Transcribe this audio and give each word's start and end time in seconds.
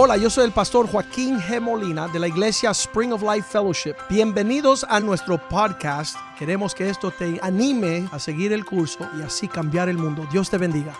Hola, 0.00 0.16
yo 0.16 0.30
soy 0.30 0.44
el 0.44 0.52
pastor 0.52 0.88
Joaquín 0.88 1.40
G. 1.40 1.60
Molina 1.60 2.06
de 2.06 2.20
la 2.20 2.28
iglesia 2.28 2.70
Spring 2.70 3.12
of 3.12 3.20
Life 3.20 3.48
Fellowship. 3.50 3.96
Bienvenidos 4.08 4.86
a 4.88 5.00
nuestro 5.00 5.38
podcast. 5.48 6.16
Queremos 6.38 6.72
que 6.72 6.88
esto 6.88 7.10
te 7.10 7.40
anime 7.42 8.08
a 8.12 8.20
seguir 8.20 8.52
el 8.52 8.64
curso 8.64 9.10
y 9.18 9.22
así 9.22 9.48
cambiar 9.48 9.88
el 9.88 9.98
mundo. 9.98 10.24
Dios 10.30 10.48
te 10.50 10.56
bendiga. 10.56 10.96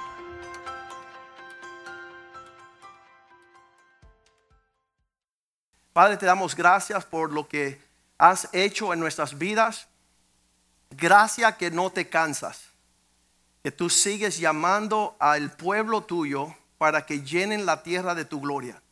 Padre, 5.93 6.17
te 6.17 6.27
damos 6.27 6.57
gracias 6.57 7.05
por 7.05 7.33
lo 7.33 7.46
que 7.46 7.80
has 8.19 8.49
hecho 8.53 8.93
en 8.93 8.99
nuestras 8.99 9.39
vidas. 9.39 9.87
Gracias 10.91 11.55
que 11.55 11.71
no 11.71 11.91
te 11.91 12.09
cansas, 12.09 12.65
que 13.62 13.71
tú 13.71 13.91
sigues 13.91 14.41
llamando 14.41 15.15
al 15.21 15.53
pueblo 15.53 16.03
tuyo 16.03 16.53
para 16.79 17.07
que 17.07 17.23
llenen 17.23 17.65
la 17.65 17.85
tierra 17.85 18.17
de 18.17 18.25
tu 18.25 18.40
gloria. 18.40 18.82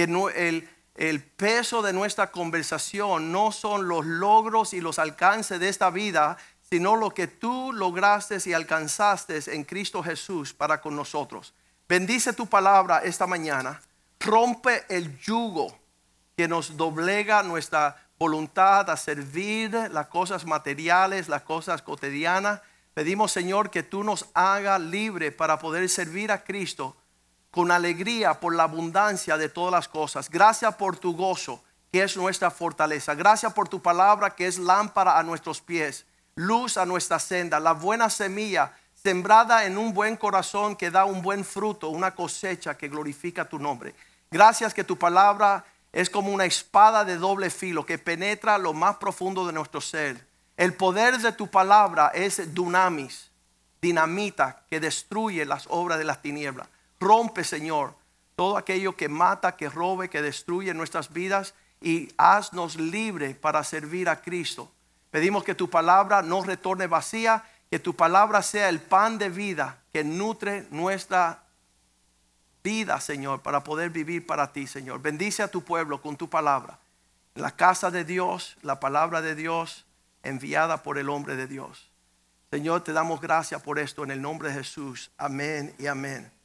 Que 0.00 0.04
el, 0.34 0.66
el 0.94 1.22
peso 1.22 1.82
de 1.82 1.92
nuestra 1.92 2.30
conversación 2.30 3.32
no 3.32 3.52
son 3.52 3.86
los 3.86 4.06
logros 4.06 4.72
y 4.72 4.80
los 4.80 4.98
alcances 4.98 5.60
de 5.60 5.68
esta 5.68 5.90
vida, 5.90 6.38
sino 6.70 6.96
lo 6.96 7.10
que 7.10 7.26
tú 7.26 7.70
lograste 7.70 8.38
y 8.46 8.54
alcanzaste 8.54 9.38
en 9.54 9.64
Cristo 9.64 10.02
Jesús 10.02 10.54
para 10.54 10.80
con 10.80 10.96
nosotros. 10.96 11.52
Bendice 11.86 12.32
tu 12.32 12.46
palabra 12.46 13.02
esta 13.04 13.26
mañana. 13.26 13.82
Rompe 14.20 14.86
el 14.88 15.18
yugo 15.18 15.78
que 16.34 16.48
nos 16.48 16.78
doblega 16.78 17.42
nuestra 17.42 18.08
voluntad 18.18 18.88
a 18.88 18.96
servir 18.96 19.72
las 19.90 20.06
cosas 20.06 20.46
materiales, 20.46 21.28
las 21.28 21.42
cosas 21.42 21.82
cotidianas. 21.82 22.62
Pedimos, 22.94 23.32
Señor, 23.32 23.68
que 23.68 23.82
tú 23.82 24.02
nos 24.02 24.30
haga 24.32 24.78
libre 24.78 25.30
para 25.30 25.58
poder 25.58 25.86
servir 25.90 26.32
a 26.32 26.42
Cristo 26.42 26.96
con 27.50 27.70
alegría 27.70 28.34
por 28.40 28.54
la 28.54 28.64
abundancia 28.64 29.36
de 29.36 29.48
todas 29.48 29.72
las 29.72 29.88
cosas. 29.88 30.30
Gracias 30.30 30.74
por 30.76 30.96
tu 30.96 31.16
gozo, 31.16 31.62
que 31.92 32.02
es 32.02 32.16
nuestra 32.16 32.50
fortaleza. 32.50 33.14
Gracias 33.14 33.52
por 33.52 33.68
tu 33.68 33.82
palabra, 33.82 34.30
que 34.30 34.46
es 34.46 34.58
lámpara 34.58 35.18
a 35.18 35.22
nuestros 35.22 35.60
pies, 35.60 36.06
luz 36.34 36.76
a 36.76 36.86
nuestra 36.86 37.18
senda, 37.18 37.58
la 37.58 37.72
buena 37.72 38.08
semilla 38.08 38.72
sembrada 39.02 39.64
en 39.64 39.78
un 39.78 39.94
buen 39.94 40.16
corazón 40.16 40.76
que 40.76 40.90
da 40.90 41.04
un 41.04 41.22
buen 41.22 41.44
fruto, 41.44 41.88
una 41.88 42.14
cosecha 42.14 42.76
que 42.76 42.88
glorifica 42.88 43.48
tu 43.48 43.58
nombre. 43.58 43.94
Gracias 44.30 44.74
que 44.74 44.84
tu 44.84 44.98
palabra 44.98 45.64
es 45.92 46.10
como 46.10 46.32
una 46.32 46.44
espada 46.44 47.04
de 47.04 47.16
doble 47.16 47.50
filo 47.50 47.84
que 47.84 47.98
penetra 47.98 48.58
lo 48.58 48.72
más 48.72 48.96
profundo 48.96 49.46
de 49.46 49.52
nuestro 49.52 49.80
ser. 49.80 50.24
El 50.56 50.74
poder 50.74 51.18
de 51.18 51.32
tu 51.32 51.48
palabra 51.48 52.12
es 52.14 52.54
dunamis, 52.54 53.30
dinamita 53.80 54.62
que 54.68 54.78
destruye 54.78 55.44
las 55.46 55.64
obras 55.68 55.98
de 55.98 56.04
las 56.04 56.20
tinieblas. 56.20 56.68
Rompe, 57.00 57.44
Señor, 57.44 57.94
todo 58.36 58.58
aquello 58.58 58.94
que 58.94 59.08
mata, 59.08 59.56
que 59.56 59.70
robe, 59.70 60.10
que 60.10 60.22
destruye 60.22 60.74
nuestras 60.74 61.12
vidas 61.12 61.54
y 61.80 62.12
haznos 62.18 62.76
libre 62.76 63.34
para 63.34 63.64
servir 63.64 64.08
a 64.08 64.20
Cristo. 64.20 64.70
Pedimos 65.10 65.42
que 65.42 65.54
tu 65.54 65.68
palabra 65.70 66.22
no 66.22 66.42
retorne 66.42 66.86
vacía, 66.86 67.42
que 67.70 67.78
tu 67.78 67.96
palabra 67.96 68.42
sea 68.42 68.68
el 68.68 68.80
pan 68.80 69.18
de 69.18 69.30
vida 69.30 69.78
que 69.92 70.04
nutre 70.04 70.66
nuestra 70.70 71.42
vida, 72.62 73.00
Señor, 73.00 73.40
para 73.40 73.64
poder 73.64 73.90
vivir 73.90 74.26
para 74.26 74.52
ti, 74.52 74.66
Señor. 74.66 75.00
Bendice 75.00 75.42
a 75.42 75.48
tu 75.48 75.62
pueblo 75.62 76.00
con 76.02 76.16
tu 76.16 76.28
palabra. 76.28 76.78
La 77.34 77.52
casa 77.52 77.90
de 77.90 78.04
Dios, 78.04 78.56
la 78.62 78.78
palabra 78.78 79.22
de 79.22 79.34
Dios 79.34 79.86
enviada 80.22 80.82
por 80.82 80.98
el 80.98 81.08
hombre 81.08 81.36
de 81.36 81.46
Dios. 81.46 81.90
Señor, 82.50 82.84
te 82.84 82.92
damos 82.92 83.20
gracias 83.20 83.62
por 83.62 83.78
esto 83.78 84.04
en 84.04 84.10
el 84.10 84.20
nombre 84.20 84.50
de 84.50 84.56
Jesús. 84.56 85.10
Amén 85.16 85.74
y 85.78 85.86
amén 85.86 86.39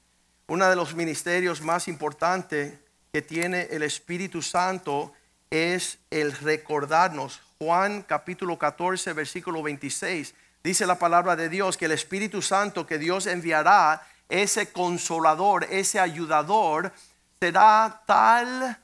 uno 0.48 0.70
de 0.70 0.76
los 0.76 0.96
ministerios 0.96 1.62
más 1.62 1.88
importantes 1.88 2.78
que 3.12 3.22
tiene 3.22 3.64
el 3.72 3.84
Espíritu 3.84 4.42
Santo 4.42 5.14
es 5.50 5.98
el 6.12 6.34
recordarnos. 6.34 7.42
Juan 7.58 8.04
capítulo 8.04 8.60
14, 8.60 9.14
versículo 9.14 9.64
26, 9.64 10.36
dice 10.64 10.86
la 10.86 11.00
palabra 11.00 11.36
de 11.36 11.50
Dios 11.50 11.78
que 11.78 11.86
el 11.86 11.94
Espíritu 11.94 12.42
Santo 12.42 12.86
que 12.86 12.98
Dios 12.98 13.28
enviará, 13.28 14.06
ese 14.28 14.72
consolador, 14.72 15.66
ese 15.70 16.00
ayudador, 16.00 16.92
será 17.40 18.04
tal 18.06 18.80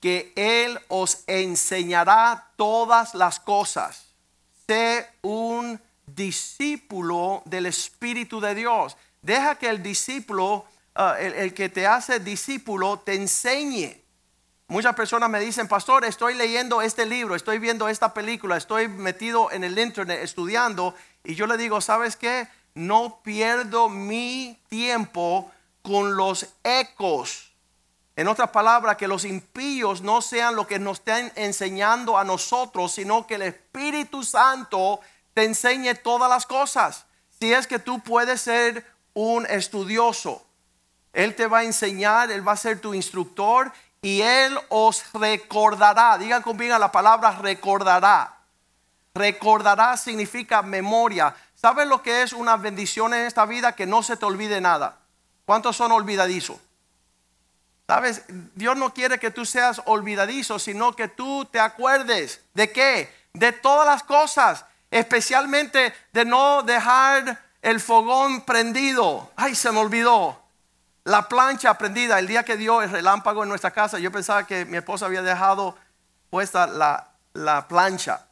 que 0.00 0.32
Él 0.36 0.78
os 0.88 1.24
enseñará 1.26 2.50
todas 2.56 3.14
las 3.14 3.40
cosas. 3.40 4.08
Sé 4.66 5.08
un 5.22 5.80
discípulo 6.06 7.42
del 7.44 7.66
Espíritu 7.66 8.40
de 8.40 8.54
Dios. 8.54 8.96
Deja 9.28 9.56
que 9.56 9.68
el 9.68 9.82
discípulo, 9.82 10.64
ah, 10.94 11.16
el, 11.20 11.52
que 11.52 11.68
te 11.68 11.86
hace 11.86 12.18
discípulo, 12.18 13.00
te 13.00 13.14
enseñe. 13.14 14.02
Muchas 14.68 14.94
personas 14.94 15.28
me 15.28 15.38
dicen, 15.38 15.68
pastor, 15.68 16.06
estoy 16.06 16.32
leyendo 16.32 16.80
este 16.80 17.04
libro, 17.04 17.34
estoy 17.34 17.58
viendo 17.58 17.90
esta 17.90 18.14
película, 18.14 18.56
estoy 18.56 18.88
metido 18.88 19.52
en 19.52 19.64
el 19.64 19.78
internet 19.78 20.20
estudiando. 20.22 20.94
Y 21.24 21.34
yo 21.34 21.46
le 21.46 21.58
digo, 21.58 21.82
¿sabes 21.82 22.16
qué? 22.16 22.48
No 22.72 23.20
pierdo 23.22 23.90
mi 23.90 24.58
tiempo 24.70 25.50
con 25.82 26.16
los 26.16 26.46
ecos. 26.64 27.52
En 28.16 28.28
otras 28.28 28.48
palabras, 28.48 28.96
que 28.96 29.08
los 29.08 29.26
impíos 29.26 30.00
no 30.00 30.22
sean 30.22 30.56
lo 30.56 30.66
que 30.66 30.78
nos 30.78 31.00
estén 31.00 31.30
enseñando 31.36 32.16
a 32.16 32.24
nosotros, 32.24 32.92
sino 32.92 33.26
que 33.26 33.34
el 33.34 33.42
Espíritu 33.42 34.24
Santo 34.24 35.00
te 35.34 35.44
enseñe 35.44 35.92
todas 36.02 36.30
las 36.30 36.46
cosas. 36.46 37.04
Si 37.38 37.52
es 37.52 37.66
que 37.66 37.78
tú 37.78 38.00
puedes 38.00 38.40
ser 38.40 38.96
un 39.18 39.46
estudioso. 39.46 40.46
Él 41.12 41.34
te 41.34 41.48
va 41.48 41.58
a 41.58 41.64
enseñar, 41.64 42.30
Él 42.30 42.46
va 42.46 42.52
a 42.52 42.56
ser 42.56 42.80
tu 42.80 42.94
instructor 42.94 43.72
y 44.00 44.20
Él 44.20 44.56
os 44.68 45.12
recordará. 45.12 46.16
Digan 46.18 46.40
conmigo 46.42 46.78
la 46.78 46.92
palabra 46.92 47.32
recordará. 47.32 48.36
Recordará 49.14 49.96
significa 49.96 50.62
memoria. 50.62 51.34
¿Sabes 51.56 51.88
lo 51.88 52.00
que 52.00 52.22
es 52.22 52.32
una 52.32 52.56
bendición 52.56 53.12
en 53.12 53.26
esta 53.26 53.44
vida? 53.44 53.74
Que 53.74 53.86
no 53.86 54.04
se 54.04 54.16
te 54.16 54.24
olvide 54.24 54.60
nada. 54.60 54.98
¿Cuántos 55.44 55.76
son 55.76 55.90
olvidadizos? 55.90 56.58
¿Sabes? 57.88 58.22
Dios 58.54 58.76
no 58.76 58.94
quiere 58.94 59.18
que 59.18 59.32
tú 59.32 59.44
seas 59.44 59.82
olvidadizo, 59.86 60.60
sino 60.60 60.94
que 60.94 61.08
tú 61.08 61.44
te 61.46 61.58
acuerdes. 61.58 62.40
¿De 62.54 62.70
qué? 62.70 63.12
De 63.32 63.50
todas 63.50 63.86
las 63.86 64.04
cosas. 64.04 64.64
Especialmente 64.92 65.92
de 66.12 66.24
no 66.24 66.62
dejar 66.62 67.47
el 67.62 67.80
fogón 67.80 68.42
prendido. 68.42 69.30
Ay, 69.36 69.54
se 69.54 69.72
me 69.72 69.78
olvidó. 69.78 70.40
La 71.04 71.28
plancha 71.28 71.74
prendida. 71.78 72.18
El 72.18 72.26
día 72.26 72.44
que 72.44 72.56
dio 72.56 72.82
el 72.82 72.90
relámpago 72.90 73.42
en 73.42 73.48
nuestra 73.48 73.70
casa, 73.70 73.98
yo 73.98 74.12
pensaba 74.12 74.46
que 74.46 74.64
mi 74.64 74.76
esposa 74.76 75.06
había 75.06 75.22
dejado 75.22 75.76
puesta 76.30 76.66
la, 76.66 77.08
la 77.32 77.66
plancha. 77.66 78.26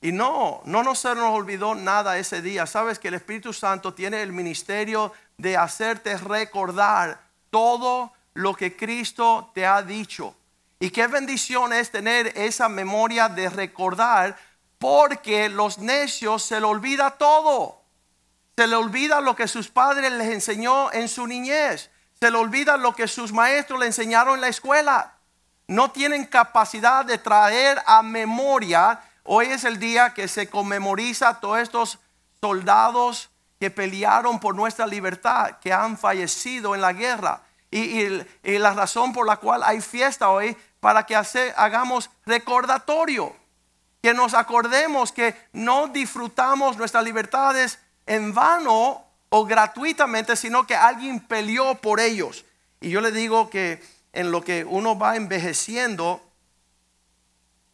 Y 0.00 0.12
no, 0.12 0.62
no 0.64 0.82
nos 0.82 1.00
se 1.00 1.14
nos 1.14 1.34
olvidó 1.34 1.74
nada 1.74 2.16
ese 2.16 2.40
día. 2.40 2.66
Sabes 2.66 2.98
que 2.98 3.08
el 3.08 3.14
Espíritu 3.14 3.52
Santo 3.52 3.92
tiene 3.92 4.22
el 4.22 4.32
ministerio 4.32 5.12
de 5.36 5.56
hacerte 5.56 6.16
recordar 6.16 7.20
todo 7.50 8.12
lo 8.34 8.54
que 8.54 8.76
Cristo 8.76 9.50
te 9.54 9.66
ha 9.66 9.82
dicho. 9.82 10.34
Y 10.78 10.90
qué 10.90 11.06
bendición 11.06 11.74
es 11.74 11.90
tener 11.90 12.28
esa 12.34 12.70
memoria 12.70 13.28
de 13.28 13.50
recordar, 13.50 14.38
porque 14.78 15.50
los 15.50 15.78
necios 15.78 16.42
se 16.42 16.58
le 16.58 16.64
olvida 16.64 17.10
todo. 17.10 17.79
Se 18.60 18.66
le 18.66 18.76
olvida 18.76 19.22
lo 19.22 19.34
que 19.34 19.48
sus 19.48 19.68
padres 19.68 20.12
les 20.12 20.28
enseñó 20.28 20.92
en 20.92 21.08
su 21.08 21.26
niñez. 21.26 21.90
Se 22.20 22.30
le 22.30 22.36
olvida 22.36 22.76
lo 22.76 22.94
que 22.94 23.08
sus 23.08 23.32
maestros 23.32 23.80
le 23.80 23.86
enseñaron 23.86 24.34
en 24.34 24.42
la 24.42 24.48
escuela. 24.48 25.14
No 25.66 25.92
tienen 25.92 26.26
capacidad 26.26 27.02
de 27.06 27.16
traer 27.16 27.80
a 27.86 28.02
memoria. 28.02 29.00
Hoy 29.22 29.46
es 29.46 29.64
el 29.64 29.78
día 29.78 30.12
que 30.12 30.28
se 30.28 30.50
conmemoriza 30.50 31.30
a 31.30 31.40
todos 31.40 31.58
estos 31.58 32.00
soldados 32.38 33.30
que 33.58 33.70
pelearon 33.70 34.38
por 34.38 34.54
nuestra 34.54 34.86
libertad, 34.86 35.52
que 35.62 35.72
han 35.72 35.96
fallecido 35.96 36.74
en 36.74 36.82
la 36.82 36.92
guerra. 36.92 37.40
Y, 37.70 38.10
la 38.42 38.74
razón 38.74 39.14
por 39.14 39.26
la 39.26 39.38
cual 39.38 39.62
hay 39.62 39.80
fiesta 39.80 40.28
hoy, 40.28 40.54
para 40.80 41.06
que 41.06 41.16
hagamos 41.16 42.10
recordatorio, 42.26 43.34
que 44.02 44.12
nos 44.12 44.34
acordemos 44.34 45.12
que 45.12 45.48
no 45.54 45.88
disfrutamos 45.88 46.76
nuestras 46.76 47.04
libertades 47.04 47.78
en 48.10 48.34
vano 48.34 49.04
o 49.28 49.44
gratuitamente, 49.44 50.34
sino 50.34 50.66
que 50.66 50.74
alguien 50.74 51.20
peleó 51.20 51.76
por 51.76 52.00
ellos. 52.00 52.44
Y 52.80 52.90
yo 52.90 53.00
le 53.00 53.12
digo 53.12 53.48
que 53.48 53.80
en 54.12 54.32
lo 54.32 54.42
que 54.42 54.64
uno 54.64 54.98
va 54.98 55.14
envejeciendo, 55.14 56.20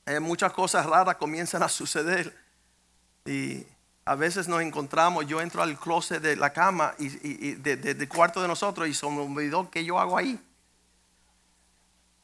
eh, 0.05 0.21
muchas 0.21 0.53
cosas 0.53 0.85
raras 0.85 1.17
comienzan 1.17 1.63
a 1.63 1.71
suceder. 1.71 2.37
Y 3.25 3.65
a 4.05 4.15
veces 4.15 4.47
nos 4.47 4.61
encontramos, 4.61 5.27
yo 5.27 5.41
entro 5.41 5.63
al 5.63 5.79
closet 5.79 6.21
de 6.21 6.37
la 6.37 6.53
cama 6.53 6.95
y, 6.99 7.55
del 7.55 8.07
cuarto 8.07 8.43
de 8.43 8.49
nosotros 8.49 8.87
y 8.89 8.93
se 8.93 9.09
me 9.09 9.23
olvidó 9.23 9.71
qué 9.71 9.87
yo 9.87 9.99
hago 9.99 10.19
ahí. 10.19 10.39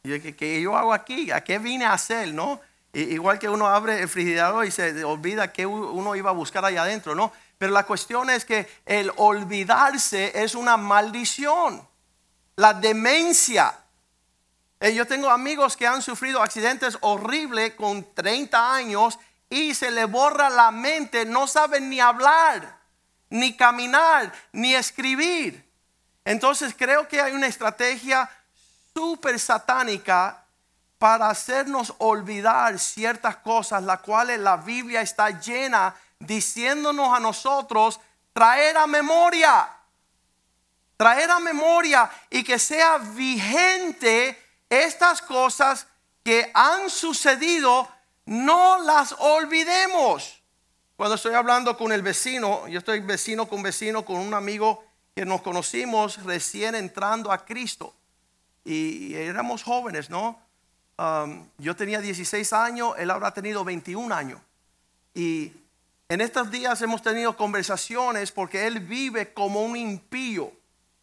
Y 0.03 0.21
¿qué, 0.21 0.37
¿qué, 0.37 0.61
yo 0.61 0.77
hago 0.77 0.93
aquí? 0.93 1.31
¿A 1.31 1.43
qué 1.43 1.59
vine 1.59 1.87
a 1.87 1.95
hacer? 1.95 2.35
¿No? 2.35 2.61
igual 2.95 3.39
que 3.39 3.49
uno 3.49 3.69
abre 3.69 4.03
el 4.03 4.09
frigiderador 4.11 4.67
y 4.67 4.71
se 4.71 5.03
olvida 5.03 5.51
que 5.51 5.65
uno 5.65 6.15
iba 6.15 6.29
a 6.29 6.35
buscar 6.35 6.63
allá 6.63 6.83
adentro, 6.83 7.15
¿no? 7.15 7.33
Pero 7.63 7.75
la 7.75 7.87
cuestión 7.87 8.29
es 8.29 8.45
que 8.45 8.69
el 8.85 9.13
olvidarse 9.19 10.33
es 10.35 10.57
una 10.57 10.77
maldición. 10.77 11.89
la 12.57 12.75
demencia. 12.75 13.73
Eh, 14.81 14.93
yo 14.93 15.07
tengo 15.07 15.31
amigos 15.31 15.77
que 15.77 15.87
han 15.87 16.03
sufrido 16.03 16.43
accidentes 16.43 16.99
horribles 17.03 17.75
con 17.75 18.15
30 18.15 18.75
años 18.75 19.17
y 19.49 19.75
se 19.75 19.93
le 19.93 20.07
borra 20.07 20.51
la 20.51 20.73
mente, 20.73 21.25
no 21.25 21.47
saben 21.47 21.89
ni 21.89 22.01
hablar, 22.01 22.81
ni 23.31 23.57
caminar, 23.57 24.33
ni 24.51 24.75
escribir. 24.75 25.65
Entonces 26.25 26.75
creo 26.77 27.07
que 27.07 27.21
hay 27.21 27.33
una 27.33 27.47
estrategia 27.47 28.29
súper 28.93 29.39
satánica 29.39 30.43
para 30.99 31.31
hacernos 31.31 31.95
olvidar 31.99 32.77
ciertas 32.81 33.37
cosas, 33.37 33.85
las 33.85 34.01
cuales 34.01 34.41
la 34.41 34.57
Biblia 34.57 35.01
está 35.01 35.31
llena 35.31 35.95
diciéndonos 36.27 37.15
a 37.15 37.21
nosotros 37.21 38.01
traer 38.33 38.77
a 38.77 38.87
memoria, 38.87 39.69
traer 40.97 41.31
a 41.31 41.41
memoria 41.41 42.11
y 42.31 42.43
que 42.43 42.59
sea 42.59 42.99
vigente 42.99 44.39
estas 44.69 45.21
cosas 45.21 45.87
que 46.23 46.51
han 46.55 46.89
sucedido, 46.89 47.89
no 48.27 48.79
las 48.83 49.15
olvidemos. 49.19 50.43
Cuando 50.97 51.17
estoy 51.17 51.35
hablando 51.35 51.77
con 51.77 51.93
el 51.93 52.03
vecino, 52.03 52.69
yo 52.69 52.79
estoy 52.79 53.01
vecino 53.01 53.49
con 53.49 53.63
vecino 53.63 54.05
con 54.05 54.17
un 54.17 54.35
amigo 54.35 54.85
que 55.15 55.27
nos 55.27 55.43
conocimos 55.43 56.23
recién 56.23 56.75
entrando 56.75 57.33
a 57.33 57.45
Cristo 57.45 57.95
y 58.65 59.15
éramos 59.15 59.63
jóvenes, 59.65 60.09
¿no? 60.09 60.41
Um, 60.97 61.49
yo 61.59 61.75
tenía 61.75 62.01
16 62.01 62.53
años, 62.53 62.95
él 62.97 63.11
habrá 63.11 63.33
tenido 63.33 63.65
21 63.65 64.15
años. 64.15 64.41
Y 65.15 65.53
en 66.13 66.21
estos 66.21 66.51
días 66.51 66.83
hemos 66.83 67.01
tenido 67.01 67.35
conversaciones 67.35 68.33
porque 68.33 68.67
él 68.67 68.81
vive 68.81 69.33
como 69.33 69.63
un 69.63 69.75
impío, 69.77 70.53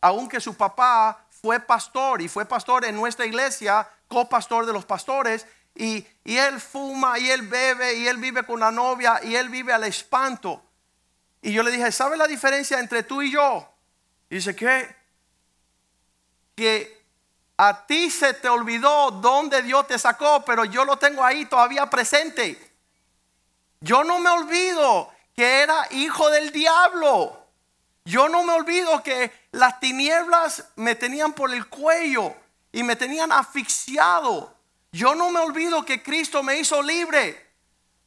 aunque 0.02 0.40
su 0.40 0.56
papá 0.56 1.26
fue 1.42 1.60
pastor 1.60 2.22
y 2.22 2.28
fue 2.28 2.46
pastor 2.46 2.86
en 2.86 2.96
nuestra 2.96 3.26
iglesia, 3.26 3.90
copastor 4.08 4.68
de 4.68 4.74
los 4.74 4.86
pastores, 4.86 5.48
y, 5.74 6.06
y, 6.24 6.38
él 6.38 6.62
fuma 6.62 7.18
y 7.18 7.28
él 7.32 7.42
bebe 7.42 7.96
y 7.96 8.08
él 8.08 8.18
vive 8.18 8.44
con 8.44 8.60
la 8.60 8.70
novia 8.70 9.20
y 9.24 9.34
él 9.34 9.50
vive 9.50 9.74
al 9.74 9.84
espanto. 9.86 10.62
Y 11.42 11.54
yo 11.54 11.64
le 11.64 11.72
dije, 11.72 11.92
¿sabe 11.92 12.16
la 12.16 12.28
diferencia 12.28 12.80
entre 12.80 13.02
tú 13.02 13.24
y 13.24 13.32
yo? 13.32 13.68
Y 14.30 14.36
dice, 14.36 14.56
¿qué? 14.56 14.96
Que 16.56 17.04
a 17.58 17.88
ti 17.88 18.12
se 18.12 18.36
te 18.36 18.48
olvidó 18.48 19.10
dónde 19.10 19.64
Dios 19.64 19.88
te 19.88 19.98
sacó, 19.98 20.46
pero 20.46 20.66
yo 20.66 20.86
lo 20.86 20.98
tengo 20.98 21.24
ahí 21.24 21.46
todavía 21.46 21.90
presente. 21.90 22.69
Yo 23.82 24.04
no 24.04 24.20
me 24.20 24.30
olvido 24.30 25.12
que 25.36 25.62
era 25.62 25.88
hijo 25.92 26.30
del 26.30 26.52
diablo. 26.52 27.48
Yo 28.04 28.28
no 28.28 28.44
me 28.44 28.54
olvido 28.54 29.02
que 29.04 29.32
las 29.52 29.80
tinieblas 29.80 30.66
me 30.76 30.96
tenían 30.96 31.34
por 31.34 31.54
el 31.54 31.68
cuello 31.68 32.36
y 32.72 32.84
me 32.84 32.96
tenían 32.96 33.32
asfixiado. 33.32 34.54
Yo 34.92 35.16
no 35.16 35.30
me 35.30 35.40
olvido 35.40 35.86
que 35.86 36.04
Cristo 36.04 36.44
me 36.44 36.58
hizo 36.58 36.82
libre. 36.82 37.48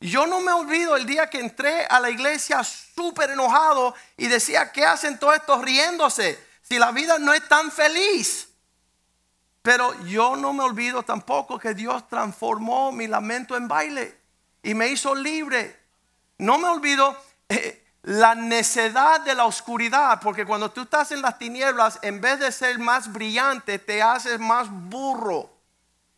Yo 0.01 0.27
no 0.27 0.41
me 0.41 0.53
olvido 0.53 0.97
el 0.97 1.07
día 1.07 1.31
que 1.31 1.39
entré 1.39 1.87
a 1.87 2.01
la 2.01 2.11
iglesia 2.11 2.65
súper 2.65 3.31
enojado 3.31 3.95
y 4.17 4.27
decía, 4.27 4.73
¿qué 4.73 4.85
hacen 4.85 5.19
todos 5.19 5.37
estos 5.37 5.63
riéndose? 5.63 6.45
Si 6.61 6.79
la 6.79 6.91
vida 6.91 7.19
no 7.19 7.33
es 7.33 7.47
tan 7.49 7.71
feliz. 7.71 8.49
Pero 9.63 9.95
yo 10.05 10.35
no 10.35 10.53
me 10.53 10.65
olvido 10.65 11.05
tampoco 11.05 11.59
que 11.59 11.73
Dios 11.73 12.09
transformó 12.09 12.91
mi 12.91 13.07
lamento 13.07 13.57
en 13.57 13.69
baile 13.69 14.22
y 14.63 14.75
me 14.75 14.89
hizo 14.89 15.15
libre. 15.15 15.81
No 16.39 16.59
me 16.59 16.69
olvido 16.69 17.17
eh, 17.49 17.85
la 18.03 18.35
necedad 18.35 19.21
de 19.21 19.35
la 19.35 19.45
oscuridad, 19.45 20.21
porque 20.21 20.45
cuando 20.45 20.71
tú 20.71 20.83
estás 20.83 21.13
en 21.13 21.23
las 21.23 21.39
tinieblas, 21.39 21.99
en 22.03 22.21
vez 22.21 22.39
de 22.41 22.53
ser 22.53 22.79
más 22.79 23.13
brillante, 23.13 23.79
te 23.79 24.03
haces 24.03 24.39
más 24.39 24.69
burro. 24.71 25.51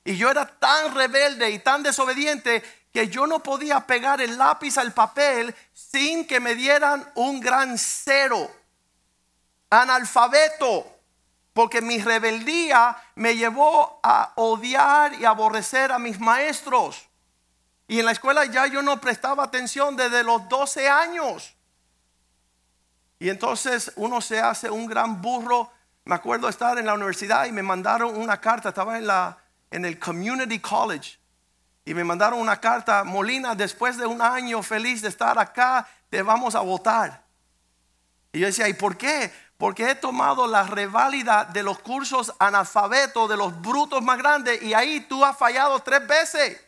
Y 0.05 0.17
yo 0.17 0.31
era 0.31 0.47
tan 0.47 0.95
rebelde 0.95 1.51
y 1.51 1.59
tan 1.59 1.83
desobediente 1.83 2.63
que 2.93 3.09
yo 3.09 3.27
no 3.27 3.43
podía 3.43 3.81
pegar 3.81 4.21
el 4.21 4.39
lápiz 4.39 4.79
al 4.79 4.93
papel 4.93 5.55
sin 5.73 6.27
que 6.27 6.41
me 6.41 6.55
dieran 6.55 7.11
un 7.15 7.41
gran 7.41 7.77
cero. 7.79 8.51
Analfabeto 9.71 10.95
porque 11.55 11.81
mi 11.81 11.99
rebeldía 11.99 12.97
me 13.15 13.37
llevó 13.37 14.01
a 14.03 14.33
odiar 14.35 15.15
y 15.15 15.25
aborrecer 15.25 15.93
a 15.93 15.99
mis 15.99 16.21
maestros. 16.21 17.09
Y 17.87 17.99
en 18.01 18.07
la 18.07 18.13
escuela 18.13 18.45
ya 18.47 18.67
yo 18.67 18.83
no 18.83 19.01
prestaba 19.01 19.45
atención 19.45 19.97
desde 19.97 20.25
los 20.25 20.49
12 20.49 20.89
años. 20.89 21.55
Y 23.19 23.29
entonces 23.29 23.93
uno 23.97 24.21
se 24.21 24.41
hace 24.41 24.71
un 24.71 24.87
gran 24.87 25.21
burro. 25.21 25.71
Me 26.05 26.15
acuerdo 26.15 26.49
estar 26.49 26.79
en 26.79 26.87
la 26.87 26.95
universidad 26.95 27.47
y 27.47 27.53
me 27.53 27.63
mandaron 27.63 28.17
una 28.17 28.41
carta, 28.41 28.71
estaba 28.71 28.99
en, 28.99 29.07
la, 29.07 29.39
en 29.71 29.85
el 29.85 29.99
Community 29.99 30.59
College. 30.61 31.19
Y 31.85 31.93
me 31.93 32.05
mandaron 32.05 32.41
una 32.41 32.59
carta, 32.61 33.05
Molina, 33.05 33.55
después 33.55 33.99
de 33.99 34.07
un 34.07 34.23
año 34.23 34.63
feliz 34.63 35.03
de 35.03 35.09
estar 35.09 35.39
acá, 35.39 35.87
te 36.09 36.23
vamos 36.23 36.55
a 36.55 36.61
votar. 36.61 37.23
Y 38.33 38.41
yo 38.41 38.47
decía, 38.47 38.69
¿y 38.69 38.75
por 38.75 38.97
qué? 38.97 39.33
Porque 39.59 39.91
he 39.91 39.95
tomado 39.95 40.47
la 40.47 40.65
reválida 40.65 41.45
de 41.45 41.63
los 41.63 41.79
cursos 41.79 42.33
analfabetos, 42.39 43.29
de 43.29 43.37
los 43.37 43.61
brutos 43.61 44.03
más 44.03 44.19
grandes, 44.19 44.63
y 44.63 44.73
ahí 44.73 45.01
tú 45.01 45.25
has 45.25 45.37
fallado 45.37 45.79
tres 45.81 46.07
veces. 46.07 46.64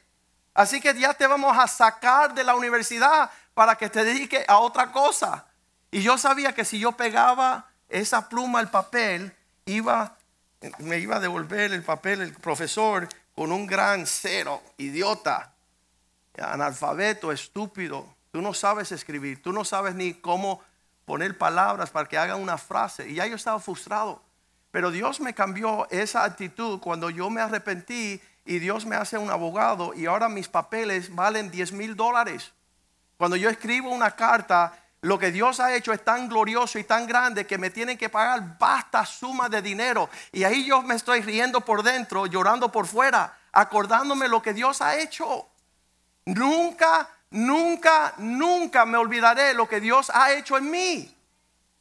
Así 0.56 0.80
que 0.80 0.98
ya 0.98 1.12
te 1.12 1.26
vamos 1.26 1.54
a 1.56 1.66
sacar 1.66 2.32
de 2.32 2.42
la 2.42 2.54
universidad 2.54 3.30
para 3.52 3.76
que 3.76 3.90
te 3.90 4.02
dediques 4.04 4.42
a 4.48 4.56
otra 4.56 4.90
cosa. 4.90 5.44
Y 5.90 6.00
yo 6.00 6.16
sabía 6.16 6.54
que 6.54 6.64
si 6.64 6.78
yo 6.78 6.92
pegaba 6.92 7.68
esa 7.90 8.26
pluma 8.30 8.60
al 8.60 8.70
papel, 8.70 9.36
iba, 9.66 10.16
me 10.78 10.98
iba 10.98 11.16
a 11.16 11.20
devolver 11.20 11.74
el 11.74 11.82
papel 11.82 12.22
el 12.22 12.32
profesor 12.32 13.06
con 13.34 13.52
un 13.52 13.66
gran 13.66 14.06
cero, 14.06 14.62
idiota, 14.78 15.52
analfabeto, 16.40 17.32
estúpido. 17.32 18.06
Tú 18.30 18.40
no 18.40 18.54
sabes 18.54 18.92
escribir, 18.92 19.42
tú 19.42 19.52
no 19.52 19.62
sabes 19.62 19.94
ni 19.94 20.14
cómo 20.14 20.62
poner 21.04 21.36
palabras 21.36 21.90
para 21.90 22.08
que 22.08 22.16
hagan 22.16 22.40
una 22.40 22.56
frase. 22.56 23.10
Y 23.10 23.16
ya 23.16 23.26
yo 23.26 23.36
estaba 23.36 23.60
frustrado. 23.60 24.22
Pero 24.70 24.90
Dios 24.90 25.20
me 25.20 25.34
cambió 25.34 25.86
esa 25.90 26.24
actitud 26.24 26.80
cuando 26.80 27.10
yo 27.10 27.28
me 27.28 27.42
arrepentí 27.42 28.22
y 28.46 28.58
Dios 28.58 28.86
me 28.86 28.96
hace 28.96 29.18
un 29.18 29.30
abogado 29.30 29.92
y 29.94 30.06
ahora 30.06 30.28
mis 30.28 30.48
papeles 30.48 31.14
valen 31.14 31.50
10 31.50 31.72
mil 31.72 31.96
dólares. 31.96 32.52
Cuando 33.16 33.36
yo 33.36 33.50
escribo 33.50 33.90
una 33.90 34.12
carta, 34.12 34.72
lo 35.00 35.18
que 35.18 35.32
Dios 35.32 35.60
ha 35.60 35.74
hecho 35.74 35.92
es 35.92 36.04
tan 36.04 36.28
glorioso 36.28 36.78
y 36.78 36.84
tan 36.84 37.06
grande 37.06 37.46
que 37.46 37.58
me 37.58 37.70
tienen 37.70 37.98
que 37.98 38.08
pagar 38.08 38.58
vasta 38.58 39.04
suma 39.04 39.48
de 39.48 39.62
dinero. 39.62 40.08
Y 40.32 40.44
ahí 40.44 40.64
yo 40.64 40.82
me 40.82 40.94
estoy 40.94 41.22
riendo 41.22 41.60
por 41.60 41.82
dentro, 41.82 42.26
llorando 42.26 42.70
por 42.70 42.86
fuera, 42.86 43.36
acordándome 43.52 44.28
lo 44.28 44.42
que 44.42 44.52
Dios 44.52 44.80
ha 44.80 44.96
hecho. 44.96 45.48
Nunca 46.24 47.08
Nunca, 47.30 48.14
nunca 48.18 48.86
me 48.86 48.98
olvidaré 48.98 49.52
lo 49.54 49.68
que 49.68 49.80
Dios 49.80 50.10
ha 50.14 50.32
hecho 50.32 50.56
en 50.56 50.70
mí. 50.70 51.14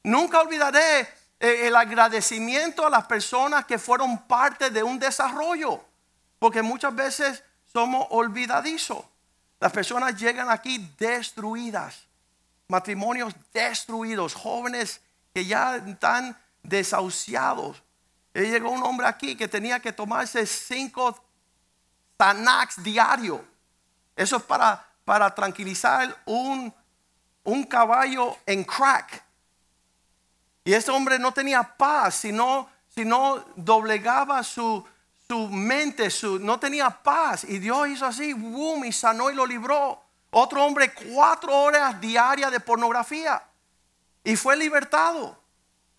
Nunca 0.03 0.41
olvidaré 0.41 1.01
eh, 1.39 1.67
el 1.67 1.75
agradecimiento 1.75 2.85
a 2.85 2.89
las 2.89 3.05
personas 3.05 3.65
que 3.65 3.77
fueron 3.77 4.23
parte 4.27 4.69
de 4.69 4.83
un 4.83 4.99
desarrollo. 4.99 5.83
Porque 6.39 6.61
muchas 6.61 6.95
veces 6.95 7.43
somos 7.65 8.07
olvidadizos. 8.09 9.03
Las 9.59 9.71
personas 9.71 10.19
llegan 10.19 10.49
aquí 10.49 10.93
destruidas. 10.97 12.07
Matrimonios 12.67 13.33
destruidos. 13.53 14.33
Jóvenes 14.33 15.01
que 15.33 15.45
ya 15.45 15.77
están 15.77 16.37
desahuciados. 16.63 17.81
Y 18.33 18.41
llegó 18.41 18.69
un 18.69 18.83
hombre 18.83 19.07
aquí 19.07 19.35
que 19.35 19.47
tenía 19.47 19.79
que 19.79 19.93
tomarse 19.93 20.45
cinco 20.45 21.21
Tanax 22.17 22.81
diario. 22.83 23.43
Eso 24.15 24.37
es 24.37 24.43
para 24.43 24.85
para 25.05 25.33
tranquilizar 25.33 26.17
un, 26.25 26.73
un 27.43 27.63
caballo 27.63 28.35
en 28.45 28.63
crack. 28.63 29.23
Y 30.65 30.73
ese 30.73 30.91
hombre 30.91 31.19
no 31.19 31.31
tenía 31.31 31.63
paz, 31.63 32.15
sino, 32.15 32.67
sino 32.89 33.45
doblegaba 33.55 34.41
su, 34.43 34.83
su 35.27 35.47
mente, 35.47 36.09
su, 36.09 36.39
no 36.39 36.59
tenía 36.59 36.89
paz. 36.89 37.43
Y 37.45 37.59
Dios 37.59 37.87
hizo 37.87 38.05
así, 38.05 38.33
boom, 38.33 38.85
y 38.85 38.91
sanó 38.91 39.29
y 39.29 39.35
lo 39.35 39.45
libró. 39.45 40.01
Otro 40.31 40.63
hombre, 40.63 40.93
cuatro 40.93 41.55
horas 41.55 41.99
diarias 41.99 42.51
de 42.51 42.59
pornografía. 42.59 43.41
Y 44.23 44.35
fue 44.35 44.55
libertado. 44.55 45.39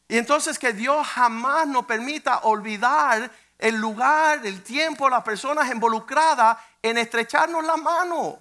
Y 0.08 0.18
entonces 0.18 0.58
que 0.58 0.72
Dios 0.72 1.06
jamás 1.06 1.66
nos 1.66 1.86
permita 1.86 2.40
olvidar 2.40 3.30
el 3.58 3.76
lugar, 3.76 4.44
el 4.44 4.62
tiempo, 4.62 5.08
las 5.08 5.24
personas 5.24 5.70
involucradas 5.70 6.58
en 6.82 6.98
estrecharnos 6.98 7.64
la 7.64 7.76
mano. 7.76 8.38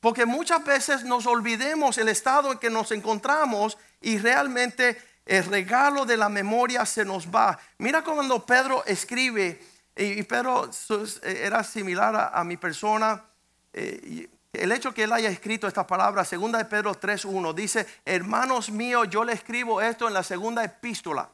Porque 0.00 0.26
muchas 0.26 0.64
veces 0.64 1.04
nos 1.04 1.26
olvidemos 1.26 1.98
el 1.98 2.08
estado 2.08 2.52
en 2.52 2.58
que 2.58 2.70
nos 2.70 2.92
encontramos 2.92 3.78
y 4.00 4.18
realmente 4.18 5.00
el 5.26 5.44
regalo 5.44 6.04
de 6.04 6.16
la 6.16 6.28
memoria 6.28 6.84
se 6.84 7.04
nos 7.04 7.28
va. 7.28 7.58
Mira 7.78 8.02
cuando 8.02 8.44
Pedro 8.44 8.84
escribe, 8.84 9.64
y 9.96 10.22
Pedro 10.22 10.70
era 11.22 11.62
similar 11.62 12.30
a, 12.32 12.42
mi 12.44 12.56
persona. 12.56 13.22
Eh, 13.72 14.28
el 14.52 14.72
hecho 14.72 14.92
que 14.92 15.04
él 15.04 15.12
haya 15.12 15.28
escrito 15.28 15.66
esta 15.66 15.86
palabra, 15.86 16.24
segunda 16.24 16.58
de 16.58 16.64
Pedro 16.66 16.94
3.1, 16.94 17.54
dice, 17.54 17.86
hermanos 18.04 18.70
míos, 18.70 19.08
yo 19.10 19.24
le 19.24 19.32
escribo 19.32 19.80
esto 19.80 20.08
en 20.08 20.14
la 20.14 20.22
segunda 20.22 20.64
epístola. 20.64 21.28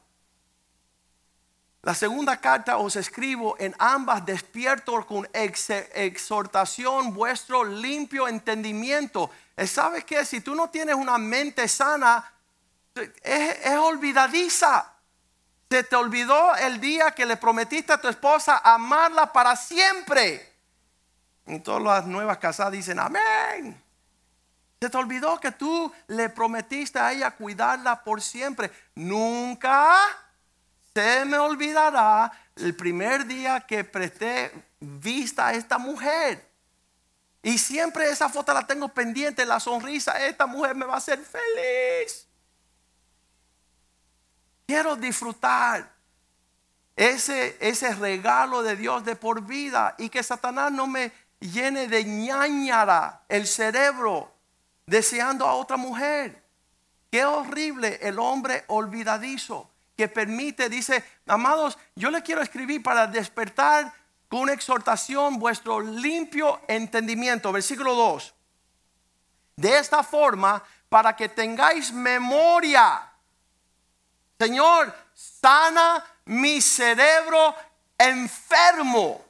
La 1.81 1.93
segunda 1.95 2.41
carta 2.41 2.77
os 2.77 2.97
escribo 2.97 3.55
en 3.57 3.73
ambas 3.79 4.25
despierto 4.25 5.05
con 5.05 5.27
ex- 5.31 5.69
exhortación 5.69 7.13
vuestro 7.13 7.63
limpio 7.63 8.27
entendimiento. 8.27 9.29
Eh, 9.55 9.65
¿Sabes 9.65 10.03
qué? 10.03 10.25
Si 10.25 10.41
tú 10.41 10.55
no 10.55 10.69
tienes 10.69 10.95
una 10.95 11.17
mente 11.17 11.67
sana, 11.69 12.29
es 13.23 13.77
olvidadiza. 13.77 14.98
Se 15.69 15.83
te 15.83 15.95
olvidó 15.95 16.55
el 16.55 16.81
día 16.81 17.11
que 17.11 17.25
le 17.25 17.37
prometiste 17.37 17.93
a 17.93 18.01
tu 18.01 18.07
esposa 18.07 18.59
amarla 18.63 19.31
para 19.31 19.55
siempre. 19.55 20.51
Y 21.45 21.59
todas 21.59 21.83
las 21.83 22.05
nuevas 22.05 22.37
casadas 22.39 22.73
dicen 22.73 22.99
amén. 22.99 23.81
Se 24.81 24.89
te 24.89 24.97
olvidó 24.97 25.39
que 25.39 25.51
tú 25.51 25.91
le 26.07 26.29
prometiste 26.29 26.99
a 26.99 27.11
ella 27.11 27.31
cuidarla 27.31 28.03
por 28.03 28.21
siempre. 28.21 28.71
Nunca 28.95 29.95
se 30.93 31.25
me 31.25 31.37
olvidará 31.37 32.31
el 32.55 32.75
primer 32.75 33.25
día 33.25 33.61
que 33.61 33.83
presté 33.83 34.51
vista 34.79 35.47
a 35.47 35.53
esta 35.53 35.77
mujer. 35.77 36.49
Y 37.43 37.57
siempre 37.57 38.09
esa 38.09 38.29
foto 38.29 38.53
la 38.53 38.65
tengo 38.65 38.87
pendiente, 38.89 39.45
la 39.45 39.59
sonrisa. 39.59 40.13
Esta 40.25 40.45
mujer 40.45 40.75
me 40.75 40.85
va 40.85 40.95
a 40.95 40.97
hacer 40.97 41.19
feliz. 41.19 42.28
Quiero 44.69 44.95
disfrutar 44.95 45.91
ese, 46.95 47.57
ese 47.59 47.95
regalo 47.95 48.61
de 48.61 48.75
Dios 48.75 49.03
de 49.03 49.15
por 49.15 49.41
vida 49.41 49.95
y 49.97 50.09
que 50.09 50.21
Satanás 50.21 50.71
no 50.71 50.85
me 50.85 51.11
llene 51.39 51.87
de 51.87 52.03
ñañara 52.03 53.23
el 53.29 53.47
cerebro 53.47 54.31
deseando 54.85 55.47
a 55.47 55.55
otra 55.55 55.75
mujer. 55.75 56.43
Qué 57.09 57.25
horrible 57.25 57.97
el 58.03 58.19
hombre 58.19 58.63
olvidadizo 58.67 59.71
que 59.97 60.07
permite, 60.07 60.69
dice, 60.69 61.03
amados, 61.25 61.75
yo 61.95 62.11
le 62.11 62.21
quiero 62.21 62.43
escribir 62.43 62.83
para 62.83 63.07
despertar 63.07 63.91
con 64.27 64.41
una 64.41 64.53
exhortación 64.53 65.39
vuestro 65.39 65.79
limpio 65.81 66.61
entendimiento. 66.67 67.51
Versículo 67.51 67.95
2. 67.95 68.35
De 69.55 69.79
esta 69.79 70.03
forma, 70.03 70.63
para 70.89 71.15
que 71.15 71.27
tengáis 71.27 71.91
memoria. 71.91 73.08
Señor, 74.39 74.95
sana 75.13 76.01
mi 76.25 76.61
cerebro 76.61 77.53
enfermo 77.97 79.25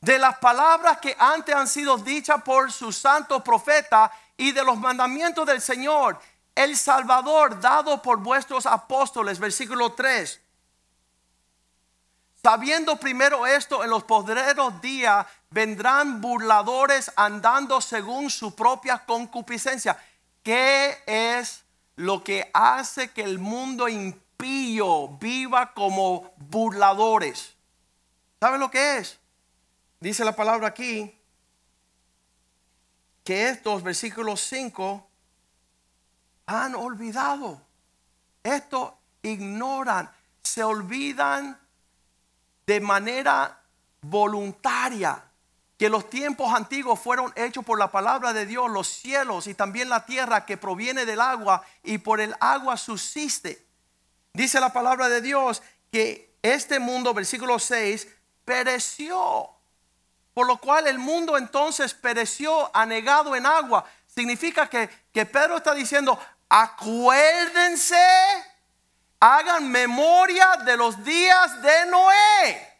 de 0.00 0.18
las 0.18 0.38
palabras 0.38 0.98
que 0.98 1.14
antes 1.16 1.54
han 1.54 1.68
sido 1.68 1.96
dichas 1.96 2.42
por 2.42 2.72
su 2.72 2.90
santo 2.90 3.44
profeta 3.44 4.10
y 4.36 4.50
de 4.50 4.64
los 4.64 4.76
mandamientos 4.76 5.46
del 5.46 5.60
Señor, 5.60 6.18
el 6.52 6.76
Salvador 6.76 7.60
dado 7.60 8.02
por 8.02 8.18
vuestros 8.18 8.66
apóstoles. 8.66 9.38
Versículo 9.38 9.92
3. 9.92 10.40
Sabiendo 12.42 12.96
primero 12.96 13.46
esto, 13.46 13.84
en 13.84 13.90
los 13.90 14.02
poderosos 14.02 14.80
días 14.80 15.24
vendrán 15.50 16.20
burladores 16.20 17.12
andando 17.14 17.80
según 17.80 18.30
su 18.30 18.52
propia 18.56 18.98
concupiscencia. 18.98 19.96
¿Qué 20.42 21.04
es 21.06 21.61
lo 22.02 22.24
que 22.24 22.50
hace 22.52 23.12
que 23.12 23.22
el 23.22 23.38
mundo 23.38 23.88
impío 23.88 25.06
viva 25.18 25.72
como 25.72 26.34
burladores? 26.36 27.54
¿Sabe 28.40 28.58
lo 28.58 28.72
que 28.72 28.98
es? 28.98 29.20
Dice 30.00 30.24
la 30.24 30.34
palabra 30.34 30.66
aquí 30.66 31.16
que 33.22 33.48
estos 33.48 33.84
versículos 33.84 34.40
5 34.40 35.06
han 36.46 36.74
olvidado. 36.74 37.62
Esto 38.42 38.98
ignoran, 39.22 40.10
se 40.42 40.64
olvidan 40.64 41.56
de 42.66 42.80
manera 42.80 43.60
voluntaria 44.00 45.22
que 45.82 45.90
los 45.90 46.08
tiempos 46.08 46.54
antiguos 46.54 47.00
fueron 47.00 47.32
hechos 47.34 47.64
por 47.64 47.76
la 47.76 47.90
palabra 47.90 48.32
de 48.32 48.46
Dios, 48.46 48.70
los 48.70 48.86
cielos 48.86 49.48
y 49.48 49.54
también 49.54 49.88
la 49.88 50.06
tierra 50.06 50.46
que 50.46 50.56
proviene 50.56 51.04
del 51.04 51.20
agua 51.20 51.64
y 51.82 51.98
por 51.98 52.20
el 52.20 52.36
agua 52.38 52.76
subsiste. 52.76 53.66
Dice 54.32 54.60
la 54.60 54.72
palabra 54.72 55.08
de 55.08 55.20
Dios 55.20 55.60
que 55.90 56.36
este 56.40 56.78
mundo, 56.78 57.12
versículo 57.12 57.58
6, 57.58 58.06
pereció. 58.44 59.50
Por 60.32 60.46
lo 60.46 60.58
cual 60.58 60.86
el 60.86 61.00
mundo 61.00 61.36
entonces 61.36 61.94
pereció 61.94 62.70
anegado 62.76 63.34
en 63.34 63.44
agua. 63.44 63.84
Significa 64.06 64.70
que, 64.70 64.88
que 65.12 65.26
Pedro 65.26 65.56
está 65.56 65.74
diciendo, 65.74 66.16
acuérdense, 66.48 67.96
hagan 69.18 69.68
memoria 69.68 70.48
de 70.64 70.76
los 70.76 71.02
días 71.02 71.60
de 71.60 71.86
Noé. 71.86 72.71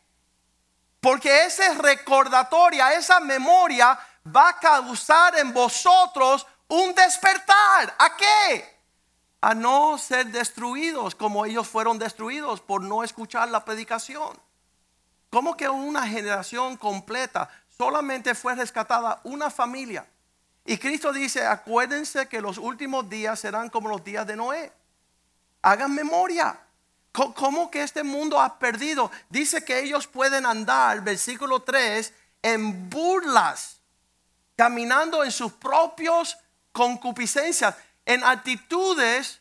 Porque 1.02 1.46
ese 1.46 1.74
recordatoria, 1.74 2.92
esa 2.92 3.18
memoria 3.18 3.98
va 4.24 4.50
a 4.50 4.58
causar 4.60 5.36
en 5.36 5.52
vosotros 5.52 6.46
un 6.68 6.94
despertar. 6.94 7.92
¿A 7.98 8.16
qué? 8.16 8.78
A 9.40 9.52
no 9.52 9.98
ser 9.98 10.28
destruidos 10.28 11.16
como 11.16 11.44
ellos 11.44 11.66
fueron 11.66 11.98
destruidos 11.98 12.60
por 12.60 12.82
no 12.82 13.02
escuchar 13.02 13.48
la 13.48 13.64
predicación. 13.64 14.40
¿Cómo 15.28 15.56
que 15.56 15.68
una 15.68 16.06
generación 16.06 16.76
completa 16.76 17.50
solamente 17.76 18.36
fue 18.36 18.54
rescatada 18.54 19.20
una 19.24 19.50
familia? 19.50 20.06
Y 20.64 20.78
Cristo 20.78 21.12
dice, 21.12 21.44
acuérdense 21.44 22.28
que 22.28 22.40
los 22.40 22.58
últimos 22.58 23.10
días 23.10 23.40
serán 23.40 23.70
como 23.70 23.88
los 23.88 24.04
días 24.04 24.24
de 24.24 24.36
Noé. 24.36 24.72
Hagan 25.62 25.92
memoria. 25.96 26.60
¿Cómo 27.12 27.70
que 27.70 27.82
este 27.82 28.02
mundo 28.02 28.40
ha 28.40 28.58
perdido? 28.58 29.10
Dice 29.28 29.64
que 29.64 29.80
ellos 29.80 30.06
pueden 30.06 30.46
andar, 30.46 31.02
versículo 31.02 31.60
3, 31.60 32.12
en 32.40 32.88
burlas, 32.88 33.80
caminando 34.56 35.22
en 35.22 35.30
sus 35.30 35.52
propios 35.52 36.38
concupiscencias, 36.72 37.76
en 38.06 38.24
actitudes. 38.24 39.40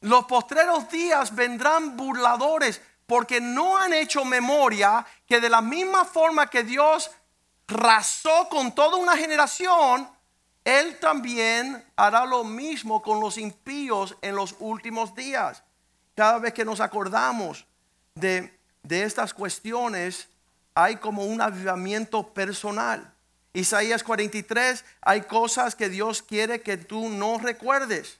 Los 0.00 0.24
postreros 0.24 0.88
días 0.88 1.34
vendrán 1.34 1.98
burladores 1.98 2.80
porque 3.06 3.42
no 3.42 3.76
han 3.76 3.92
hecho 3.92 4.24
memoria 4.24 5.04
que 5.26 5.40
de 5.40 5.50
la 5.50 5.60
misma 5.60 6.06
forma 6.06 6.48
que 6.48 6.62
Dios 6.62 7.10
razó 7.68 8.48
con 8.48 8.74
toda 8.74 8.96
una 8.96 9.18
generación, 9.18 10.08
Él 10.64 10.98
también 10.98 11.84
hará 11.96 12.24
lo 12.24 12.42
mismo 12.42 13.02
con 13.02 13.20
los 13.20 13.36
impíos 13.36 14.16
en 14.22 14.34
los 14.34 14.54
últimos 14.60 15.14
días. 15.14 15.62
Cada 16.14 16.38
vez 16.38 16.52
que 16.52 16.64
nos 16.64 16.80
acordamos 16.80 17.66
de, 18.14 18.58
de 18.82 19.02
estas 19.02 19.32
cuestiones, 19.32 20.28
hay 20.74 20.96
como 20.96 21.24
un 21.24 21.40
avivamiento 21.40 22.32
personal. 22.32 23.12
Isaías 23.52 24.02
43, 24.04 24.84
hay 25.00 25.22
cosas 25.22 25.74
que 25.74 25.88
Dios 25.88 26.22
quiere 26.22 26.62
que 26.62 26.76
tú 26.76 27.08
no 27.08 27.38
recuerdes. 27.38 28.18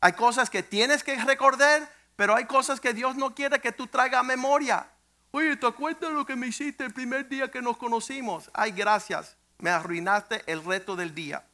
Hay 0.00 0.12
cosas 0.12 0.48
que 0.48 0.62
tienes 0.62 1.02
que 1.02 1.16
recordar, 1.16 1.90
pero 2.16 2.34
hay 2.36 2.44
cosas 2.44 2.80
que 2.80 2.94
Dios 2.94 3.16
no 3.16 3.34
quiere 3.34 3.60
que 3.60 3.72
tú 3.72 3.86
traigas 3.86 4.20
a 4.20 4.22
memoria. 4.22 4.86
Oye, 5.32 5.56
¿te 5.56 5.66
acuerdas 5.66 6.12
lo 6.12 6.24
que 6.24 6.36
me 6.36 6.48
hiciste 6.48 6.84
el 6.84 6.92
primer 6.92 7.28
día 7.28 7.50
que 7.50 7.62
nos 7.62 7.76
conocimos? 7.76 8.50
Ay, 8.52 8.72
gracias. 8.72 9.36
Me 9.58 9.70
arruinaste 9.70 10.42
el 10.46 10.64
reto 10.64 10.96
del 10.96 11.14
día. 11.14 11.44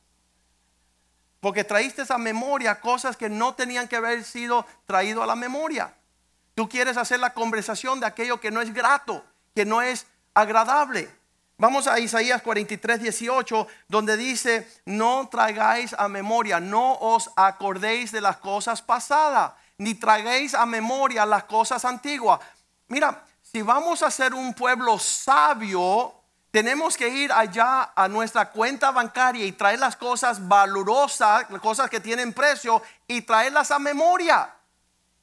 Porque 1.40 1.64
traíste 1.64 2.02
esa 2.02 2.18
memoria 2.18 2.80
cosas 2.80 3.16
que 3.16 3.28
no 3.28 3.54
tenían 3.54 3.88
que 3.88 3.96
haber 3.96 4.24
sido 4.24 4.66
traído 4.86 5.22
a 5.22 5.26
la 5.26 5.36
memoria. 5.36 5.94
Tú 6.54 6.68
quieres 6.68 6.96
hacer 6.96 7.20
la 7.20 7.34
conversación 7.34 8.00
de 8.00 8.06
aquello 8.06 8.40
que 8.40 8.50
no 8.50 8.60
es 8.60 8.72
grato, 8.72 9.24
que 9.54 9.64
no 9.64 9.82
es 9.82 10.06
agradable. 10.34 11.10
Vamos 11.58 11.86
a 11.86 11.98
Isaías 11.98 12.42
43, 12.42 13.00
18, 13.00 13.66
donde 13.88 14.16
dice, 14.16 14.68
no 14.84 15.28
traigáis 15.30 15.94
a 15.98 16.06
memoria, 16.06 16.60
no 16.60 16.94
os 16.94 17.30
acordéis 17.34 18.12
de 18.12 18.20
las 18.20 18.36
cosas 18.36 18.82
pasadas, 18.82 19.52
ni 19.78 19.94
traigáis 19.94 20.54
a 20.54 20.66
memoria 20.66 21.24
las 21.24 21.44
cosas 21.44 21.84
antiguas. 21.86 22.40
Mira, 22.88 23.24
si 23.42 23.62
vamos 23.62 24.02
a 24.02 24.10
ser 24.10 24.34
un 24.34 24.52
pueblo 24.52 24.98
sabio, 24.98 26.15
tenemos 26.56 26.96
que 26.96 27.10
ir 27.10 27.30
allá 27.32 27.92
a 27.94 28.08
nuestra 28.08 28.50
cuenta 28.50 28.90
bancaria 28.90 29.44
y 29.44 29.52
traer 29.52 29.78
las 29.78 29.94
cosas 29.94 30.48
valorosas, 30.48 31.50
las 31.50 31.60
cosas 31.60 31.90
que 31.90 32.00
tienen 32.00 32.32
precio, 32.32 32.82
y 33.06 33.20
traerlas 33.20 33.70
a 33.70 33.78
memoria. 33.78 34.54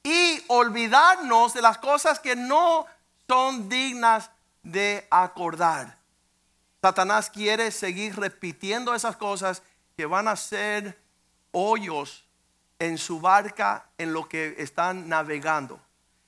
Y 0.04 0.44
olvidarnos 0.46 1.52
de 1.52 1.60
las 1.60 1.78
cosas 1.78 2.20
que 2.20 2.36
no 2.36 2.86
son 3.26 3.68
dignas 3.68 4.30
de 4.62 5.08
acordar. 5.10 5.98
Satanás 6.80 7.30
quiere 7.30 7.72
seguir 7.72 8.14
repitiendo 8.16 8.94
esas 8.94 9.16
cosas 9.16 9.60
que 9.96 10.06
van 10.06 10.28
a 10.28 10.36
ser 10.36 11.02
hoyos 11.50 12.24
en 12.78 12.96
su 12.96 13.18
barca 13.18 13.86
en 13.98 14.12
lo 14.12 14.28
que 14.28 14.54
están 14.58 15.08
navegando. 15.08 15.80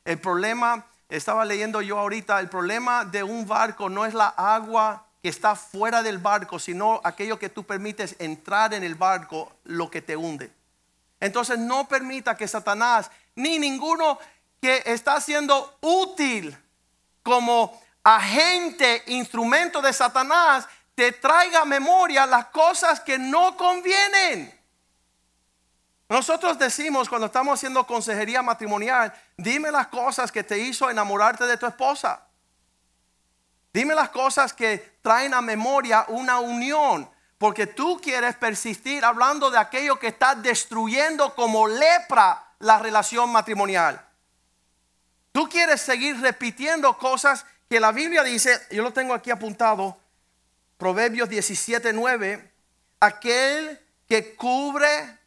El 0.04 0.18
problema, 0.18 0.84
estaba 1.08 1.44
leyendo 1.44 1.80
yo 1.82 1.98
ahorita, 1.98 2.40
el 2.40 2.48
problema 2.48 3.04
de 3.04 3.22
un 3.22 3.46
barco 3.46 3.88
no 3.88 4.04
es 4.06 4.14
la 4.14 4.28
agua 4.28 5.06
que 5.22 5.28
está 5.28 5.54
fuera 5.54 6.02
del 6.02 6.18
barco, 6.18 6.58
sino 6.58 7.00
aquello 7.04 7.38
que 7.38 7.48
tú 7.48 7.64
permites 7.64 8.16
entrar 8.18 8.74
en 8.74 8.84
el 8.84 8.94
barco, 8.94 9.52
lo 9.64 9.90
que 9.90 10.02
te 10.02 10.16
hunde. 10.16 10.52
Entonces 11.20 11.58
no 11.58 11.88
permita 11.88 12.36
que 12.36 12.48
Satanás, 12.48 13.10
ni 13.34 13.58
ninguno 13.58 14.18
que 14.60 14.82
está 14.86 15.20
siendo 15.20 15.78
útil 15.80 16.56
como 17.22 17.80
agente, 18.02 19.02
instrumento 19.06 19.82
de 19.82 19.92
Satanás, 19.92 20.68
te 20.94 21.12
traiga 21.12 21.62
a 21.62 21.64
memoria 21.64 22.26
las 22.26 22.46
cosas 22.46 23.00
que 23.00 23.18
no 23.18 23.56
convienen. 23.56 24.55
Nosotros 26.08 26.58
decimos 26.58 27.08
cuando 27.08 27.26
estamos 27.26 27.54
haciendo 27.54 27.86
consejería 27.86 28.42
matrimonial, 28.42 29.12
dime 29.36 29.70
las 29.70 29.88
cosas 29.88 30.30
que 30.30 30.44
te 30.44 30.58
hizo 30.58 30.88
enamorarte 30.88 31.44
de 31.46 31.56
tu 31.56 31.66
esposa. 31.66 32.26
Dime 33.72 33.94
las 33.94 34.10
cosas 34.10 34.52
que 34.52 34.98
traen 35.02 35.34
a 35.34 35.42
memoria 35.42 36.04
una 36.08 36.38
unión. 36.38 37.10
Porque 37.38 37.66
tú 37.66 38.00
quieres 38.00 38.34
persistir 38.36 39.04
hablando 39.04 39.50
de 39.50 39.58
aquello 39.58 39.98
que 39.98 40.06
está 40.06 40.34
destruyendo 40.34 41.34
como 41.34 41.68
lepra 41.68 42.52
la 42.60 42.78
relación 42.78 43.30
matrimonial. 43.30 44.02
Tú 45.32 45.48
quieres 45.48 45.82
seguir 45.82 46.18
repitiendo 46.20 46.96
cosas 46.96 47.44
que 47.68 47.78
la 47.78 47.92
Biblia 47.92 48.22
dice, 48.22 48.58
yo 48.70 48.82
lo 48.82 48.92
tengo 48.92 49.12
aquí 49.12 49.30
apuntado, 49.30 49.98
Proverbios 50.78 51.28
17, 51.28 51.92
9, 51.92 52.52
aquel 53.00 53.80
que 54.08 54.34
cubre 54.34 55.18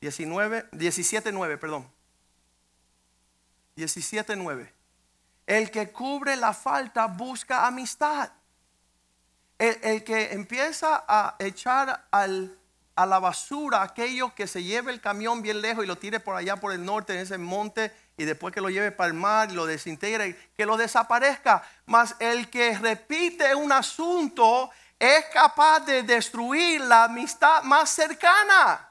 Diecisiete, 0.00 1.32
nueve, 1.32 1.58
perdón. 1.58 1.90
Diecisiete, 3.74 4.36
nueve. 4.36 4.72
El 5.46 5.70
que 5.70 5.90
cubre 5.90 6.36
la 6.36 6.52
falta 6.52 7.06
busca 7.06 7.66
amistad. 7.66 8.30
El, 9.58 10.04
que 10.04 10.32
empieza 10.32 11.04
a 11.08 11.34
echar 11.40 12.06
al, 12.12 12.56
a 12.94 13.06
la 13.06 13.18
basura 13.18 13.82
aquello 13.82 14.32
que 14.34 14.46
se 14.46 14.62
lleve 14.62 14.92
el 14.92 15.00
camión 15.00 15.42
bien 15.42 15.60
lejos 15.60 15.82
y 15.82 15.88
lo 15.88 15.96
tire 15.96 16.20
por 16.20 16.36
allá 16.36 16.56
por 16.56 16.72
el 16.72 16.84
norte 16.84 17.14
en 17.14 17.20
ese 17.20 17.38
monte 17.38 17.92
y 18.16 18.24
después 18.24 18.54
que 18.54 18.60
lo 18.60 18.70
lleve 18.70 18.92
para 18.92 19.08
el 19.08 19.14
mar 19.14 19.50
y 19.50 19.54
lo 19.54 19.66
desintegre, 19.66 20.36
que 20.56 20.66
lo 20.66 20.76
desaparezca. 20.76 21.62
Mas 21.86 22.14
el 22.20 22.50
que 22.50 22.78
repite 22.78 23.54
un 23.54 23.72
asunto 23.72 24.70
es 24.98 25.24
capaz 25.32 25.80
de 25.80 26.02
destruir 26.02 26.80
la 26.82 27.04
amistad 27.04 27.62
más 27.62 27.90
cercana. 27.90 28.87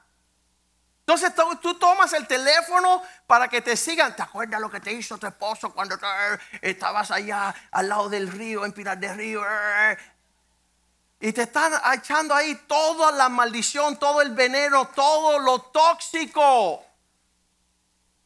Entonces 1.08 1.32
tú, 1.62 1.74
tomas 1.78 2.12
el 2.12 2.26
teléfono 2.26 3.02
para 3.26 3.48
que 3.48 3.62
te 3.62 3.78
sigan. 3.78 4.14
¿Te 4.14 4.20
acuerdas 4.20 4.60
lo 4.60 4.70
que 4.70 4.78
te 4.78 4.92
hizo 4.92 5.16
tu 5.16 5.26
esposo 5.26 5.72
cuando 5.72 5.94
eh, 5.94 6.38
estabas 6.60 7.10
allá 7.10 7.54
al 7.70 7.88
lado 7.88 8.10
del 8.10 8.30
río, 8.30 8.66
en 8.66 8.72
Pinar 8.72 8.98
del 8.98 9.16
Río? 9.16 9.42
Eh, 9.42 9.96
y 11.20 11.32
te 11.32 11.44
están 11.44 11.72
echando 11.94 12.34
ahí 12.34 12.54
toda 12.66 13.10
la 13.12 13.30
maldición, 13.30 13.98
todo 13.98 14.20
el 14.20 14.32
veneno, 14.32 14.88
todo 14.88 15.38
lo 15.38 15.60
tóxico. 15.60 16.84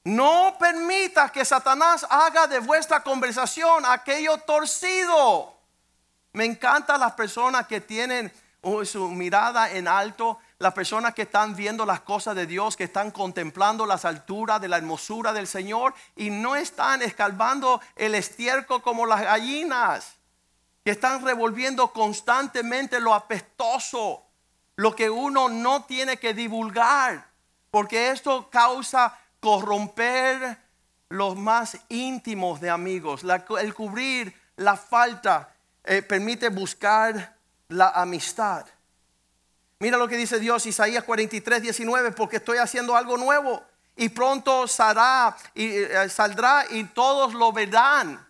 No 0.02 0.56
permitas 0.58 1.30
que 1.30 1.44
Satanás 1.44 2.04
haga 2.10 2.48
de 2.48 2.58
vuestra 2.58 3.00
conversación 3.04 3.86
aquello 3.86 4.38
torcido. 4.38 5.56
Me 6.32 6.46
encantan 6.46 6.98
las 6.98 7.12
personas 7.12 7.68
que 7.68 7.80
tienen 7.80 8.32
uh, 8.62 8.84
su 8.84 9.08
mirada 9.08 9.70
en 9.70 9.86
alto 9.86 10.40
las 10.62 10.74
personas 10.74 11.12
que 11.12 11.22
están 11.22 11.56
viendo 11.56 11.84
las 11.84 12.02
cosas 12.02 12.36
de 12.36 12.46
Dios, 12.46 12.76
que 12.76 12.84
están 12.84 13.10
contemplando 13.10 13.84
las 13.84 14.04
alturas 14.04 14.60
de 14.60 14.68
la 14.68 14.76
hermosura 14.76 15.32
del 15.32 15.48
Señor 15.48 15.92
y 16.14 16.30
no 16.30 16.54
están 16.54 17.02
escalvando 17.02 17.80
el 17.96 18.14
estiércol 18.14 18.80
como 18.80 19.04
las 19.04 19.22
gallinas, 19.22 20.14
que 20.84 20.92
están 20.92 21.24
revolviendo 21.24 21.92
constantemente 21.92 23.00
lo 23.00 23.12
apestoso, 23.12 24.22
lo 24.76 24.94
que 24.94 25.10
uno 25.10 25.48
no 25.48 25.82
tiene 25.82 26.18
que 26.18 26.32
divulgar, 26.32 27.26
porque 27.72 28.10
esto 28.10 28.48
causa 28.48 29.18
corromper 29.40 30.58
los 31.08 31.36
más 31.36 31.76
íntimos 31.88 32.60
de 32.60 32.70
amigos. 32.70 33.22
el 33.60 33.74
cubrir 33.74 34.32
la 34.54 34.76
falta 34.76 35.52
eh, 35.82 36.02
permite 36.02 36.50
buscar 36.50 37.34
la 37.66 37.88
amistad. 37.88 38.64
Mira 39.82 39.98
lo 39.98 40.06
que 40.06 40.16
dice 40.16 40.38
Dios, 40.38 40.64
Isaías 40.64 41.02
43, 41.02 41.60
19, 41.60 42.12
porque 42.12 42.36
estoy 42.36 42.58
haciendo 42.58 42.94
algo 42.94 43.16
nuevo 43.16 43.64
y 43.96 44.10
pronto 44.10 44.68
saldrá 44.68 45.36
y, 45.54 45.70
eh, 45.70 46.08
saldrá 46.08 46.66
y 46.70 46.84
todos 46.84 47.34
lo 47.34 47.50
verán. 47.50 48.24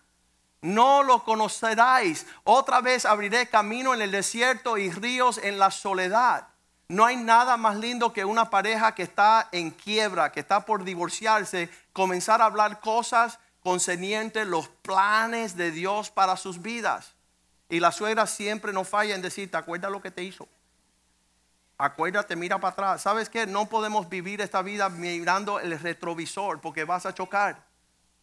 No 0.63 1.03
lo 1.03 1.23
conoceráis. 1.25 2.25
Otra 2.45 2.81
vez 2.81 3.05
abriré 3.05 3.51
camino 3.51 3.93
en 3.93 4.01
el 4.01 4.13
desierto 4.13 4.79
y 4.79 4.91
ríos 4.91 5.37
en 5.37 5.59
la 5.59 5.71
soledad. 5.71 6.49
No 6.89 7.05
hay 7.05 7.17
nada 7.17 7.59
más 7.59 7.77
lindo 7.77 8.15
que 8.15 8.25
una 8.25 8.49
pareja 8.49 8.95
que 8.95 9.03
está 9.03 9.51
en 9.53 9.73
quiebra, 9.73 10.33
que 10.33 10.41
está 10.41 10.65
por 10.65 10.85
divorciarse, 10.85 11.69
comenzar 11.93 12.41
a 12.41 12.47
hablar 12.47 12.81
cosas 12.81 13.39
concernientes 13.63 14.47
los 14.47 14.69
planes 14.69 15.55
de 15.59 15.71
Dios 15.71 16.09
para 16.09 16.39
sus 16.39 16.63
vidas. 16.63 17.13
Y 17.69 17.79
la 17.79 17.93
suegra 17.93 18.27
siempre 18.27 18.73
no 18.73 18.85
falla 18.85 19.15
en 19.15 19.21
decir, 19.21 19.51
¿te 19.51 19.59
acuerdas 19.59 19.93
lo 19.93 20.01
que 20.01 20.11
te 20.11 20.23
hizo? 20.23 20.49
Acuérdate, 21.83 22.37
mira 22.37 22.61
para 22.61 22.71
atrás. 22.71 23.03
¿Sabes 23.03 23.29
qué? 23.29 23.45
No 23.45 23.67
podemos 23.67 24.09
vivir 24.09 24.41
esta 24.41 24.63
vida 24.63 24.89
mirando 24.89 25.59
el 25.59 25.77
retrovisor 25.81 26.61
porque 26.61 26.85
vas 26.85 27.07
a 27.07 27.13
chocar. 27.13 27.67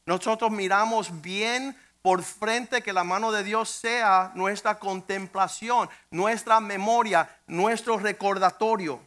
Nosotros 0.05 0.49
miramos 0.49 1.21
bien 1.21 1.75
por 2.01 2.23
frente 2.23 2.81
que 2.81 2.93
la 2.93 3.03
mano 3.03 3.33
de 3.33 3.43
Dios 3.43 3.69
sea 3.69 4.31
nuestra 4.33 4.79
contemplación, 4.79 5.89
nuestra 6.09 6.61
memoria, 6.61 7.29
nuestro 7.47 7.97
recordatorio. 7.97 9.01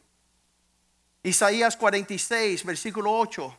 Isaías 1.23 1.75
46, 1.75 2.63
versículo 2.67 3.11
8. 3.11 3.59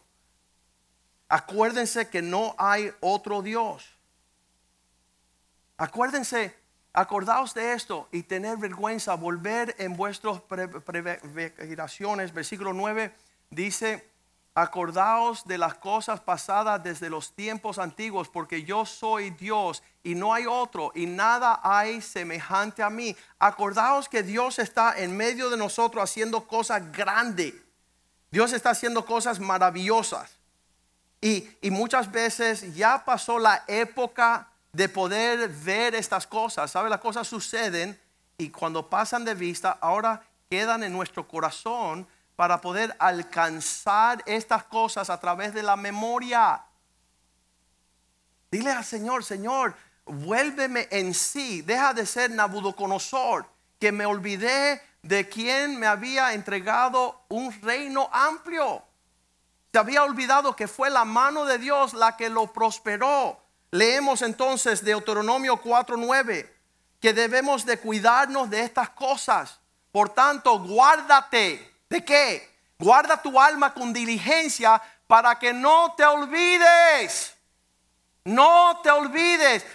Acuérdense 1.27 2.07
que 2.07 2.21
no 2.21 2.53
hay 2.55 2.93
otro 2.99 3.41
Dios. 3.41 3.83
Acuérdense 5.75 6.55
Acordaos 6.95 7.55
de 7.55 7.73
esto 7.73 8.07
y 8.11 8.21
tener 8.21 8.57
vergüenza, 8.57 9.15
volver 9.15 9.75
en 9.79 9.97
vuestras 9.97 10.41
previraciones. 10.41 12.31
Versículo 12.31 12.71
9 12.71 13.11
dice, 13.49 14.07
acordaos 14.53 15.43
de 15.47 15.57
las 15.57 15.73
cosas 15.73 16.19
pasadas 16.19 16.83
desde 16.83 17.09
los 17.09 17.33
tiempos 17.33 17.79
antiguos, 17.79 18.29
porque 18.29 18.63
yo 18.63 18.85
soy 18.85 19.31
Dios 19.31 19.81
y 20.03 20.13
no 20.13 20.35
hay 20.35 20.45
otro 20.45 20.91
y 20.93 21.07
nada 21.07 21.59
hay 21.63 21.99
semejante 21.99 22.83
a 22.83 22.91
mí. 22.91 23.15
Acordaos 23.39 24.07
que 24.07 24.21
Dios 24.21 24.59
está 24.59 24.93
en 24.95 25.17
medio 25.17 25.49
de 25.49 25.57
nosotros 25.57 26.03
haciendo 26.03 26.47
cosas 26.47 26.91
grandes. 26.91 27.55
Dios 28.29 28.53
está 28.53 28.69
haciendo 28.69 29.03
cosas 29.03 29.39
maravillosas. 29.39 30.37
Y, 31.21 31.49
y 31.59 31.71
muchas 31.71 32.11
veces 32.11 32.75
ya 32.75 33.03
pasó 33.03 33.39
la 33.39 33.63
época 33.65 34.52
de 34.73 34.89
poder 34.89 35.47
ver 35.47 35.95
estas 35.95 36.27
cosas. 36.27 36.69
¿Sabe? 36.71 36.89
Las 36.89 36.99
cosas 36.99 37.27
suceden 37.27 37.99
y 38.37 38.49
cuando 38.49 38.89
pasan 38.89 39.23
de 39.23 39.35
vista, 39.35 39.77
ahora 39.79 40.21
quedan 40.49 40.83
en 40.83 40.91
nuestro 40.91 41.27
corazón 41.27 42.07
para 42.35 42.59
poder 42.59 42.95
alcanzar 42.99 44.23
estas 44.25 44.63
cosas 44.63 45.09
a 45.09 45.19
través 45.19 45.53
de 45.53 45.63
la 45.63 45.75
memoria. 45.75 46.63
Dile 48.51 48.71
al 48.71 48.83
Señor, 48.83 49.23
Señor, 49.23 49.75
vuélveme 50.05 50.87
en 50.91 51.13
sí, 51.13 51.61
deja 51.61 51.93
de 51.93 52.05
ser 52.05 52.31
Nabucodonosor, 52.31 53.47
que 53.79 53.91
me 53.91 54.05
olvidé 54.05 54.81
de 55.03 55.27
quien 55.27 55.79
me 55.79 55.87
había 55.87 56.33
entregado 56.33 57.25
un 57.29 57.51
reino 57.61 58.09
amplio. 58.11 58.83
Se 59.71 59.79
había 59.79 60.03
olvidado 60.03 60.55
que 60.55 60.67
fue 60.67 60.89
la 60.89 61.03
mano 61.03 61.45
de 61.45 61.57
Dios 61.57 61.93
la 61.93 62.15
que 62.15 62.29
lo 62.29 62.51
prosperó. 62.53 63.42
Leemos 63.73 64.21
entonces 64.21 64.85
Deuteronomio 64.85 65.59
4:9 65.59 66.47
que 67.01 67.11
debemos 67.11 67.65
de 67.65 67.79
cuidarnos 67.79 68.47
de 68.47 68.61
estas 68.61 68.91
cosas. 68.91 69.59
Por 69.91 70.09
tanto, 70.09 70.59
guárdate. 70.59 71.73
¿De 71.89 72.05
qué? 72.05 72.55
Guarda 72.77 73.19
tu 73.19 73.41
alma 73.41 73.73
con 73.73 73.91
diligencia 73.91 74.79
para 75.07 75.39
que 75.39 75.53
no 75.53 75.95
te 75.97 76.05
olvides. 76.05 77.33
No 78.25 78.79
te 78.83 78.91
olvides. 78.91 79.65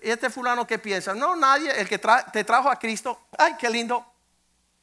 Este 0.00 0.30
fulano 0.30 0.66
que 0.66 0.78
piensa, 0.78 1.12
no, 1.12 1.36
nadie, 1.36 1.78
el 1.78 1.86
que 1.90 1.98
te 2.32 2.42
trajo 2.42 2.70
a 2.70 2.78
Cristo, 2.78 3.20
ay, 3.36 3.54
qué 3.58 3.68
lindo. 3.68 4.14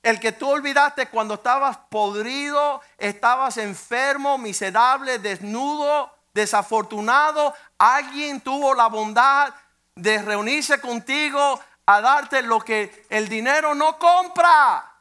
El 0.03 0.19
que 0.19 0.31
tú 0.31 0.51
olvidaste 0.51 1.07
cuando 1.07 1.33
estabas 1.33 1.75
podrido, 1.89 2.81
estabas 2.99 3.57
enfermo, 3.57 4.37
miserable, 4.37 5.17
desnudo, 5.17 6.13
desafortunado, 6.33 7.53
alguien 7.77 8.41
tuvo 8.41 8.73
la 8.73 8.87
bondad 8.87 9.53
de 9.95 10.21
reunirse 10.21 10.81
contigo 10.81 11.59
a 11.85 12.01
darte 12.01 12.41
lo 12.41 12.59
que 12.59 13.05
el 13.09 13.29
dinero 13.29 13.75
no 13.75 13.97
compra. 13.97 14.91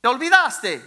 ¿Te 0.00 0.08
olvidaste? 0.08 0.82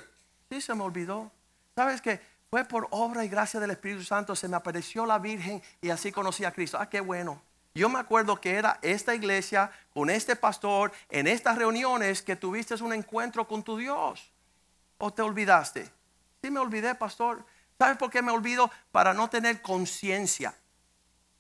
Sí, 0.49 0.61
se 0.61 0.73
me 0.73 0.83
olvidó. 0.83 1.31
¿Sabes 1.75 2.01
qué? 2.01 2.21
Fue 2.49 2.63
por 2.65 2.87
obra 2.91 3.23
y 3.23 3.29
gracia 3.29 3.59
del 3.59 3.71
Espíritu 3.71 4.03
Santo, 4.03 4.35
se 4.35 4.47
me 4.47 4.55
apareció 4.55 5.05
la 5.05 5.19
Virgen 5.19 5.61
y 5.81 5.89
así 5.89 6.11
conocí 6.11 6.45
a 6.45 6.51
Cristo. 6.51 6.77
Ah, 6.79 6.89
qué 6.89 6.99
bueno. 6.99 7.41
Yo 7.75 7.87
me 7.89 7.99
acuerdo 7.99 8.41
que 8.41 8.55
era 8.55 8.79
esta 8.81 9.13
iglesia, 9.13 9.71
con 9.93 10.09
este 10.09 10.35
pastor, 10.35 10.91
en 11.09 11.27
estas 11.27 11.57
reuniones 11.57 12.21
que 12.21 12.35
tuviste 12.35 12.73
un 12.83 12.93
encuentro 12.93 13.47
con 13.47 13.63
tu 13.63 13.77
Dios. 13.77 14.31
o 14.97 15.13
te 15.13 15.21
olvidaste? 15.21 15.89
Sí 16.41 16.51
me 16.51 16.59
olvidé, 16.59 16.93
pastor. 16.95 17.45
¿Sabes 17.79 17.97
por 17.97 18.11
qué 18.11 18.21
me 18.21 18.33
olvido? 18.33 18.69
Para 18.91 19.13
no 19.13 19.29
tener 19.29 19.61
conciencia. 19.61 20.53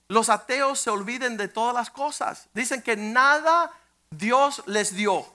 Los 0.07 0.29
ateos 0.29 0.79
se 0.79 0.89
olviden 0.89 1.35
de 1.35 1.49
todas 1.49 1.75
las 1.75 1.89
cosas. 1.89 2.47
Dicen 2.53 2.81
que 2.81 2.95
nada 2.95 3.69
Dios 4.09 4.63
les 4.65 4.95
dio. 4.95 5.27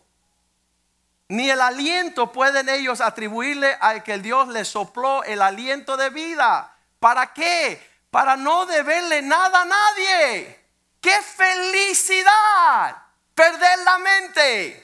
Ni 1.28 1.50
el 1.50 1.60
aliento 1.60 2.32
pueden 2.32 2.70
ellos 2.70 3.02
atribuirle 3.02 3.76
al 3.80 4.02
que 4.02 4.16
Dios 4.18 4.48
les 4.48 4.66
sopló 4.66 5.22
el 5.24 5.42
aliento 5.42 5.98
de 5.98 6.08
vida. 6.08 6.74
¿Para 6.98 7.34
qué? 7.34 7.86
Para 8.10 8.36
no 8.36 8.64
deberle 8.64 9.20
nada 9.20 9.60
a 9.60 9.64
nadie. 9.66 10.58
¡Qué 11.02 11.20
felicidad! 11.20 12.96
Perder 13.34 13.78
la 13.84 13.98
mente. 13.98 14.83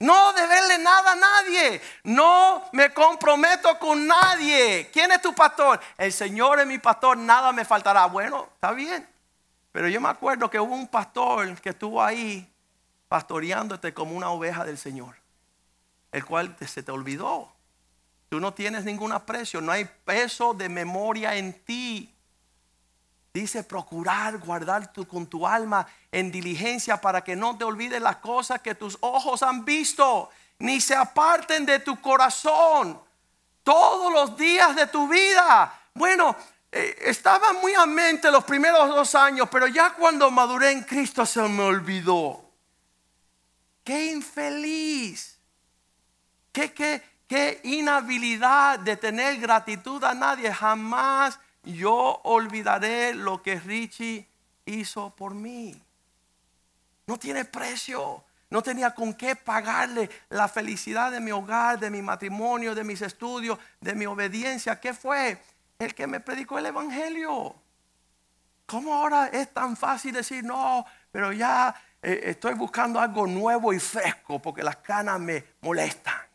No 0.00 0.32
deberle 0.32 0.78
nada 0.78 1.12
a 1.12 1.16
nadie. 1.16 1.80
No 2.04 2.68
me 2.72 2.92
comprometo 2.92 3.78
con 3.78 4.06
nadie. 4.06 4.90
¿Quién 4.92 5.10
es 5.10 5.20
tu 5.20 5.34
pastor? 5.34 5.80
El 5.96 6.12
Señor 6.12 6.60
es 6.60 6.66
mi 6.66 6.78
pastor, 6.78 7.16
nada 7.16 7.52
me 7.52 7.64
faltará. 7.64 8.06
Bueno, 8.06 8.48
está 8.54 8.72
bien. 8.72 9.08
Pero 9.72 9.88
yo 9.88 10.00
me 10.00 10.08
acuerdo 10.08 10.48
que 10.48 10.60
hubo 10.60 10.74
un 10.74 10.88
pastor 10.88 11.60
que 11.60 11.70
estuvo 11.70 12.02
ahí 12.02 12.48
pastoreándote 13.08 13.92
como 13.92 14.16
una 14.16 14.30
oveja 14.30 14.64
del 14.64 14.78
Señor, 14.78 15.16
el 16.12 16.24
cual 16.24 16.56
se 16.66 16.82
te 16.82 16.92
olvidó. 16.92 17.52
Tú 18.28 18.40
no 18.40 18.52
tienes 18.52 18.84
ningún 18.84 19.12
aprecio, 19.12 19.60
no 19.60 19.72
hay 19.72 19.86
peso 20.04 20.52
de 20.52 20.68
memoria 20.68 21.36
en 21.36 21.52
ti. 21.64 22.14
Dice 23.40 23.62
procurar 23.62 24.38
guardar 24.38 24.92
tu, 24.92 25.06
con 25.06 25.28
tu 25.28 25.46
alma 25.46 25.86
en 26.10 26.32
diligencia 26.32 27.00
para 27.00 27.22
que 27.22 27.36
no 27.36 27.56
te 27.56 27.62
olvides 27.62 28.02
las 28.02 28.16
cosas 28.16 28.60
que 28.60 28.74
tus 28.74 28.98
ojos 29.00 29.44
han 29.44 29.64
visto, 29.64 30.28
ni 30.58 30.80
se 30.80 30.96
aparten 30.96 31.64
de 31.64 31.78
tu 31.78 32.00
corazón 32.00 33.00
todos 33.62 34.12
los 34.12 34.36
días 34.36 34.74
de 34.74 34.88
tu 34.88 35.06
vida. 35.06 35.72
Bueno, 35.94 36.34
eh, 36.72 36.98
estaba 37.02 37.52
muy 37.52 37.74
a 37.74 37.86
mente 37.86 38.28
los 38.32 38.42
primeros 38.42 38.88
dos 38.88 39.14
años, 39.14 39.48
pero 39.48 39.68
ya 39.68 39.94
cuando 39.94 40.32
maduré 40.32 40.72
en 40.72 40.82
Cristo 40.82 41.24
se 41.24 41.40
me 41.42 41.62
olvidó. 41.62 42.42
Qué 43.84 44.06
infeliz. 44.06 45.38
Qué, 46.50 46.72
qué, 46.72 47.04
qué 47.28 47.60
inhabilidad 47.62 48.80
de 48.80 48.96
tener 48.96 49.38
gratitud 49.38 50.02
a 50.02 50.12
nadie. 50.12 50.52
Jamás 50.52 51.38
yo 51.64 52.20
olvidaré 52.24 53.14
lo 53.14 53.42
que 53.42 53.58
Richie 53.60 54.26
hizo 54.66 55.14
por 55.14 55.34
mí. 55.34 55.80
No 57.06 57.18
tiene 57.18 57.44
precio. 57.44 58.24
No 58.50 58.62
tenía 58.62 58.94
con 58.94 59.12
qué 59.12 59.36
pagarle 59.36 60.08
la 60.30 60.48
felicidad 60.48 61.10
de 61.10 61.20
mi 61.20 61.30
hogar, 61.30 61.78
de 61.78 61.90
mi 61.90 62.00
matrimonio, 62.00 62.74
de 62.74 62.82
mis 62.82 63.02
estudios, 63.02 63.58
de 63.80 63.94
mi 63.94 64.06
obediencia. 64.06 64.80
¿Qué 64.80 64.94
fue? 64.94 65.38
El 65.78 65.94
que 65.94 66.06
me 66.06 66.20
predicó 66.20 66.58
el 66.58 66.66
Evangelio. 66.66 67.54
¿Cómo 68.64 68.94
ahora 68.94 69.28
es 69.28 69.52
tan 69.52 69.76
fácil 69.76 70.14
decir, 70.14 70.44
no, 70.44 70.84
pero 71.10 71.32
ya 71.32 71.74
eh, 72.02 72.20
estoy 72.24 72.54
buscando 72.54 73.00
algo 73.00 73.26
nuevo 73.26 73.72
y 73.72 73.78
fresco 73.78 74.40
porque 74.40 74.62
las 74.62 74.76
canas 74.76 75.20
me 75.20 75.44
molestan? 75.60 76.27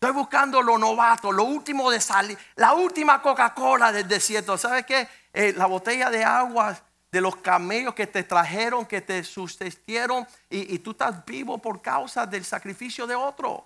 Estoy 0.00 0.12
buscando 0.12 0.62
lo 0.62 0.78
novato, 0.78 1.32
lo 1.32 1.42
último 1.42 1.90
de 1.90 2.00
salir, 2.00 2.38
la 2.54 2.72
última 2.72 3.20
Coca-Cola 3.20 3.90
del 3.90 4.06
desierto. 4.06 4.56
¿Sabes 4.56 4.86
qué? 4.86 5.08
Eh, 5.32 5.52
la 5.56 5.66
botella 5.66 6.08
de 6.08 6.22
agua 6.22 6.78
de 7.10 7.20
los 7.20 7.34
camellos 7.34 7.94
que 7.94 8.06
te 8.06 8.22
trajeron, 8.22 8.86
que 8.86 9.00
te 9.00 9.24
sustentieron 9.24 10.24
y, 10.48 10.78
tú 10.78 10.92
estás 10.92 11.24
vivo 11.26 11.58
por 11.58 11.82
causa 11.82 12.26
del 12.26 12.44
sacrificio 12.44 13.08
de 13.08 13.16
otro. 13.16 13.64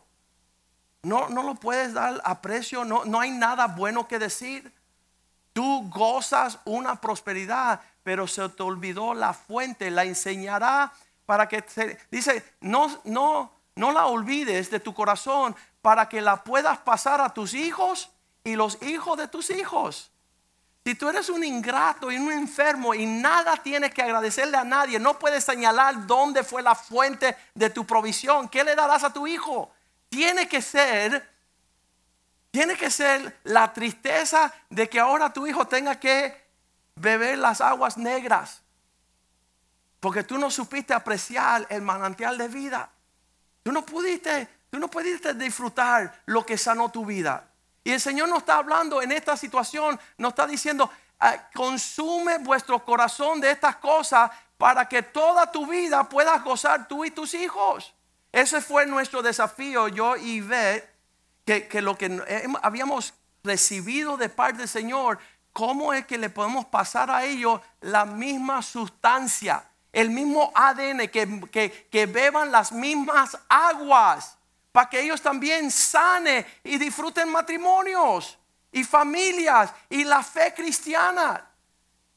No, 1.02 1.28
no 1.28 1.42
lo 1.42 1.54
puedes 1.56 1.92
dar 1.92 2.18
a 2.24 2.40
precio, 2.40 2.82
no, 2.82 3.04
no 3.04 3.20
hay 3.20 3.30
nada 3.30 3.66
bueno 3.66 4.08
que 4.08 4.18
decir. 4.18 4.72
Tú 5.52 5.86
gozas 5.90 6.60
una 6.64 6.98
prosperidad, 6.98 7.82
pero 8.02 8.26
se 8.26 8.48
te 8.48 8.62
olvidó 8.62 9.12
la 9.12 9.34
fuente, 9.34 9.90
la 9.90 10.04
enseñará 10.04 10.94
para 11.26 11.46
que 11.46 11.60
te, 11.60 11.98
dice, 12.10 12.42
no, 12.62 13.02
no, 13.04 13.52
no 13.74 13.92
la 13.92 14.06
olvides 14.06 14.70
de 14.70 14.80
tu 14.80 14.94
corazón 14.94 15.54
para 15.82 16.08
que 16.08 16.22
la 16.22 16.42
puedas 16.42 16.78
pasar 16.78 17.20
a 17.20 17.34
tus 17.34 17.52
hijos 17.54 18.10
y 18.44 18.54
los 18.54 18.80
hijos 18.82 19.18
de 19.18 19.28
tus 19.28 19.50
hijos. 19.50 20.10
Si 20.84 20.94
tú 20.94 21.08
eres 21.08 21.28
un 21.28 21.44
ingrato 21.44 22.10
y 22.10 22.16
un 22.16 22.32
enfermo 22.32 22.94
y 22.94 23.06
nada 23.06 23.56
tienes 23.56 23.92
que 23.92 24.02
agradecerle 24.02 24.56
a 24.56 24.64
nadie, 24.64 24.98
no 24.98 25.18
puedes 25.18 25.44
señalar 25.44 26.06
dónde 26.06 26.42
fue 26.42 26.62
la 26.62 26.74
fuente 26.74 27.36
de 27.54 27.70
tu 27.70 27.84
provisión, 27.86 28.48
¿qué 28.48 28.64
le 28.64 28.74
darás 28.74 29.04
a 29.04 29.12
tu 29.12 29.26
hijo? 29.26 29.70
Tiene 30.08 30.48
que 30.48 30.60
ser, 30.60 31.28
tiene 32.50 32.76
que 32.76 32.90
ser 32.90 33.38
la 33.44 33.72
tristeza 33.72 34.52
de 34.70 34.88
que 34.88 34.98
ahora 34.98 35.32
tu 35.32 35.46
hijo 35.46 35.66
tenga 35.66 36.00
que 36.00 36.42
beber 36.96 37.38
las 37.38 37.60
aguas 37.60 37.96
negras, 37.96 38.62
porque 40.00 40.24
tú 40.24 40.36
no 40.36 40.50
supiste 40.50 40.94
apreciar 40.94 41.64
el 41.70 41.82
manantial 41.82 42.36
de 42.38 42.48
vida. 42.48 42.90
Tú 43.62 43.70
no 43.70 43.86
pudiste 43.86 44.48
Tú 44.72 44.78
no 44.78 44.88
puedes 44.88 45.20
disfrutar 45.36 46.22
lo 46.24 46.46
que 46.46 46.56
sanó 46.56 46.88
tu 46.88 47.04
vida. 47.04 47.46
Y 47.84 47.90
el 47.90 48.00
Señor 48.00 48.30
nos 48.30 48.38
está 48.38 48.56
hablando 48.56 49.02
en 49.02 49.12
esta 49.12 49.36
situación, 49.36 50.00
nos 50.16 50.30
está 50.30 50.46
diciendo, 50.46 50.90
ah, 51.20 51.36
consume 51.52 52.38
vuestro 52.38 52.82
corazón 52.82 53.38
de 53.38 53.50
estas 53.50 53.76
cosas 53.76 54.30
para 54.56 54.88
que 54.88 55.02
toda 55.02 55.52
tu 55.52 55.66
vida 55.66 56.08
puedas 56.08 56.42
gozar 56.42 56.88
tú 56.88 57.04
y 57.04 57.10
tus 57.10 57.34
hijos. 57.34 57.92
Ese 58.32 58.62
fue 58.62 58.86
nuestro 58.86 59.20
desafío, 59.20 59.88
yo 59.88 60.16
y 60.16 60.40
ve 60.40 60.88
que, 61.44 61.68
que 61.68 61.82
lo 61.82 61.98
que 61.98 62.22
habíamos 62.62 63.12
recibido 63.44 64.16
de 64.16 64.30
parte 64.30 64.60
del 64.60 64.68
Señor, 64.68 65.18
¿cómo 65.52 65.92
es 65.92 66.06
que 66.06 66.16
le 66.16 66.30
podemos 66.30 66.64
pasar 66.64 67.10
a 67.10 67.24
ellos 67.24 67.60
la 67.82 68.06
misma 68.06 68.62
sustancia, 68.62 69.68
el 69.92 70.08
mismo 70.08 70.50
ADN, 70.54 71.08
que, 71.08 71.88
que 71.90 72.06
beban 72.06 72.50
las 72.50 72.72
mismas 72.72 73.36
aguas? 73.50 74.38
Para 74.72 74.88
que 74.88 75.00
ellos 75.00 75.20
también 75.20 75.70
sane 75.70 76.46
y 76.64 76.78
disfruten 76.78 77.30
matrimonios 77.30 78.38
y 78.72 78.82
familias 78.82 79.72
y 79.90 80.02
la 80.02 80.22
fe 80.22 80.52
cristiana. 80.54 81.48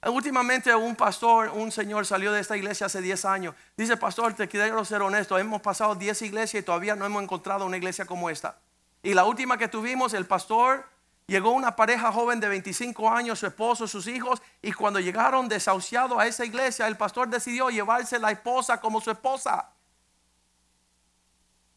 Últimamente 0.05 0.73
un 0.73 0.95
pastor, 0.95 1.49
un 1.49 1.71
señor 1.71 2.05
salió 2.05 2.31
de 2.31 2.39
esta 2.39 2.55
iglesia 2.55 2.85
hace 2.85 3.01
10 3.01 3.25
años. 3.25 3.55
Dice, 3.75 3.97
pastor, 3.97 4.33
te 4.33 4.47
quiero 4.47 4.85
ser 4.85 5.01
honesto, 5.01 5.37
hemos 5.37 5.61
pasado 5.61 5.95
10 5.95 6.21
iglesias 6.21 6.61
y 6.61 6.65
todavía 6.65 6.95
no 6.95 7.05
hemos 7.05 7.23
encontrado 7.23 7.65
una 7.65 7.77
iglesia 7.77 8.05
como 8.05 8.29
esta. 8.29 8.57
Y 9.01 9.13
la 9.13 9.25
última 9.25 9.57
que 9.57 9.67
tuvimos, 9.67 10.13
el 10.13 10.25
pastor, 10.25 10.85
llegó 11.27 11.51
una 11.51 11.75
pareja 11.75 12.11
joven 12.11 12.39
de 12.39 12.47
25 12.49 13.09
años, 13.09 13.39
su 13.39 13.47
esposo, 13.47 13.87
sus 13.87 14.07
hijos, 14.07 14.41
y 14.61 14.71
cuando 14.73 14.99
llegaron 14.99 15.49
desahuciados 15.49 16.19
a 16.19 16.27
esa 16.27 16.45
iglesia, 16.45 16.87
el 16.87 16.97
pastor 16.97 17.27
decidió 17.27 17.69
llevarse 17.69 18.19
la 18.19 18.31
esposa 18.31 18.79
como 18.79 19.01
su 19.01 19.09
esposa. 19.09 19.69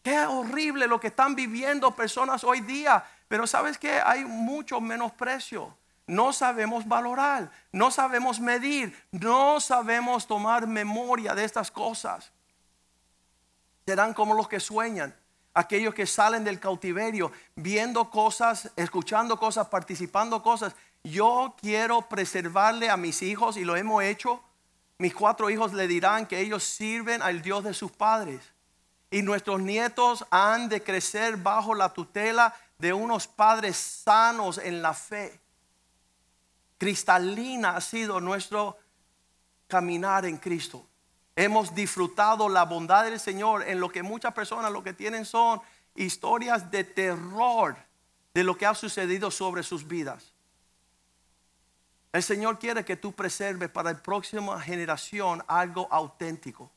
Qué 0.02 0.18
horrible 0.20 0.86
lo 0.86 1.00
que 1.00 1.08
están 1.08 1.34
viviendo 1.34 1.94
personas 1.94 2.44
hoy 2.44 2.60
día. 2.60 3.04
Pero 3.28 3.46
sabes 3.46 3.78
que 3.78 4.00
hay 4.00 4.24
mucho 4.24 4.80
menosprecio. 4.80 5.76
No 6.06 6.32
sabemos 6.32 6.88
valorar, 6.88 7.50
no 7.70 7.90
sabemos 7.90 8.40
medir, 8.40 8.96
no 9.12 9.60
sabemos 9.60 10.26
tomar 10.26 10.66
memoria 10.66 11.34
de 11.34 11.44
estas 11.44 11.70
cosas. 11.70 12.32
Serán 13.84 14.14
como 14.14 14.32
los 14.32 14.48
que 14.48 14.58
sueñan, 14.58 15.14
aquellos 15.52 15.92
que 15.92 16.06
salen 16.06 16.44
del 16.44 16.58
cautiverio, 16.58 17.30
viendo 17.56 18.10
cosas, 18.10 18.70
escuchando 18.76 19.38
cosas, 19.38 19.68
participando 19.68 20.42
cosas. 20.42 20.74
Yo 21.04 21.54
quiero 21.60 22.00
preservarle 22.08 22.88
a 22.88 22.96
mis 22.96 23.20
hijos 23.20 23.58
y 23.58 23.64
lo 23.64 23.76
hemos 23.76 24.02
hecho. 24.02 24.42
Mis 24.96 25.14
cuatro 25.14 25.50
hijos 25.50 25.74
le 25.74 25.86
dirán 25.86 26.24
que 26.24 26.40
ellos 26.40 26.64
sirven 26.64 27.20
al 27.20 27.42
Dios 27.42 27.64
de 27.64 27.74
sus 27.74 27.92
padres 27.92 28.40
y 29.10 29.22
nuestros 29.22 29.60
nietos 29.60 30.24
han 30.30 30.68
de 30.68 30.82
crecer 30.82 31.36
bajo 31.36 31.74
la 31.74 31.92
tutela 31.92 32.54
de 32.78 32.92
unos 32.92 33.26
padres 33.26 33.76
sanos 33.76 34.58
en 34.58 34.82
la 34.82 34.94
fe. 34.94 35.40
Cristalina 36.76 37.76
ha 37.76 37.80
sido 37.80 38.20
nuestro 38.20 38.78
caminar 39.66 40.24
en 40.24 40.36
Cristo. 40.36 40.86
Hemos 41.34 41.74
disfrutado 41.74 42.48
la 42.48 42.64
bondad 42.64 43.04
del 43.04 43.18
Señor 43.18 43.62
en 43.68 43.80
lo 43.80 43.90
que 43.90 44.02
muchas 44.02 44.34
personas 44.34 44.72
lo 44.72 44.82
que 44.82 44.92
tienen 44.92 45.24
son 45.24 45.60
historias 45.94 46.70
de 46.70 46.84
terror 46.84 47.76
de 48.34 48.44
lo 48.44 48.56
que 48.56 48.66
ha 48.66 48.74
sucedido 48.74 49.30
sobre 49.30 49.62
sus 49.62 49.86
vidas. 49.86 50.32
El 52.12 52.22
Señor 52.22 52.58
quiere 52.58 52.84
que 52.84 52.96
tú 52.96 53.12
preserves 53.12 53.68
para 53.68 53.92
la 53.92 54.02
próxima 54.02 54.60
generación 54.60 55.42
algo 55.46 55.88
auténtico. 55.90 56.70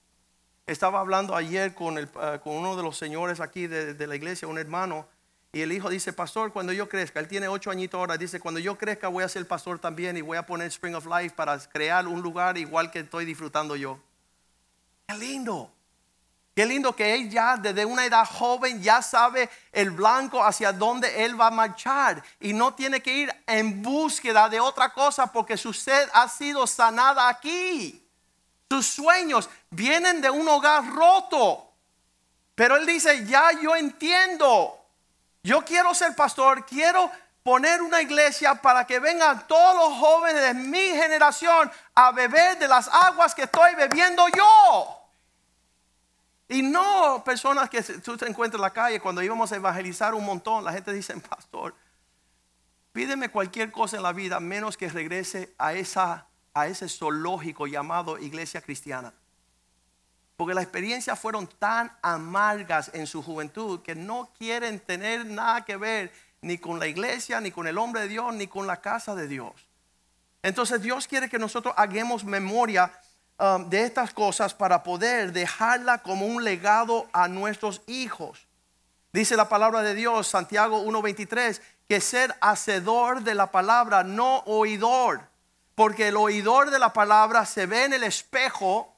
Estaba 0.71 1.01
hablando 1.01 1.35
ayer 1.35 1.73
con, 1.73 1.97
el, 1.97 2.05
eh, 2.05 2.39
con 2.41 2.55
uno 2.55 2.77
de 2.77 2.83
los 2.83 2.97
señores 2.97 3.41
aquí 3.41 3.67
de, 3.67 4.07
la 4.07 4.15
iglesia, 4.15 4.47
un 4.47 4.57
hermano, 4.57 5.05
y 5.51 5.59
el 5.59 5.73
hijo 5.73 5.89
dice, 5.89 6.13
pastor, 6.13 6.53
cuando 6.53 6.71
yo 6.71 6.87
crezca, 6.87 7.19
él 7.19 7.27
tiene 7.27 7.49
ocho 7.49 7.71
añitos 7.71 7.99
ahora, 7.99 8.15
dice, 8.15 8.39
cuando 8.39 8.57
yo 8.57 8.77
crezca 8.77 9.09
voy 9.09 9.25
a 9.25 9.27
ser 9.27 9.45
pastor 9.45 9.79
también 9.79 10.15
y 10.15 10.21
voy 10.21 10.37
a 10.37 10.45
poner 10.45 10.67
Spring 10.67 10.95
of 10.95 11.05
Life 11.07 11.35
para 11.35 11.59
crear 11.59 12.07
un 12.07 12.21
lugar 12.21 12.57
igual 12.57 12.89
que 12.89 12.99
estoy 12.99 13.25
disfrutando 13.25 13.75
yo. 13.75 13.99
Qué 15.07 15.17
lindo. 15.17 15.69
Qué 16.55 16.65
lindo 16.65 16.95
que 16.95 17.15
él 17.15 17.29
ya 17.29 17.57
desde 17.57 17.83
una 17.83 18.05
edad 18.05 18.25
joven 18.25 18.81
ya 18.81 19.01
sabe 19.01 19.49
el 19.73 19.91
blanco 19.91 20.41
hacia 20.41 20.71
dónde 20.71 21.25
él 21.25 21.39
va 21.39 21.47
a 21.47 21.51
marchar 21.51 22.23
y 22.39 22.53
no 22.53 22.73
tiene 22.73 23.01
que 23.01 23.13
ir 23.13 23.35
en 23.45 23.81
búsqueda 23.81 24.47
de 24.47 24.61
otra 24.61 24.93
cosa 24.93 25.27
porque 25.33 25.57
su 25.57 25.73
sed 25.73 26.07
ha 26.13 26.29
sido 26.29 26.65
sanada 26.65 27.27
aquí. 27.27 28.00
Sus 28.71 28.87
sueños 28.87 29.49
vienen 29.69 30.21
de 30.21 30.29
un 30.29 30.47
hogar 30.47 30.87
roto. 30.95 31.73
Pero 32.55 32.77
él 32.77 32.85
dice, 32.85 33.25
ya 33.25 33.51
yo 33.61 33.75
entiendo. 33.75 34.79
Yo 35.43 35.65
quiero 35.65 35.93
ser 35.93 36.15
pastor, 36.15 36.65
quiero 36.65 37.11
poner 37.43 37.81
una 37.81 38.01
iglesia 38.01 38.55
para 38.55 38.87
que 38.87 38.99
vengan 38.99 39.45
todos 39.45 39.75
los 39.75 39.99
jóvenes 39.99 40.41
de 40.41 40.53
mi 40.53 40.79
generación 40.79 41.69
a 41.93 42.13
beber 42.13 42.59
de 42.59 42.69
las 42.69 42.87
aguas 42.87 43.35
que 43.35 43.41
estoy 43.41 43.75
bebiendo 43.75 44.25
yo. 44.29 45.05
Y 46.47 46.61
no 46.61 47.21
personas 47.25 47.69
que 47.69 47.83
tú 47.83 48.15
te 48.15 48.25
encuentras 48.25 48.57
en 48.57 48.61
la 48.61 48.71
calle 48.71 49.01
cuando 49.01 49.21
íbamos 49.21 49.51
a 49.51 49.57
evangelizar 49.57 50.13
un 50.13 50.23
montón. 50.23 50.63
La 50.63 50.71
gente 50.71 50.93
dice, 50.93 51.13
pastor, 51.17 51.75
pídeme 52.93 53.27
cualquier 53.27 53.69
cosa 53.69 53.97
en 53.97 54.03
la 54.03 54.13
vida 54.13 54.39
menos 54.39 54.77
que 54.77 54.87
regrese 54.87 55.53
a, 55.57 55.73
esa, 55.73 56.25
a 56.53 56.67
ese 56.67 56.87
zoológico 56.89 57.67
llamado 57.67 58.17
iglesia 58.17 58.61
cristiana. 58.61 59.13
Porque 60.35 60.53
las 60.53 60.63
experiencias 60.63 61.19
fueron 61.19 61.47
tan 61.47 61.91
amargas 62.01 62.89
en 62.93 63.05
su 63.05 63.21
juventud 63.21 63.81
que 63.81 63.95
no 63.95 64.29
quieren 64.37 64.79
tener 64.79 65.25
nada 65.25 65.63
que 65.63 65.77
ver 65.77 66.11
ni 66.41 66.57
con 66.57 66.79
la 66.79 66.87
iglesia, 66.87 67.39
ni 67.39 67.51
con 67.51 67.67
el 67.67 67.77
hombre 67.77 68.01
de 68.01 68.07
Dios, 68.07 68.33
ni 68.33 68.47
con 68.47 68.65
la 68.65 68.81
casa 68.81 69.13
de 69.13 69.27
Dios. 69.27 69.53
Entonces 70.43 70.81
Dios 70.81 71.07
quiere 71.07 71.29
que 71.29 71.37
nosotros 71.37 71.73
hagamos 71.77 72.23
memoria 72.23 72.91
um, 73.37 73.69
de 73.69 73.83
estas 73.83 74.13
cosas 74.13 74.53
para 74.53 74.81
poder 74.81 75.31
dejarla 75.31 75.99
como 75.99 76.25
un 76.25 76.43
legado 76.43 77.07
a 77.13 77.27
nuestros 77.27 77.81
hijos. 77.85 78.47
Dice 79.13 79.35
la 79.35 79.49
palabra 79.49 79.81
de 79.81 79.93
Dios, 79.93 80.27
Santiago 80.27 80.83
1.23, 80.83 81.61
que 81.87 82.01
ser 82.01 82.35
hacedor 82.41 83.21
de 83.21 83.35
la 83.35 83.51
palabra, 83.51 84.03
no 84.03 84.39
oidor. 84.45 85.30
Porque 85.75 86.09
el 86.09 86.17
oidor 86.17 86.69
de 86.69 86.79
la 86.79 86.93
palabra 86.93 87.45
se 87.45 87.65
ve 87.65 87.85
en 87.85 87.93
el 87.93 88.03
espejo, 88.03 88.95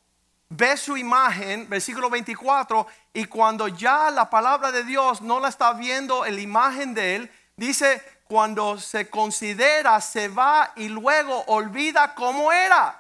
ve 0.50 0.78
su 0.78 0.98
imagen, 0.98 1.70
versículo 1.70 2.10
24, 2.10 2.88
y 3.14 3.26
cuando 3.26 3.68
ya 3.68 4.10
la 4.12 4.30
palabra 4.30 4.72
de 4.72 4.84
Dios 4.84 5.22
no 5.22 5.40
la 5.40 5.50
está 5.50 5.74
viendo 5.74 6.26
en 6.26 6.36
la 6.36 6.42
imagen 6.42 6.94
de 6.94 7.16
él, 7.16 7.32
dice, 7.56 8.02
cuando 8.34 8.80
se 8.80 9.10
considera, 9.10 10.00
se 10.02 10.28
va 10.28 10.72
y 10.76 10.90
luego 10.90 11.44
olvida 11.48 12.16
cómo 12.16 12.52
era. 12.52 13.00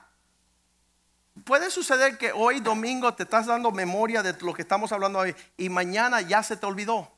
Puede 1.45 1.71
suceder 1.71 2.17
que 2.17 2.31
hoy 2.31 2.59
domingo 2.59 3.13
te 3.15 3.23
estás 3.23 3.47
dando 3.47 3.71
memoria 3.71 4.21
de 4.21 4.33
lo 4.41 4.53
que 4.53 4.61
estamos 4.61 4.91
hablando 4.91 5.19
hoy 5.19 5.35
y 5.57 5.69
mañana 5.69 6.21
ya 6.21 6.43
se 6.43 6.55
te 6.55 6.65
olvidó. 6.65 7.11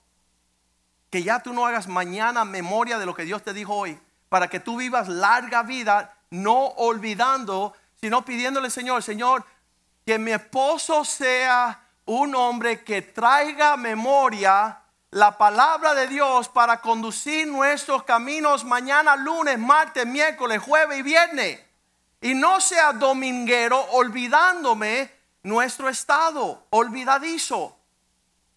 Que 1.09 1.23
ya 1.23 1.41
tú 1.41 1.53
no 1.53 1.65
hagas 1.65 1.87
mañana 1.87 2.45
memoria 2.45 2.97
de 2.97 3.05
lo 3.05 3.13
que 3.13 3.23
Dios 3.23 3.43
te 3.43 3.53
dijo 3.53 3.75
hoy, 3.75 3.99
para 4.29 4.47
que 4.47 4.59
tú 4.59 4.77
vivas 4.77 5.09
larga 5.09 5.63
vida, 5.63 6.14
no 6.29 6.67
olvidando, 6.67 7.73
sino 7.99 8.23
pidiéndole, 8.23 8.69
Señor, 8.69 9.03
Señor, 9.03 9.45
que 10.05 10.19
mi 10.19 10.31
esposo 10.31 11.03
sea 11.03 11.81
un 12.05 12.35
hombre 12.35 12.83
que 12.83 13.01
traiga 13.01 13.77
memoria 13.77 14.79
la 15.11 15.37
palabra 15.37 15.93
de 15.93 16.07
Dios 16.07 16.49
para 16.49 16.81
conducir 16.81 17.47
nuestros 17.47 18.03
caminos 18.03 18.65
mañana, 18.65 19.15
lunes, 19.15 19.57
martes, 19.57 20.05
miércoles, 20.05 20.61
jueves 20.61 20.99
y 20.99 21.01
viernes. 21.01 21.59
Y 22.21 22.33
no 22.33 22.59
sea 22.59 22.91
dominguero 22.93 23.79
olvidándome 23.91 25.11
nuestro 25.43 25.89
estado, 25.89 26.65
olvidadizo. 26.69 27.77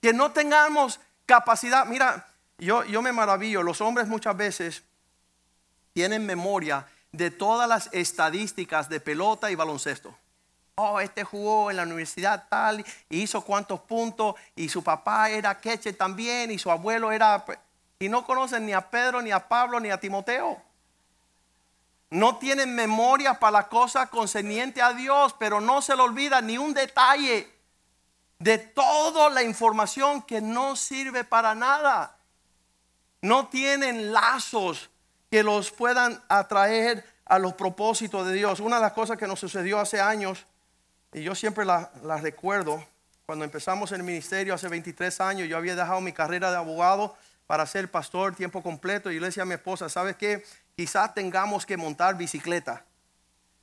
Que 0.02 0.12
no 0.12 0.32
tengamos 0.32 1.00
capacidad. 1.26 1.86
Mira, 1.86 2.26
yo, 2.58 2.84
yo 2.84 3.02
me 3.02 3.12
maravillo, 3.12 3.62
los 3.62 3.80
hombres 3.80 4.08
muchas 4.08 4.36
veces 4.36 4.82
tienen 5.92 6.26
memoria 6.26 6.86
de 7.12 7.30
todas 7.30 7.68
las 7.68 7.88
estadísticas 7.92 8.88
de 8.88 9.00
pelota 9.00 9.50
y 9.50 9.54
baloncesto 9.54 10.16
oh, 10.78 11.00
este 11.00 11.24
jugó 11.24 11.70
en 11.70 11.76
la 11.76 11.82
universidad 11.82 12.46
tal, 12.48 12.84
y 13.10 13.22
hizo 13.22 13.42
cuantos 13.42 13.80
puntos, 13.80 14.36
y 14.54 14.68
su 14.68 14.82
papá 14.82 15.28
era 15.28 15.60
queche 15.60 15.92
también, 15.92 16.50
y 16.50 16.58
su 16.58 16.70
abuelo 16.70 17.12
era... 17.12 17.44
Y 17.98 18.08
no 18.08 18.24
conocen 18.24 18.64
ni 18.64 18.72
a 18.72 18.88
Pedro, 18.88 19.20
ni 19.20 19.32
a 19.32 19.48
Pablo, 19.48 19.80
ni 19.80 19.90
a 19.90 19.98
Timoteo. 19.98 20.62
No 22.10 22.36
tienen 22.38 22.74
memoria 22.74 23.34
para 23.34 23.50
la 23.50 23.68
cosa 23.68 24.06
concerniente 24.06 24.80
a 24.80 24.92
Dios, 24.92 25.34
pero 25.36 25.60
no 25.60 25.82
se 25.82 25.96
le 25.96 26.02
olvida 26.02 26.40
ni 26.40 26.56
un 26.56 26.72
detalle 26.72 27.52
de 28.38 28.58
toda 28.58 29.30
la 29.30 29.42
información 29.42 30.22
que 30.22 30.40
no 30.40 30.76
sirve 30.76 31.24
para 31.24 31.56
nada. 31.56 32.16
No 33.20 33.48
tienen 33.48 34.12
lazos 34.12 34.90
que 35.30 35.42
los 35.42 35.70
puedan 35.70 36.22
atraer 36.28 37.04
a 37.24 37.38
los 37.38 37.54
propósitos 37.54 38.26
de 38.26 38.34
Dios. 38.34 38.60
Una 38.60 38.76
de 38.76 38.82
las 38.82 38.92
cosas 38.92 39.18
que 39.18 39.26
nos 39.26 39.40
sucedió 39.40 39.78
hace 39.78 40.00
años 40.00 40.46
y 41.12 41.22
yo 41.22 41.34
siempre 41.34 41.64
la, 41.64 41.90
recuerdo, 42.20 42.84
cuando 43.24 43.44
empezamos 43.44 43.92
el 43.92 44.02
ministerio 44.02 44.54
hace 44.54 44.68
23 44.68 45.20
años, 45.20 45.48
yo 45.48 45.56
había 45.56 45.74
dejado 45.74 46.00
mi 46.00 46.12
carrera 46.12 46.50
de 46.50 46.56
abogado 46.56 47.16
para 47.46 47.64
ser 47.66 47.90
pastor 47.90 48.34
tiempo 48.34 48.62
completo. 48.62 49.10
Y 49.10 49.18
le 49.18 49.26
decía 49.26 49.44
a 49.44 49.46
mi 49.46 49.54
esposa, 49.54 49.88
¿sabes 49.88 50.16
qué? 50.16 50.44
Quizás 50.76 51.14
tengamos 51.14 51.64
que 51.64 51.76
montar 51.76 52.16
bicicleta, 52.16 52.84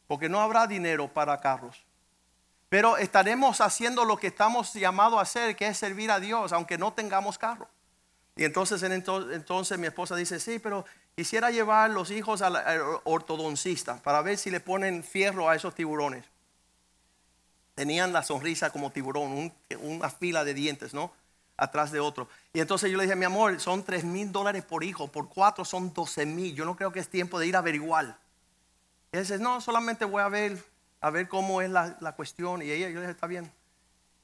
porque 0.07 0.27
no 0.27 0.41
habrá 0.41 0.65
dinero 0.65 1.07
para 1.07 1.39
carros. 1.39 1.85
Pero 2.67 2.97
estaremos 2.97 3.61
haciendo 3.61 4.05
lo 4.05 4.17
que 4.17 4.27
estamos 4.27 4.73
llamados 4.73 5.19
a 5.19 5.21
hacer, 5.21 5.55
que 5.55 5.67
es 5.67 5.77
servir 5.77 6.09
a 6.09 6.19
Dios, 6.19 6.51
aunque 6.51 6.79
no 6.79 6.93
tengamos 6.93 7.37
carro. 7.37 7.69
Y 8.35 8.43
entonces, 8.43 8.81
entonces 8.83 9.77
mi 9.77 9.87
esposa 9.87 10.15
dice, 10.15 10.39
sí, 10.39 10.59
pero 10.59 10.83
quisiera 11.15 11.51
llevar 11.51 11.89
los 11.89 12.11
hijos 12.11 12.41
al 12.41 12.55
ortodoncista 13.03 14.01
para 14.03 14.21
ver 14.21 14.37
si 14.37 14.51
le 14.51 14.59
ponen 14.59 15.03
fierro 15.03 15.49
a 15.49 15.55
esos 15.55 15.73
tiburones 15.73 16.25
tenían 17.75 18.13
la 18.13 18.23
sonrisa 18.23 18.71
como 18.71 18.91
tiburón, 18.91 19.53
una 19.81 20.09
fila 20.09 20.43
de 20.43 20.53
dientes, 20.53 20.93
¿no? 20.93 21.11
Atrás 21.57 21.91
de 21.91 21.99
otro. 21.99 22.27
Y 22.53 22.61
entonces 22.61 22.89
yo 22.89 22.97
le 22.97 23.03
dije, 23.03 23.15
mi 23.15 23.25
amor, 23.25 23.59
son 23.59 23.83
3 23.83 24.03
mil 24.05 24.31
dólares 24.31 24.63
por 24.63 24.83
hijo, 24.83 25.09
por 25.09 25.29
cuatro 25.29 25.63
son 25.63 25.93
12 25.93 26.25
mil. 26.25 26.55
Yo 26.55 26.65
no 26.65 26.75
creo 26.75 26.91
que 26.91 26.99
es 26.99 27.09
tiempo 27.09 27.37
de 27.37 27.47
ir 27.47 27.55
a 27.55 27.59
averiguar. 27.59 28.17
Y 29.11 29.17
él 29.17 29.23
dice, 29.23 29.37
no, 29.37 29.61
solamente 29.61 30.05
voy 30.05 30.21
a 30.21 30.29
ver, 30.29 30.57
a 31.01 31.09
ver 31.09 31.27
cómo 31.27 31.61
es 31.61 31.69
la, 31.69 31.97
la 31.99 32.13
cuestión. 32.13 32.61
Y 32.61 32.71
ella, 32.71 32.89
yo 32.89 32.95
le 32.95 33.01
dije, 33.01 33.11
está 33.11 33.27
bien. 33.27 33.51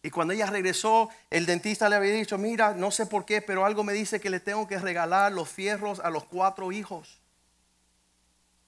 Y 0.03 0.09
cuando 0.09 0.33
ella 0.33 0.47
regresó, 0.47 1.09
el 1.29 1.45
dentista 1.45 1.87
le 1.87 1.95
había 1.95 2.13
dicho, 2.13 2.37
mira, 2.37 2.73
no 2.73 2.89
sé 2.89 3.05
por 3.05 3.23
qué, 3.23 3.41
pero 3.41 3.65
algo 3.65 3.83
me 3.83 3.93
dice 3.93 4.19
que 4.19 4.31
le 4.31 4.39
tengo 4.39 4.67
que 4.67 4.79
regalar 4.79 5.31
los 5.31 5.47
fierros 5.47 5.99
a 5.99 6.09
los 6.09 6.25
cuatro 6.25 6.71
hijos. 6.71 7.19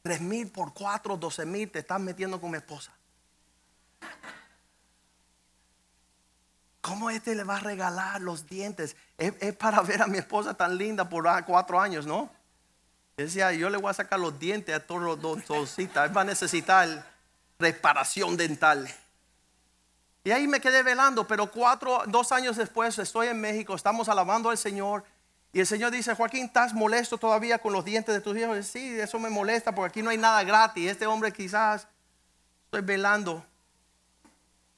Tres 0.04 0.22
mil 0.22 0.52
por 0.52 0.74
cuatro, 0.74 1.18
doce 1.18 1.46
mil, 1.46 1.72
te 1.72 1.80
estás 1.80 2.00
metiendo 2.00 2.40
con 2.40 2.52
mi 2.52 2.58
esposa. 2.58 2.92
¿Cómo 6.82 7.10
este 7.10 7.34
le 7.34 7.46
va 7.46 7.56
a 7.56 7.60
regalar 7.62 8.22
los 8.22 8.46
dientes? 8.46 8.98
Es, 9.18 9.56
para 9.56 9.82
ver 9.82 10.02
a 10.02 10.08
mi 10.08 10.18
esposa 10.18 10.54
tan 10.54 10.78
linda 10.78 11.08
por 11.08 11.26
cuatro 11.46 11.80
años, 11.80 12.06
¿no? 12.06 12.30
Decía, 13.16 13.54
yo 13.54 13.70
le 13.70 13.78
voy 13.78 13.90
a 13.90 13.94
sacar 13.94 14.20
los 14.20 14.38
dientes 14.38 14.76
a 14.76 14.86
todos 14.86 15.02
los 15.02 15.48
doncitas. 15.48 16.10
Él 16.10 16.16
va 16.16 16.22
a 16.22 16.26
necesitar 16.26 17.08
reparación 17.58 18.36
dental. 18.36 18.94
Y 20.24 20.32
ahí 20.32 20.48
me 20.48 20.62
quedé 20.62 20.84
velando, 20.84 21.28
pero 21.28 21.52
cuatro, 21.52 22.04
dos 22.08 22.32
años 22.32 22.56
después 22.56 22.98
estoy 22.98 23.28
en 23.28 23.42
México, 23.42 23.76
estamos 23.76 24.08
alabando 24.08 24.50
al 24.50 24.58
Señor. 24.58 25.04
Y 25.52 25.60
el 25.60 25.68
Señor 25.68 25.92
dice, 25.92 26.16
Joaquín, 26.16 26.46
¿estás 26.46 26.74
molesto 26.74 27.18
todavía 27.18 27.60
con 27.60 27.74
los 27.74 27.86
dientes 27.86 28.16
de 28.16 28.22
tus 28.22 28.38
hijos? 28.38 28.66
Sí, 28.66 29.00
eso 29.00 29.20
me 29.20 29.30
molesta 29.30 29.76
porque 29.76 29.90
aquí 29.90 30.02
no 30.02 30.10
hay 30.10 30.18
nada 30.18 30.44
gratis. 30.44 30.90
Este 30.90 31.06
hombre 31.06 31.32
quizás 31.32 31.88
estoy 32.66 32.82
velando. 32.82 33.46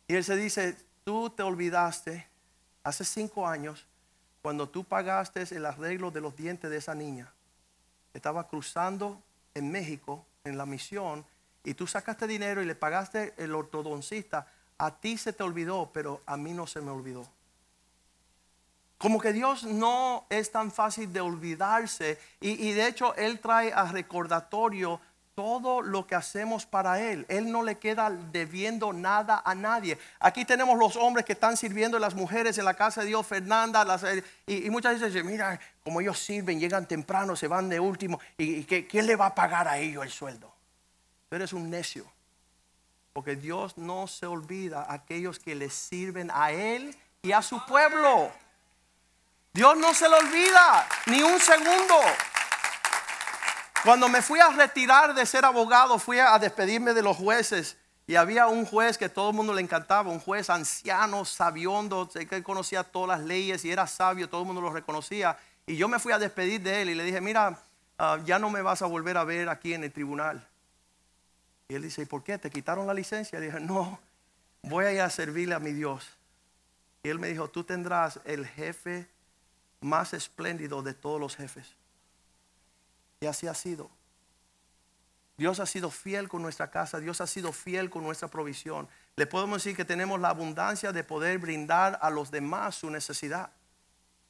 Y 0.07 0.15
él 0.15 0.23
se 0.23 0.35
dice, 0.35 0.77
tú 1.03 1.29
te 1.29 1.43
olvidaste 1.43 2.27
hace 2.83 3.05
cinco 3.05 3.47
años 3.47 3.85
cuando 4.41 4.67
tú 4.67 4.83
pagaste 4.83 5.43
el 5.55 5.65
arreglo 5.65 6.11
de 6.11 6.21
los 6.21 6.35
dientes 6.35 6.69
de 6.69 6.77
esa 6.77 6.93
niña. 6.93 7.31
Estaba 8.13 8.47
cruzando 8.47 9.21
en 9.53 9.71
México 9.71 10.25
en 10.43 10.57
la 10.57 10.65
misión 10.65 11.25
y 11.63 11.73
tú 11.73 11.87
sacaste 11.87 12.27
dinero 12.27 12.61
y 12.61 12.65
le 12.65 12.75
pagaste 12.75 13.33
el 13.37 13.55
ortodoncista. 13.55 14.47
A 14.77 14.91
ti 14.91 15.17
se 15.17 15.33
te 15.33 15.43
olvidó, 15.43 15.89
pero 15.93 16.21
a 16.25 16.37
mí 16.37 16.53
no 16.53 16.67
se 16.67 16.81
me 16.81 16.91
olvidó. 16.91 17.25
Como 18.97 19.19
que 19.19 19.33
Dios 19.33 19.63
no 19.63 20.25
es 20.29 20.51
tan 20.51 20.71
fácil 20.71 21.11
de 21.11 21.21
olvidarse 21.21 22.17
y, 22.39 22.71
de 22.71 22.87
hecho 22.87 23.13
Él 23.15 23.39
trae 23.39 23.73
a 23.73 23.85
recordatorio 23.85 24.99
todo 25.35 25.81
lo 25.81 26.07
que 26.07 26.15
hacemos 26.15 26.65
para 26.65 27.01
Él. 27.01 27.25
Él 27.27 27.51
no 27.51 27.61
le 27.61 27.77
queda 27.77 28.09
debiendo 28.09 28.93
nada 28.93 29.41
a 29.45 29.53
nadie. 29.53 29.97
Aquí 30.19 30.45
tenemos 30.45 30.79
los 30.79 30.95
hombres 30.95 31.25
que 31.25 31.33
están 31.33 31.57
sirviendo 31.57 31.99
las 31.99 32.15
mujeres 32.15 32.57
en 32.57 32.63
la 32.63 32.73
casa 32.73 33.01
de 33.01 33.07
Dios, 33.07 33.27
Fernanda, 33.27 33.85
y, 34.47 34.69
muchas 34.69 34.99
veces 34.99 35.25
mira, 35.25 35.59
como 35.83 35.99
ellos 35.99 36.17
sirven, 36.17 36.59
llegan 36.59 36.87
temprano, 36.87 37.35
se 37.35 37.49
van 37.49 37.67
de 37.67 37.79
último, 37.81 38.19
y, 38.37 38.63
¿quién 38.63 39.05
le 39.05 39.17
va 39.17 39.27
a 39.27 39.35
pagar 39.35 39.67
a 39.67 39.77
ellos 39.77 40.05
el 40.05 40.11
sueldo? 40.11 40.53
Tú 41.29 41.35
eres 41.35 41.51
un 41.51 41.69
necio, 41.69 42.05
porque 43.15 43.37
Dios 43.37 43.77
no 43.77 44.07
se 44.07 44.25
olvida 44.25 44.81
a 44.81 44.95
aquellos 44.95 45.39
que 45.39 45.55
le 45.55 45.69
sirven 45.69 46.29
a 46.33 46.51
Él 46.51 46.93
y 47.21 47.31
a 47.31 47.41
su 47.41 47.65
pueblo. 47.65 48.29
Dios 49.53 49.77
no 49.77 49.93
se 49.93 50.09
lo 50.09 50.17
olvida 50.17 50.85
ni 51.05 51.23
un 51.23 51.39
segundo. 51.39 51.95
Cuando 53.85 54.09
me 54.09 54.21
fui 54.21 54.41
a 54.41 54.49
retirar 54.49 55.13
de 55.13 55.25
ser 55.25 55.45
abogado, 55.45 55.97
fui 55.97 56.19
a 56.19 56.37
despedirme 56.39 56.93
de 56.93 57.01
los 57.01 57.15
jueces 57.15 57.77
y 58.05 58.17
había 58.17 58.47
un 58.47 58.65
juez 58.65 58.97
que 58.97 59.07
todo 59.07 59.29
el 59.29 59.35
mundo 59.37 59.53
le 59.53 59.61
encantaba, 59.61 60.11
un 60.11 60.19
juez 60.19 60.49
anciano, 60.49 61.23
sabiondo, 61.23 62.09
que 62.09 62.43
conocía 62.43 62.83
todas 62.83 63.17
las 63.17 63.25
leyes 63.25 63.63
y 63.63 63.71
era 63.71 63.87
sabio, 63.87 64.27
todo 64.27 64.41
el 64.41 64.47
mundo 64.47 64.59
lo 64.59 64.73
reconocía. 64.73 65.37
Y 65.65 65.77
yo 65.77 65.87
me 65.87 65.99
fui 65.99 66.11
a 66.11 66.19
despedir 66.19 66.59
de 66.59 66.81
él 66.81 66.89
y 66.89 66.95
le 66.95 67.05
dije, 67.05 67.21
mira, 67.21 67.57
ah, 67.97 68.19
ya 68.25 68.39
no 68.39 68.49
me 68.49 68.61
vas 68.61 68.81
a 68.81 68.87
volver 68.87 69.15
a 69.15 69.23
ver 69.23 69.47
aquí 69.47 69.73
en 69.73 69.85
el 69.85 69.93
tribunal. 69.93 70.45
Y 71.67 71.75
él 71.75 71.81
dice, 71.81 72.03
¿y 72.03 72.05
por 72.05 72.23
qué? 72.23 72.37
¿Te 72.37 72.49
quitaron 72.49 72.85
la 72.85 72.93
licencia? 72.93 73.39
Dije, 73.39 73.59
no, 73.59 73.99
voy 74.61 74.85
a 74.85 74.93
ir 74.93 75.01
a 75.01 75.09
servirle 75.09 75.55
a 75.55 75.59
mi 75.59 75.71
Dios. 75.71 76.07
Y 77.03 77.09
él 77.09 77.19
me 77.19 77.27
dijo, 77.27 77.49
tú 77.49 77.63
tendrás 77.63 78.19
el 78.25 78.47
jefe 78.47 79.07
más 79.81 80.13
espléndido 80.13 80.81
de 80.81 80.93
todos 80.93 81.19
los 81.19 81.35
jefes. 81.35 81.75
Y 83.19 83.25
así 83.27 83.47
ha 83.47 83.53
sido. 83.53 83.89
Dios 85.37 85.59
ha 85.59 85.65
sido 85.65 85.91
fiel 85.91 86.29
con 86.29 86.41
nuestra 86.41 86.71
casa, 86.71 86.99
Dios 86.99 87.19
ha 87.19 87.27
sido 87.27 87.51
fiel 87.51 87.89
con 87.89 88.03
nuestra 88.03 88.29
provisión. 88.29 88.87
Le 89.17 89.27
podemos 89.27 89.63
decir 89.63 89.75
que 89.75 89.85
tenemos 89.85 90.19
la 90.19 90.29
abundancia 90.29 90.91
de 90.93 91.03
poder 91.03 91.39
brindar 91.39 91.99
a 92.01 92.09
los 92.09 92.31
demás 92.31 92.75
su 92.75 92.89
necesidad. 92.89 93.49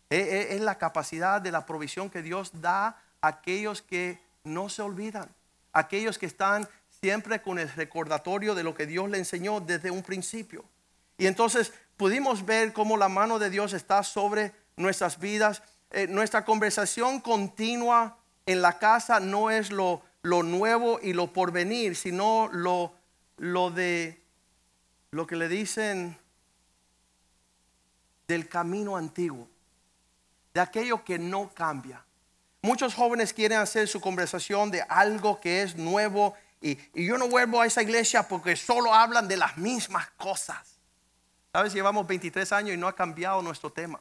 Es 0.09 0.61
la 0.61 0.77
capacidad 0.77 1.41
de 1.41 1.51
la 1.51 1.65
provisión 1.65 2.09
que 2.09 2.21
Dios 2.21 2.51
da 2.61 2.87
a 3.21 3.27
aquellos 3.27 3.81
que 3.81 4.19
no 4.43 4.69
se 4.69 4.81
olvidan, 4.81 5.29
aquellos 5.73 6.17
que 6.17 6.27
están 6.27 6.67
siempre 7.01 7.41
con 7.41 7.59
el 7.59 7.69
recordatorio 7.69 8.55
de 8.55 8.63
lo 8.63 8.75
que 8.75 8.85
Dios 8.85 9.09
le 9.09 9.17
enseñó 9.17 9.59
desde 9.59 9.91
un 9.91 10.03
principio. 10.03 10.65
Y 11.17 11.27
entonces 11.27 11.73
pudimos 11.97 12.45
ver 12.45 12.73
cómo 12.73 12.97
la 12.97 13.09
mano 13.09 13.39
de 13.39 13.49
Dios 13.49 13.73
está 13.73 14.03
sobre 14.03 14.53
nuestras 14.75 15.19
vidas. 15.19 15.61
Eh, 15.91 16.07
nuestra 16.07 16.43
conversación 16.43 17.21
continua 17.21 18.17
en 18.45 18.61
la 18.61 18.79
casa 18.79 19.19
no 19.19 19.49
es 19.49 19.71
lo, 19.71 20.01
lo 20.21 20.43
nuevo 20.43 20.99
y 21.01 21.13
lo 21.13 21.31
porvenir, 21.31 21.95
sino 21.95 22.49
lo, 22.51 22.93
lo 23.37 23.71
de 23.71 24.21
lo 25.11 25.25
que 25.25 25.35
le 25.35 25.47
dicen 25.47 26.17
del 28.27 28.49
camino 28.49 28.97
antiguo, 28.97 29.47
de 30.53 30.61
aquello 30.61 31.03
que 31.03 31.17
no 31.17 31.49
cambia. 31.53 32.03
Muchos 32.61 32.95
jóvenes 32.95 33.31
quieren 33.31 33.59
hacer 33.59 33.87
su 33.87 34.01
conversación 34.01 34.71
de 34.71 34.81
algo 34.81 35.39
que 35.39 35.61
es 35.61 35.75
nuevo 35.75 36.33
y, 36.61 36.77
yo 36.93 37.17
no 37.17 37.27
vuelvo 37.27 37.61
a 37.61 37.65
esa 37.65 37.81
iglesia 37.81 38.27
porque 38.27 38.55
solo 38.55 38.93
hablan 38.93 39.27
de 39.27 39.37
las 39.37 39.57
mismas 39.57 40.09
cosas. 40.11 40.79
Sabes, 41.51 41.73
llevamos 41.73 42.07
23 42.07 42.51
años 42.51 42.75
y 42.75 42.77
no 42.77 42.87
ha 42.87 42.95
cambiado 42.95 43.41
nuestro 43.41 43.71
tema. 43.71 43.99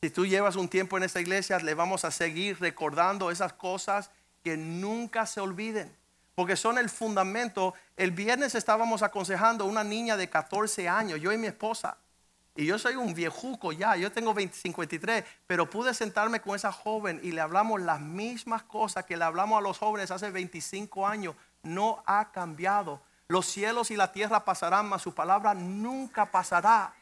Si 0.00 0.10
tú 0.10 0.26
llevas 0.26 0.56
un 0.56 0.68
tiempo 0.68 0.96
en 0.96 1.02
esta 1.02 1.20
iglesia, 1.20 1.58
le 1.58 1.74
vamos 1.74 2.04
a 2.04 2.10
seguir 2.10 2.58
recordando 2.60 3.30
esas 3.30 3.52
cosas 3.52 4.10
que 4.44 4.56
nunca 4.56 5.26
se 5.26 5.40
olviden, 5.40 5.94
porque 6.34 6.56
son 6.56 6.78
el 6.78 6.88
fundamento. 6.88 7.74
El 7.96 8.12
viernes 8.12 8.54
estábamos 8.54 9.02
aconsejando 9.02 9.64
a 9.64 9.66
una 9.66 9.82
niña 9.84 10.16
de 10.16 10.30
14 10.30 10.88
años, 10.88 11.20
yo 11.20 11.32
y 11.32 11.38
mi 11.38 11.48
esposa, 11.48 11.96
y 12.56 12.64
yo 12.64 12.78
soy 12.78 12.94
un 12.94 13.12
viejuco 13.12 13.72
ya, 13.72 13.96
yo 13.96 14.10
tengo 14.10 14.34
53, 14.34 15.24
pero 15.46 15.68
pude 15.68 15.92
sentarme 15.92 16.40
con 16.40 16.56
esa 16.56 16.72
joven 16.72 17.20
y 17.22 17.32
le 17.32 17.42
hablamos 17.42 17.82
las 17.82 18.00
mismas 18.00 18.62
cosas 18.62 19.04
que 19.04 19.16
le 19.16 19.24
hablamos 19.24 19.58
a 19.58 19.60
los 19.60 19.78
jóvenes 19.78 20.10
hace 20.10 20.30
25 20.30 21.06
años. 21.06 21.36
No 21.66 22.02
ha 22.06 22.30
cambiado. 22.30 23.02
Los 23.28 23.46
cielos 23.46 23.90
y 23.90 23.96
la 23.96 24.12
tierra 24.12 24.44
pasarán, 24.44 24.88
mas 24.88 25.02
su 25.02 25.14
palabra 25.14 25.52
nunca 25.52 26.30
pasará. 26.30 26.94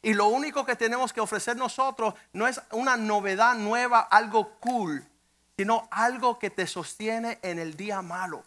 Y 0.00 0.14
lo 0.14 0.26
único 0.28 0.64
que 0.64 0.76
tenemos 0.76 1.12
que 1.12 1.20
ofrecer 1.20 1.56
nosotros 1.56 2.14
no 2.32 2.46
es 2.46 2.60
una 2.70 2.96
novedad 2.96 3.54
nueva, 3.54 4.00
algo 4.00 4.56
cool, 4.60 5.04
sino 5.56 5.88
algo 5.90 6.38
que 6.38 6.50
te 6.50 6.66
sostiene 6.66 7.38
en 7.42 7.58
el 7.58 7.76
día 7.76 8.02
malo. 8.02 8.44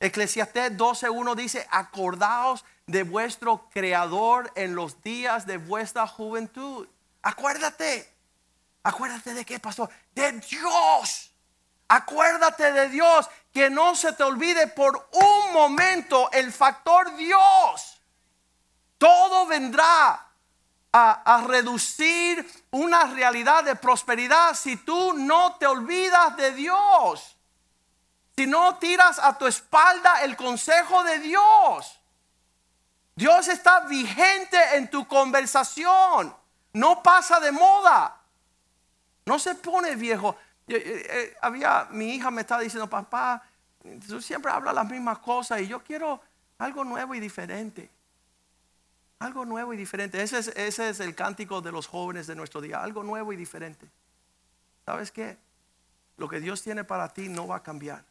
Eclesiastés 0.00 0.76
12.1 0.76 1.34
dice, 1.34 1.66
acordaos 1.70 2.64
de 2.86 3.02
vuestro 3.02 3.68
creador 3.70 4.52
en 4.54 4.74
los 4.74 5.02
días 5.02 5.46
de 5.46 5.56
vuestra 5.56 6.06
juventud. 6.06 6.86
Acuérdate. 7.22 8.10
Acuérdate 8.82 9.32
de 9.32 9.44
qué, 9.44 9.58
pastor. 9.58 9.88
De 10.14 10.32
Dios. 10.32 11.33
Acuérdate 11.88 12.72
de 12.72 12.88
Dios. 12.88 13.28
Que 13.52 13.70
no 13.70 13.94
se 13.94 14.12
te 14.12 14.24
olvide 14.24 14.66
por 14.68 15.08
un 15.12 15.52
momento 15.52 16.30
el 16.32 16.52
factor 16.52 17.14
Dios. 17.16 18.00
Todo 18.98 19.46
vendrá 19.46 20.24
a, 20.96 21.44
reducir 21.46 22.64
una 22.70 23.04
realidad 23.04 23.64
de 23.64 23.74
prosperidad 23.74 24.54
si 24.54 24.76
tú 24.76 25.12
no 25.14 25.56
te 25.56 25.66
olvidas 25.66 26.36
de 26.36 26.52
Dios. 26.52 27.36
Si 28.36 28.46
no 28.46 28.76
tiras 28.76 29.18
a 29.18 29.36
tu 29.36 29.46
espalda 29.46 30.22
el 30.22 30.36
consejo 30.36 31.02
de 31.02 31.18
Dios. 31.18 32.00
Dios 33.16 33.48
está 33.48 33.80
vigente 33.80 34.76
en 34.76 34.88
tu 34.88 35.06
conversación. 35.06 36.34
No 36.72 37.02
pasa 37.02 37.40
de 37.40 37.52
moda. 37.52 38.20
No 39.26 39.38
se 39.38 39.54
pone 39.56 39.96
viejo. 39.96 40.36
Eh, 40.66 41.06
eh, 41.08 41.36
había, 41.42 41.88
mi 41.90 42.14
hija 42.14 42.30
me 42.30 42.40
estaba 42.40 42.62
diciendo, 42.62 42.88
papá, 42.88 43.42
tú 44.06 44.20
siempre 44.20 44.50
hablas 44.50 44.74
las 44.74 44.88
mismas 44.88 45.18
cosas 45.18 45.60
y 45.60 45.68
yo 45.68 45.82
quiero 45.82 46.20
algo 46.58 46.84
nuevo 46.84 47.14
y 47.14 47.20
diferente. 47.20 47.90
Algo 49.18 49.44
nuevo 49.44 49.72
y 49.72 49.76
diferente. 49.76 50.22
Ese 50.22 50.38
es, 50.38 50.48
ese 50.48 50.88
es 50.88 51.00
el 51.00 51.14
cántico 51.14 51.60
de 51.60 51.72
los 51.72 51.86
jóvenes 51.86 52.26
de 52.26 52.34
nuestro 52.34 52.60
día. 52.60 52.82
Algo 52.82 53.02
nuevo 53.02 53.32
y 53.32 53.36
diferente. 53.36 53.86
¿Sabes 54.84 55.10
qué? 55.10 55.38
Lo 56.16 56.28
que 56.28 56.40
Dios 56.40 56.62
tiene 56.62 56.84
para 56.84 57.08
ti 57.08 57.28
no 57.28 57.46
va 57.46 57.56
a 57.56 57.62
cambiar. 57.62 58.04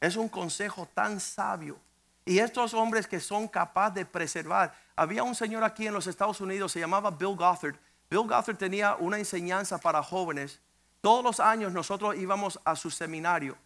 Es 0.00 0.16
un 0.16 0.28
consejo 0.28 0.88
tan 0.94 1.20
sabio. 1.20 1.78
Y 2.24 2.38
estos 2.38 2.74
hombres 2.74 3.06
que 3.06 3.20
son 3.20 3.48
capaces 3.48 3.94
de 3.94 4.06
preservar. 4.06 4.74
Había 4.94 5.22
un 5.22 5.34
señor 5.34 5.64
aquí 5.64 5.86
en 5.86 5.94
los 5.94 6.06
Estados 6.06 6.40
Unidos, 6.40 6.72
se 6.72 6.80
llamaba 6.80 7.10
Bill 7.10 7.36
Gothard. 7.36 7.76
Bill 8.08 8.26
Gothard 8.26 8.56
tenía 8.56 8.96
una 8.96 9.18
enseñanza 9.18 9.78
para 9.78 10.02
jóvenes. 10.02 10.60
Todos 11.00 11.24
los 11.24 11.40
años 11.40 11.72
nosotros 11.72 12.16
íbamos 12.16 12.60
a 12.64 12.76
su 12.76 12.90
seminario. 12.90 13.56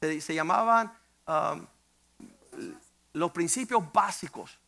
Se, 0.00 0.34
llamaban 0.34 0.92
um, 1.26 1.66
los 3.12 3.30
principios 3.30 3.84
básicos 3.92 4.58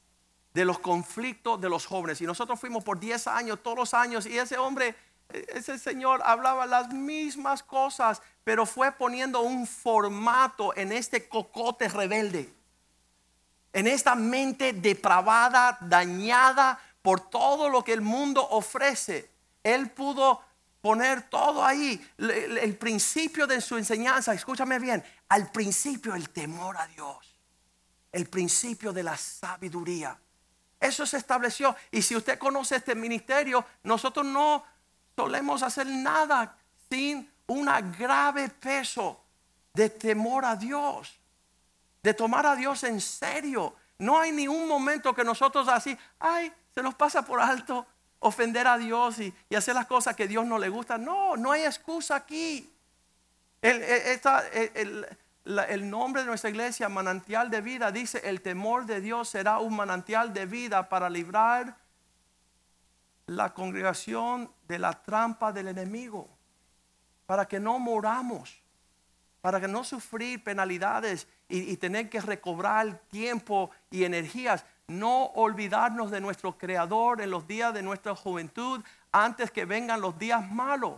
de 0.55 0.65
los 0.65 0.79
conflictos 0.79 1.61
de 1.61 1.69
los 1.69 1.85
jóvenes. 1.85 2.21
Y 2.21 2.25
nosotros 2.25 2.59
fuimos 2.59 2.85
por 2.85 2.99
10 2.99 3.27
años, 3.27 3.63
todos 3.63 3.77
los 3.77 3.95
años, 3.95 4.25
y 4.25 4.39
ese 4.39 4.57
hombre, 4.57 4.95
ese 5.29 5.79
señor 5.79 6.23
hablaba 6.25 6.65
las 6.67 6.93
mismas 6.93 7.63
cosas, 7.63 8.23
pero 8.45 8.65
fue 8.65 8.93
poniendo 8.93 9.41
un 9.41 9.67
formato 9.67 10.75
en 10.77 10.93
este 10.93 11.29
cocote 11.29 11.89
rebelde, 11.89 12.55
en 13.73 13.89
esta 13.89 14.15
mente 14.15 14.73
depravada, 14.73 15.77
dañada 15.81 16.79
por 17.03 17.21
todo 17.21 17.69
lo 17.69 17.83
que 17.83 17.93
el 17.93 18.01
mundo 18.01 18.47
ofrece. 18.49 19.29
Él 19.65 19.91
pudo 19.91 20.41
poner 20.85 21.31
todo 21.31 21.65
ahí, 21.65 21.99
el, 22.19 22.77
principio 22.77 23.47
de 23.47 23.63
su 23.63 23.79
enseñanza, 23.79 24.35
escúchame 24.35 24.79
bien, 24.79 25.03
al 25.31 25.51
principio 25.51 26.15
el 26.15 26.29
temor 26.29 26.77
a 26.77 26.87
Dios, 26.87 27.39
el 28.13 28.27
principio 28.29 28.93
de 28.93 29.03
la 29.03 29.17
sabiduría 29.17 30.21
eso 30.85 31.07
se 31.07 31.17
estableció. 31.17 31.75
Y 31.91 32.03
si 32.03 32.15
usted 32.15 32.39
conoce 32.39 32.77
este 32.77 32.95
ministerio, 32.95 33.65
nosotros 33.85 34.27
no 34.27 34.63
solemos 35.17 35.63
hacer 35.63 35.87
nada 35.87 36.59
sin 36.91 37.33
un 37.47 37.65
grave 37.97 38.51
peso 38.51 39.25
de 39.73 39.89
temor 39.89 40.45
a 40.45 40.57
Dios, 40.57 41.19
de 42.03 42.13
tomar 42.13 42.45
a 42.45 42.55
Dios 42.55 42.85
en 42.85 43.01
serio. 43.01 43.75
No 43.97 44.21
hay 44.21 44.33
ni 44.33 44.47
un 44.47 44.69
momento 44.69 45.15
que 45.15 45.25
nosotros 45.25 45.69
así, 45.69 45.97
ay, 46.19 46.53
se 46.75 46.83
nos 46.83 46.95
pasa 46.95 47.25
por 47.25 47.41
alto 47.41 47.87
ofender 48.25 48.67
a 48.67 48.79
Dios 48.79 49.19
y, 49.19 49.35
hacer 49.55 49.75
las 49.75 49.87
cosas 49.87 50.17
que 50.17 50.27
Dios 50.27 50.47
no 50.47 50.59
le 50.59 50.69
gusta. 50.69 50.97
No, 50.99 51.37
no 51.37 51.53
hay 51.53 51.65
excusa 51.65 52.17
aquí. 52.17 52.71
El, 53.61 53.83
el, 53.83 55.07
el 55.69 55.91
nombre 55.91 56.23
de 56.23 56.29
nuestra 56.29 56.51
iglesia, 56.51 56.89
manantial 56.89 57.51
de 57.51 57.61
vida, 57.61 57.93
dice, 57.93 58.23
el 58.25 58.41
temor 58.41 58.87
de 58.87 59.01
Dios 59.01 59.29
será 59.29 59.59
un 59.59 59.77
manantial 59.77 60.33
de 60.33 60.47
vida 60.47 60.89
para 60.89 61.11
librar 61.11 61.77
la 63.27 63.53
congregación 63.53 64.51
de 64.69 64.79
la 64.79 65.03
trampa 65.03 65.53
del 65.53 65.69
enemigo, 65.69 66.29
para 67.27 67.47
que 67.47 67.61
no 67.61 67.79
moramos, 67.79 68.59
para 69.43 69.61
que 69.61 69.69
no 69.69 69.85
sufrir 69.85 70.43
penalidades 70.43 71.27
y, 71.49 71.71
y 71.71 71.77
tener 71.77 72.09
que 72.09 72.23
recobrar 72.23 73.01
tiempo 73.11 73.71
y 73.91 74.05
energías, 74.05 74.65
no 74.89 75.27
olvidarnos 75.35 76.11
de 76.11 76.21
nuestro 76.21 76.59
Creador 76.59 77.21
en 77.21 77.31
los 77.31 77.47
días 77.47 77.73
de 77.73 77.83
nuestra 77.83 78.15
juventud 78.15 78.83
antes 79.13 79.51
que 79.51 79.65
vengan 79.65 80.01
los 80.01 80.19
días 80.19 80.51
malos. 80.51 80.95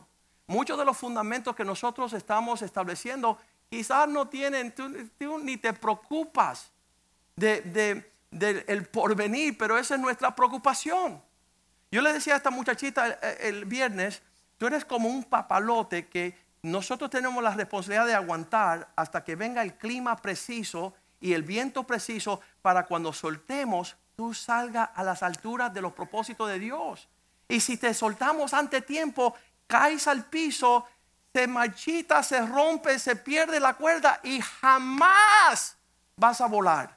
Muchos 0.48 0.78
de 0.78 0.84
los 0.84 0.96
fundamentos 0.96 1.54
que 1.54 1.64
nosotros 1.64 2.12
estamos 2.12 2.62
estableciendo 2.62 3.38
quizás 3.68 4.08
no 4.08 4.28
tienen, 4.28 4.72
tú, 4.72 5.38
ni 5.38 5.56
te 5.56 5.72
preocupas 5.72 6.70
de, 7.36 8.10
el 8.30 8.86
porvenir, 8.86 9.56
pero 9.58 9.78
esa 9.78 9.94
es 9.94 10.00
nuestra 10.00 10.34
preocupación. 10.34 11.22
Yo 11.90 12.02
le 12.02 12.12
decía 12.12 12.34
a 12.34 12.36
esta 12.36 12.50
muchachita 12.50 13.06
el 13.40 13.64
viernes, 13.64 14.22
tú 14.58 14.66
eres 14.66 14.84
como 14.84 15.08
un 15.08 15.24
papalote 15.24 16.06
que 16.06 16.36
nosotros 16.62 17.10
tenemos 17.10 17.42
la 17.42 17.54
responsabilidad 17.54 18.06
de 18.06 18.14
aguantar 18.14 18.88
hasta 18.96 19.22
que 19.22 19.36
venga 19.36 19.62
el 19.62 19.74
clima 19.74 20.16
preciso 20.16 20.94
y 21.20 21.32
el 21.32 21.42
viento 21.42 21.84
preciso 21.84 22.40
para 22.62 22.86
cuando 22.86 23.12
soltemos, 23.12 23.96
tú 24.16 24.34
salgas 24.34 24.90
a 24.94 25.02
las 25.02 25.22
alturas 25.22 25.72
de 25.72 25.80
los 25.80 25.92
propósitos 25.92 26.48
de 26.48 26.58
Dios. 26.58 27.08
Y 27.48 27.60
si 27.60 27.76
te 27.76 27.94
soltamos 27.94 28.54
ante 28.54 28.80
tiempo, 28.80 29.34
caes 29.66 30.06
al 30.06 30.24
piso, 30.24 30.86
se 31.32 31.46
marchita, 31.46 32.22
se 32.22 32.44
rompe, 32.44 32.98
se 32.98 33.14
pierde 33.14 33.60
la 33.60 33.74
cuerda 33.74 34.20
y 34.22 34.40
jamás 34.40 35.76
vas 36.16 36.40
a 36.40 36.46
volar. 36.46 36.96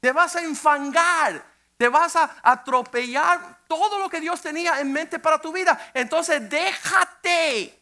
Te 0.00 0.12
vas 0.12 0.34
a 0.34 0.42
enfangar, 0.42 1.44
te 1.76 1.88
vas 1.88 2.16
a 2.16 2.36
atropellar 2.42 3.60
todo 3.68 3.98
lo 3.98 4.08
que 4.08 4.20
Dios 4.20 4.40
tenía 4.40 4.80
en 4.80 4.90
mente 4.92 5.18
para 5.18 5.38
tu 5.38 5.52
vida. 5.52 5.78
Entonces 5.92 6.48
déjate 6.48 7.78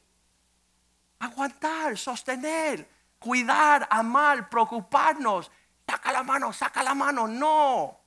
aguantar, 1.21 1.97
sostener, 1.97 2.89
cuidar, 3.19 3.87
amar, 3.91 4.49
preocuparnos. 4.49 5.51
Saca 5.87 6.12
la 6.12 6.23
mano, 6.23 6.53
saca 6.53 6.83
la 6.83 6.95
mano. 6.95 7.27
No. 7.27 7.99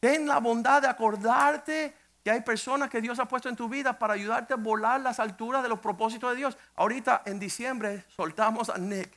Ten 0.00 0.26
la 0.26 0.38
bondad 0.38 0.82
de 0.82 0.88
acordarte 0.88 1.94
que 2.22 2.30
hay 2.30 2.40
personas 2.42 2.90
que 2.90 3.00
Dios 3.00 3.18
ha 3.18 3.26
puesto 3.26 3.48
en 3.48 3.56
tu 3.56 3.68
vida 3.68 3.98
para 3.98 4.14
ayudarte 4.14 4.54
a 4.54 4.56
volar 4.56 5.00
las 5.00 5.18
alturas 5.18 5.62
de 5.62 5.68
los 5.68 5.80
propósitos 5.80 6.30
de 6.30 6.36
Dios. 6.36 6.58
Ahorita 6.76 7.22
en 7.24 7.38
diciembre 7.38 8.04
soltamos 8.16 8.68
a 8.68 8.78
Nick. 8.78 9.10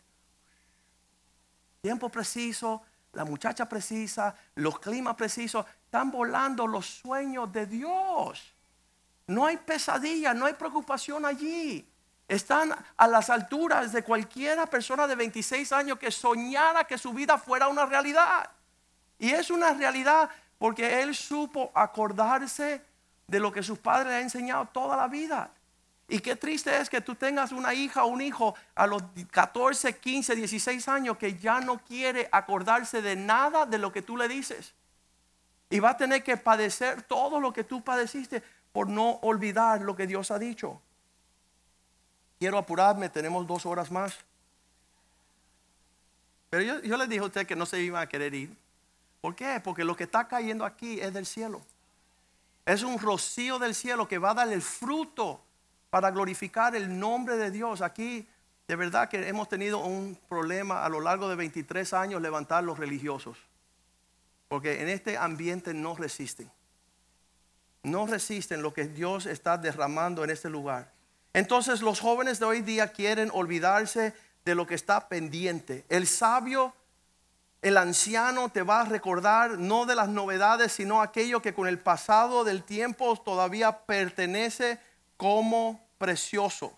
Tiempo 1.81 2.09
preciso, 2.09 2.83
la 3.13 3.25
muchacha 3.25 3.67
precisa, 3.67 4.35
los 4.55 4.79
climas 4.79 5.15
precisos, 5.15 5.65
están 5.85 6.11
volando 6.11 6.67
los 6.67 6.85
sueños 6.85 7.51
de 7.51 7.65
Dios. 7.65 8.53
No 9.27 9.45
hay 9.45 9.57
pesadilla, 9.57 10.33
no 10.33 10.45
hay 10.45 10.53
preocupación 10.53 11.25
allí. 11.25 11.90
Están 12.31 12.73
a 12.95 13.07
las 13.09 13.29
alturas 13.29 13.91
de 13.91 14.03
cualquiera 14.03 14.65
persona 14.65 15.05
de 15.05 15.15
26 15.15 15.69
años 15.73 15.99
que 15.99 16.09
soñara 16.11 16.85
que 16.85 16.97
su 16.97 17.11
vida 17.11 17.37
fuera 17.37 17.67
una 17.67 17.85
realidad. 17.85 18.49
Y 19.19 19.31
es 19.31 19.51
una 19.51 19.73
realidad 19.73 20.29
porque 20.57 21.01
él 21.01 21.13
supo 21.13 21.73
acordarse 21.75 22.81
de 23.27 23.39
lo 23.41 23.51
que 23.51 23.61
sus 23.61 23.79
padres 23.79 24.07
le 24.07 24.15
han 24.15 24.21
enseñado 24.21 24.65
toda 24.67 24.95
la 24.95 25.09
vida. 25.09 25.51
Y 26.07 26.19
qué 26.19 26.37
triste 26.37 26.79
es 26.79 26.89
que 26.89 27.01
tú 27.01 27.15
tengas 27.15 27.51
una 27.51 27.73
hija 27.73 28.05
o 28.05 28.07
un 28.07 28.21
hijo 28.21 28.55
a 28.75 28.87
los 28.87 29.03
14, 29.29 29.97
15, 29.97 30.33
16 30.33 30.87
años 30.87 31.17
que 31.17 31.37
ya 31.37 31.59
no 31.59 31.79
quiere 31.79 32.29
acordarse 32.31 33.01
de 33.01 33.17
nada 33.17 33.65
de 33.65 33.77
lo 33.77 33.91
que 33.91 34.03
tú 34.03 34.15
le 34.15 34.29
dices. 34.29 34.73
Y 35.69 35.81
va 35.81 35.89
a 35.89 35.97
tener 35.97 36.23
que 36.23 36.37
padecer 36.37 37.01
todo 37.01 37.41
lo 37.41 37.51
que 37.51 37.65
tú 37.65 37.83
padeciste 37.83 38.41
por 38.71 38.87
no 38.87 39.19
olvidar 39.21 39.81
lo 39.81 39.97
que 39.97 40.07
Dios 40.07 40.31
ha 40.31 40.39
dicho. 40.39 40.81
Quiero 42.41 42.57
apurarme, 42.57 43.07
tenemos 43.07 43.45
dos 43.45 43.67
horas 43.67 43.91
más. 43.91 44.17
Pero 46.49 46.63
yo, 46.63 46.81
yo 46.81 46.97
le 46.97 47.05
dije 47.05 47.21
a 47.21 47.25
usted 47.25 47.45
que 47.45 47.55
no 47.55 47.67
se 47.67 47.79
iba 47.79 48.01
a 48.01 48.09
querer 48.09 48.33
ir. 48.33 48.57
¿Por 49.21 49.35
qué? 49.35 49.61
Porque 49.63 49.83
lo 49.83 49.95
que 49.95 50.05
está 50.05 50.27
cayendo 50.27 50.65
aquí 50.65 50.99
es 50.99 51.13
del 51.13 51.27
cielo. 51.27 51.61
Es 52.65 52.81
un 52.81 52.97
rocío 52.97 53.59
del 53.59 53.75
cielo 53.75 54.07
que 54.07 54.17
va 54.17 54.31
a 54.31 54.33
dar 54.33 54.51
el 54.51 54.63
fruto 54.63 55.39
para 55.91 56.09
glorificar 56.09 56.75
el 56.75 56.97
nombre 56.97 57.37
de 57.37 57.51
Dios. 57.51 57.83
Aquí 57.83 58.27
de 58.67 58.75
verdad 58.75 59.07
que 59.07 59.27
hemos 59.27 59.47
tenido 59.47 59.77
un 59.77 60.17
problema 60.27 60.83
a 60.83 60.89
lo 60.89 60.99
largo 60.99 61.29
de 61.29 61.35
23 61.35 61.93
años 61.93 62.23
levantar 62.23 62.63
los 62.63 62.79
religiosos. 62.79 63.37
Porque 64.47 64.81
en 64.81 64.89
este 64.89 65.15
ambiente 65.15 65.75
no 65.75 65.95
resisten. 65.95 66.49
No 67.83 68.07
resisten 68.07 68.63
lo 68.63 68.73
que 68.73 68.87
Dios 68.87 69.27
está 69.27 69.59
derramando 69.59 70.23
en 70.23 70.31
este 70.31 70.49
lugar. 70.49 70.91
Entonces 71.33 71.81
los 71.81 71.99
jóvenes 71.99 72.39
de 72.39 72.45
hoy 72.45 72.61
día 72.61 72.91
quieren 72.91 73.31
olvidarse 73.33 74.13
de 74.43 74.55
lo 74.55 74.67
que 74.67 74.75
está 74.75 75.07
pendiente. 75.07 75.85
El 75.87 76.07
sabio, 76.07 76.73
el 77.61 77.77
anciano 77.77 78.49
te 78.49 78.63
va 78.63 78.81
a 78.81 78.85
recordar 78.85 79.57
no 79.57 79.85
de 79.85 79.95
las 79.95 80.09
novedades, 80.09 80.73
sino 80.73 81.01
aquello 81.01 81.41
que 81.41 81.53
con 81.53 81.67
el 81.67 81.79
pasado 81.79 82.43
del 82.43 82.63
tiempo 82.63 83.15
todavía 83.17 83.79
pertenece 83.85 84.79
como 85.15 85.87
precioso. 85.97 86.77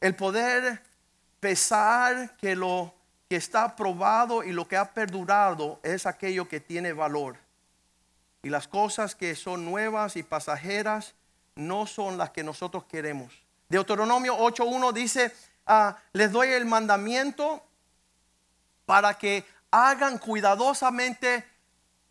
El 0.00 0.16
poder 0.16 0.82
pesar 1.40 2.36
que 2.36 2.56
lo 2.56 2.94
que 3.28 3.36
está 3.36 3.76
probado 3.76 4.42
y 4.42 4.52
lo 4.52 4.66
que 4.66 4.76
ha 4.76 4.92
perdurado 4.92 5.80
es 5.82 6.06
aquello 6.06 6.48
que 6.48 6.60
tiene 6.60 6.92
valor. 6.92 7.36
Y 8.42 8.48
las 8.48 8.68
cosas 8.68 9.14
que 9.14 9.34
son 9.34 9.64
nuevas 9.64 10.16
y 10.16 10.22
pasajeras 10.22 11.14
no 11.56 11.86
son 11.86 12.16
las 12.16 12.30
que 12.30 12.44
nosotros 12.44 12.84
queremos. 12.84 13.32
Deuteronomio 13.68 14.36
8.1 14.38 14.92
dice, 14.92 15.34
ah, 15.66 15.96
les 16.12 16.30
doy 16.30 16.48
el 16.48 16.66
mandamiento 16.66 17.62
para 18.84 19.14
que 19.14 19.44
hagan 19.70 20.18
cuidadosamente 20.18 21.44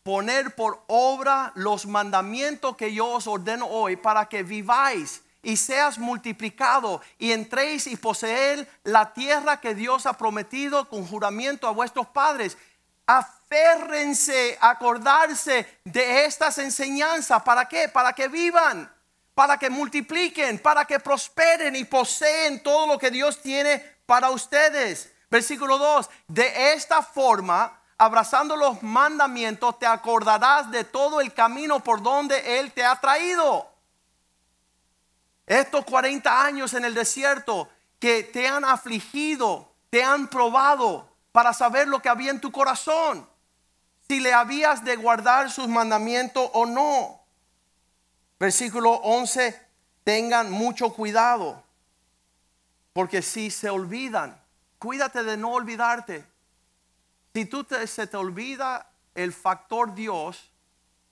poner 0.04 0.54
por 0.54 0.84
obra 0.88 1.52
los 1.56 1.86
mandamientos 1.86 2.76
que 2.76 2.93
yo 2.93 3.08
os 3.08 3.26
ordeno 3.26 3.66
hoy 3.66 3.96
para 3.96 4.28
que 4.28 4.43
viváis 4.43 5.24
y 5.41 5.58
seas 5.58 5.98
multiplicado 5.98 7.02
y 7.18 7.32
entréis 7.32 7.88
y 7.88 7.96
poseer 7.96 8.68
la 8.84 9.14
tierra 9.14 9.62
que 9.62 9.74
Dios 9.74 10.06
ha 10.06 10.14
prometido 10.14 10.89
con 10.89 11.08
juramento 11.08 11.68
a 11.68 11.72
vuestros 11.72 12.08
padres. 12.08 12.58
Aférrense, 13.06 14.58
acordarse 14.60 15.80
de 15.84 16.26
estas 16.26 16.58
enseñanzas. 16.58 17.43
¿Para 17.43 17.66
qué? 17.66 17.88
Para 17.88 18.14
que 18.14 18.28
vivan, 18.28 18.91
para 19.36 19.60
que 19.60 19.70
multipliquen, 19.70 20.58
para 20.60 20.86
que 20.86 21.00
prosperen 21.00 21.76
y 21.76 21.84
poseen 21.84 22.64
todo 22.64 22.88
lo 22.88 22.98
que 22.98 23.12
Dios 23.12 23.42
tiene 23.42 23.80
para 24.06 24.32
ustedes. 24.32 25.14
Versículo 25.30 25.78
2. 25.78 26.10
De 26.30 26.74
esta 26.74 27.04
forma 27.04 27.82
abrazando 27.98 28.56
los 28.56 28.82
mandamientos, 28.82 29.78
te 29.78 29.86
acordarás 29.86 30.72
de 30.72 30.86
todo 30.86 31.22
el 31.22 31.34
camino 31.34 31.82
por 31.82 32.02
donde 32.02 32.60
Él 32.60 32.72
te 32.72 32.84
ha 32.84 32.96
traído. 33.00 33.70
Estos 35.46 35.86
40 35.86 36.44
años 36.44 36.74
en 36.74 36.86
el 36.86 36.94
desierto 36.94 37.70
que 38.00 38.24
te 38.24 38.48
han 38.48 38.66
afligido, 38.66 39.72
te 39.90 40.04
han 40.04 40.28
probado 40.28 41.10
para 41.32 41.54
saber 41.54 41.88
lo 41.88 42.02
que 42.02 42.10
había 42.10 42.32
en 42.32 42.42
tu 42.42 42.52
corazón, 42.52 43.30
si 44.08 44.20
le 44.20 44.34
habías 44.34 44.84
de 44.86 44.96
guardar 44.96 45.52
sus 45.52 45.68
mandamientos 45.68 46.50
o 46.54 46.66
no. 46.66 47.24
Versículo 48.40 48.92
11, 48.92 49.60
tengan 50.04 50.52
mucho 50.52 50.94
cuidado, 50.94 51.64
porque 52.94 53.22
si 53.22 53.50
se 53.50 53.70
olvidan, 53.70 54.40
cuídate 54.78 55.24
de 55.24 55.38
no 55.38 55.54
olvidarte. 55.54 56.26
Si 57.34 57.46
tú 57.46 57.66
se 57.86 58.08
te 58.08 58.18
olvida 58.18 58.90
el 59.14 59.34
factor 59.34 59.96
Dios 59.96 60.52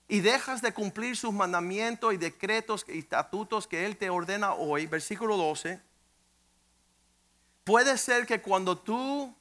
y 0.06 0.20
dejas 0.20 0.60
de 0.60 0.72
cumplir 0.72 1.16
sus 1.16 1.32
mandamientos 1.32 2.12
y 2.12 2.18
decretos 2.18 2.84
y 2.88 2.98
estatutos 2.98 3.66
que 3.66 3.86
Él 3.86 3.96
te 3.96 4.10
ordena 4.10 4.54
hoy, 4.54 4.86
versículo 4.86 5.36
12, 5.36 5.80
puede 7.64 7.96
ser 7.96 8.26
que 8.26 8.42
cuando 8.42 8.78
tú 8.78 9.34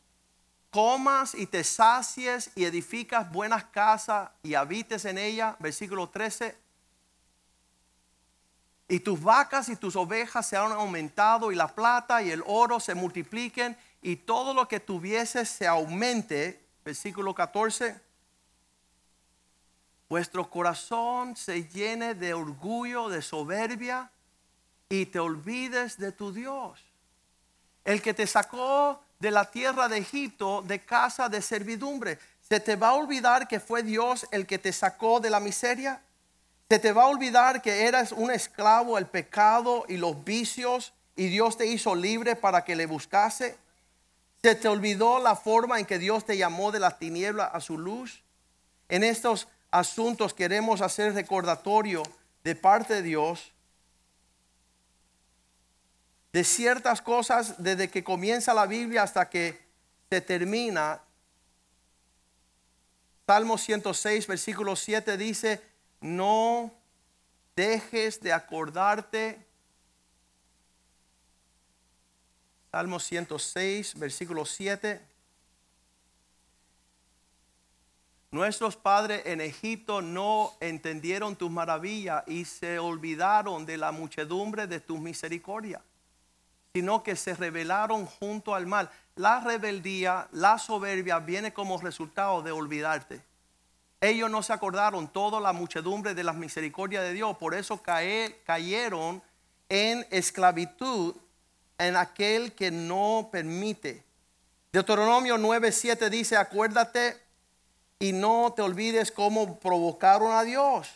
comas 0.71 1.35
y 1.35 1.45
te 1.45 1.63
sacies 1.63 2.49
y 2.55 2.63
edificas 2.63 3.31
buenas 3.31 3.65
casas 3.65 4.31
y 4.41 4.55
habites 4.55 5.05
en 5.05 5.17
ella, 5.17 5.55
versículo 5.59 6.09
13, 6.09 6.62
y 8.87 8.99
tus 8.99 9.21
vacas 9.21 9.69
y 9.69 9.75
tus 9.75 9.95
ovejas 9.95 10.47
se 10.47 10.57
han 10.57 10.71
aumentado 10.71 11.51
y 11.51 11.55
la 11.55 11.67
plata 11.67 12.21
y 12.21 12.31
el 12.31 12.43
oro 12.45 12.79
se 12.79 12.95
multipliquen 12.95 13.77
y 14.01 14.17
todo 14.17 14.53
lo 14.53 14.67
que 14.67 14.79
tuvieses 14.79 15.49
se 15.49 15.65
aumente, 15.65 16.61
versículo 16.83 17.33
14, 17.33 17.99
vuestro 20.09 20.49
corazón 20.49 21.35
se 21.35 21.67
llene 21.67 22.13
de 22.13 22.33
orgullo, 22.33 23.09
de 23.09 23.21
soberbia, 23.21 24.11
y 24.89 25.07
te 25.07 25.19
olvides 25.19 25.97
de 25.97 26.11
tu 26.11 26.31
Dios. 26.31 26.83
El 27.83 28.01
que 28.01 28.13
te 28.13 28.27
sacó 28.27 29.01
de 29.19 29.31
la 29.31 29.49
tierra 29.49 29.87
de 29.87 29.97
Egipto, 29.97 30.61
de 30.61 30.83
casa 30.83 31.29
de 31.29 31.41
servidumbre. 31.41 32.19
¿Se 32.41 32.59
te 32.59 32.75
va 32.75 32.89
a 32.89 32.93
olvidar 32.93 33.47
que 33.47 33.59
fue 33.59 33.81
Dios 33.81 34.27
el 34.31 34.45
que 34.45 34.59
te 34.59 34.73
sacó 34.73 35.19
de 35.19 35.29
la 35.29 35.39
miseria? 35.39 36.01
¿Se 36.69 36.79
te 36.79 36.91
va 36.91 37.03
a 37.03 37.07
olvidar 37.07 37.61
que 37.61 37.85
eras 37.85 38.11
un 38.11 38.31
esclavo 38.31 38.97
al 38.97 39.09
pecado 39.09 39.85
y 39.87 39.97
los 39.97 40.23
vicios 40.23 40.93
y 41.15 41.27
Dios 41.27 41.57
te 41.57 41.67
hizo 41.67 41.95
libre 41.95 42.35
para 42.35 42.63
que 42.63 42.75
le 42.75 42.85
buscase? 42.85 43.57
¿Se 44.41 44.55
te 44.55 44.67
olvidó 44.67 45.19
la 45.19 45.35
forma 45.35 45.79
en 45.79 45.85
que 45.85 45.99
Dios 45.99 46.25
te 46.25 46.37
llamó 46.37 46.71
de 46.71 46.79
la 46.79 46.97
tiniebla 46.97 47.45
a 47.45 47.61
su 47.61 47.77
luz? 47.77 48.23
En 48.89 49.03
estos 49.03 49.47
asuntos 49.71 50.33
queremos 50.33 50.81
hacer 50.81 51.13
recordatorio 51.13 52.03
de 52.43 52.55
parte 52.55 52.95
de 52.95 53.01
Dios 53.03 53.53
de 56.33 56.43
ciertas 56.43 57.01
cosas 57.01 57.61
desde 57.63 57.89
que 57.89 58.03
comienza 58.03 58.55
la 58.55 58.65
Biblia 58.65 59.03
hasta 59.03 59.29
que 59.29 59.61
se 60.09 60.19
termina. 60.19 60.99
Salmo 63.27 63.57
106, 63.57 64.27
versículo 64.27 64.75
7 64.75 65.15
dice, 65.15 65.61
no 66.03 66.71
dejes 67.55 68.19
de 68.19 68.33
acordarte. 68.33 69.43
Salmo 72.71 72.99
106, 72.99 73.97
versículo 73.97 74.45
7. 74.45 75.01
Nuestros 78.31 78.75
padres 78.75 79.21
en 79.25 79.41
Egipto 79.41 80.01
no 80.01 80.53
entendieron 80.59 81.35
tus 81.35 81.51
maravillas 81.51 82.23
y 82.27 82.45
se 82.45 82.79
olvidaron 82.79 83.65
de 83.65 83.77
la 83.77 83.91
muchedumbre 83.91 84.67
de 84.67 84.79
tus 84.79 84.99
misericordias, 84.99 85.81
sino 86.73 87.03
que 87.03 87.15
se 87.15 87.35
rebelaron 87.35 88.07
junto 88.07 88.55
al 88.55 88.65
mal. 88.65 88.89
La 89.15 89.39
rebeldía, 89.39 90.27
la 90.31 90.57
soberbia 90.57 91.19
viene 91.19 91.53
como 91.53 91.79
resultado 91.79 92.41
de 92.41 92.51
olvidarte. 92.51 93.21
Ellos 94.03 94.29
no 94.29 94.43
se 94.43 94.51
acordaron 94.51 95.07
toda 95.07 95.39
la 95.39 95.53
muchedumbre 95.53 96.13
de 96.13 96.25
las 96.25 96.35
misericordias 96.35 97.03
de 97.03 97.13
Dios, 97.13 97.37
por 97.37 97.55
eso 97.55 97.81
cayeron 97.81 99.23
en 99.69 100.05
esclavitud 100.11 101.15
en 101.77 101.95
aquel 101.95 102.51
que 102.51 102.69
no 102.69 103.29
permite. 103.31 104.03
Deuteronomio 104.73 105.37
9:7 105.37 106.09
dice, 106.09 106.35
acuérdate 106.35 107.17
y 107.97 108.11
no 108.11 108.51
te 108.53 108.61
olvides 108.61 109.09
cómo 109.09 109.57
provocaron 109.57 110.33
a 110.33 110.43
Dios. 110.43 110.89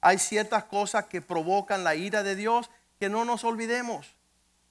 Hay 0.00 0.18
ciertas 0.18 0.64
cosas 0.64 1.04
que 1.04 1.22
provocan 1.22 1.84
la 1.84 1.94
ira 1.94 2.24
de 2.24 2.34
Dios 2.34 2.70
que 2.98 3.08
no 3.08 3.24
nos 3.24 3.44
olvidemos. 3.44 4.16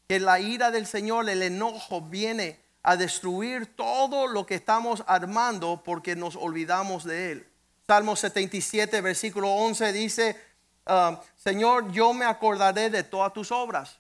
Que 0.10 0.20
la 0.20 0.42
ira 0.42 0.72
del 0.72 0.88
Señor, 0.88 1.30
el 1.30 1.42
enojo 1.42 2.02
viene 2.02 2.60
a 2.84 2.98
destruir 2.98 3.78
todo 3.78 4.28
lo 4.28 4.46
que 4.46 4.56
estamos 4.56 5.06
armando 5.08 5.84
porque 5.86 6.18
nos 6.18 6.36
olvidamos 6.36 7.06
de 7.06 7.32
Él. 7.32 7.51
Salmo 7.92 8.16
77, 8.16 9.02
versículo 9.02 9.50
11 9.50 9.92
dice, 9.92 10.42
ah, 10.86 11.22
Señor, 11.36 11.92
yo 11.92 12.14
me 12.14 12.24
acordaré 12.24 12.90
de 12.90 13.04
todas 13.04 13.34
tus 13.34 13.52
obras. 13.52 14.00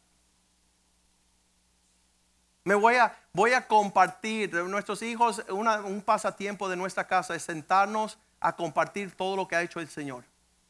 Me 2.63 2.73
voy 2.73 2.95
a, 2.95 3.13
voy 3.33 3.51
a 3.51 3.67
compartir, 3.67 4.53
nuestros 4.53 5.01
hijos, 5.01 5.43
un 5.49 6.01
pasatiempo 6.03 6.69
de 6.69 6.77
nuestra 6.77 7.05
casa 7.05 7.35
es 7.35 7.43
sentarnos 7.43 8.17
a 8.39 8.55
compartir 8.55 9.11
todo 9.13 9.35
lo 9.35 9.45
que 9.45 9.57
ha 9.57 9.61
hecho 9.61 9.81
el 9.81 9.89
Señor, 9.89 10.23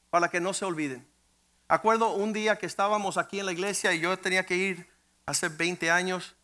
para 0.09 0.27
que 0.27 0.39
no 0.39 0.51
se 0.51 0.65
olviden. 0.65 1.07
Acuerdo 1.67 2.15
un 2.15 2.33
día 2.33 2.55
que 2.55 2.65
estábamos 2.65 3.19
aquí 3.19 3.39
en 3.39 3.45
la 3.45 3.51
iglesia 3.51 3.93
y 3.93 3.99
yo 3.99 4.17
tenía 4.17 4.47
que 4.47 4.55
ir 4.55 4.89
hace 5.27 5.47
20 5.47 5.91
años, 5.91 6.35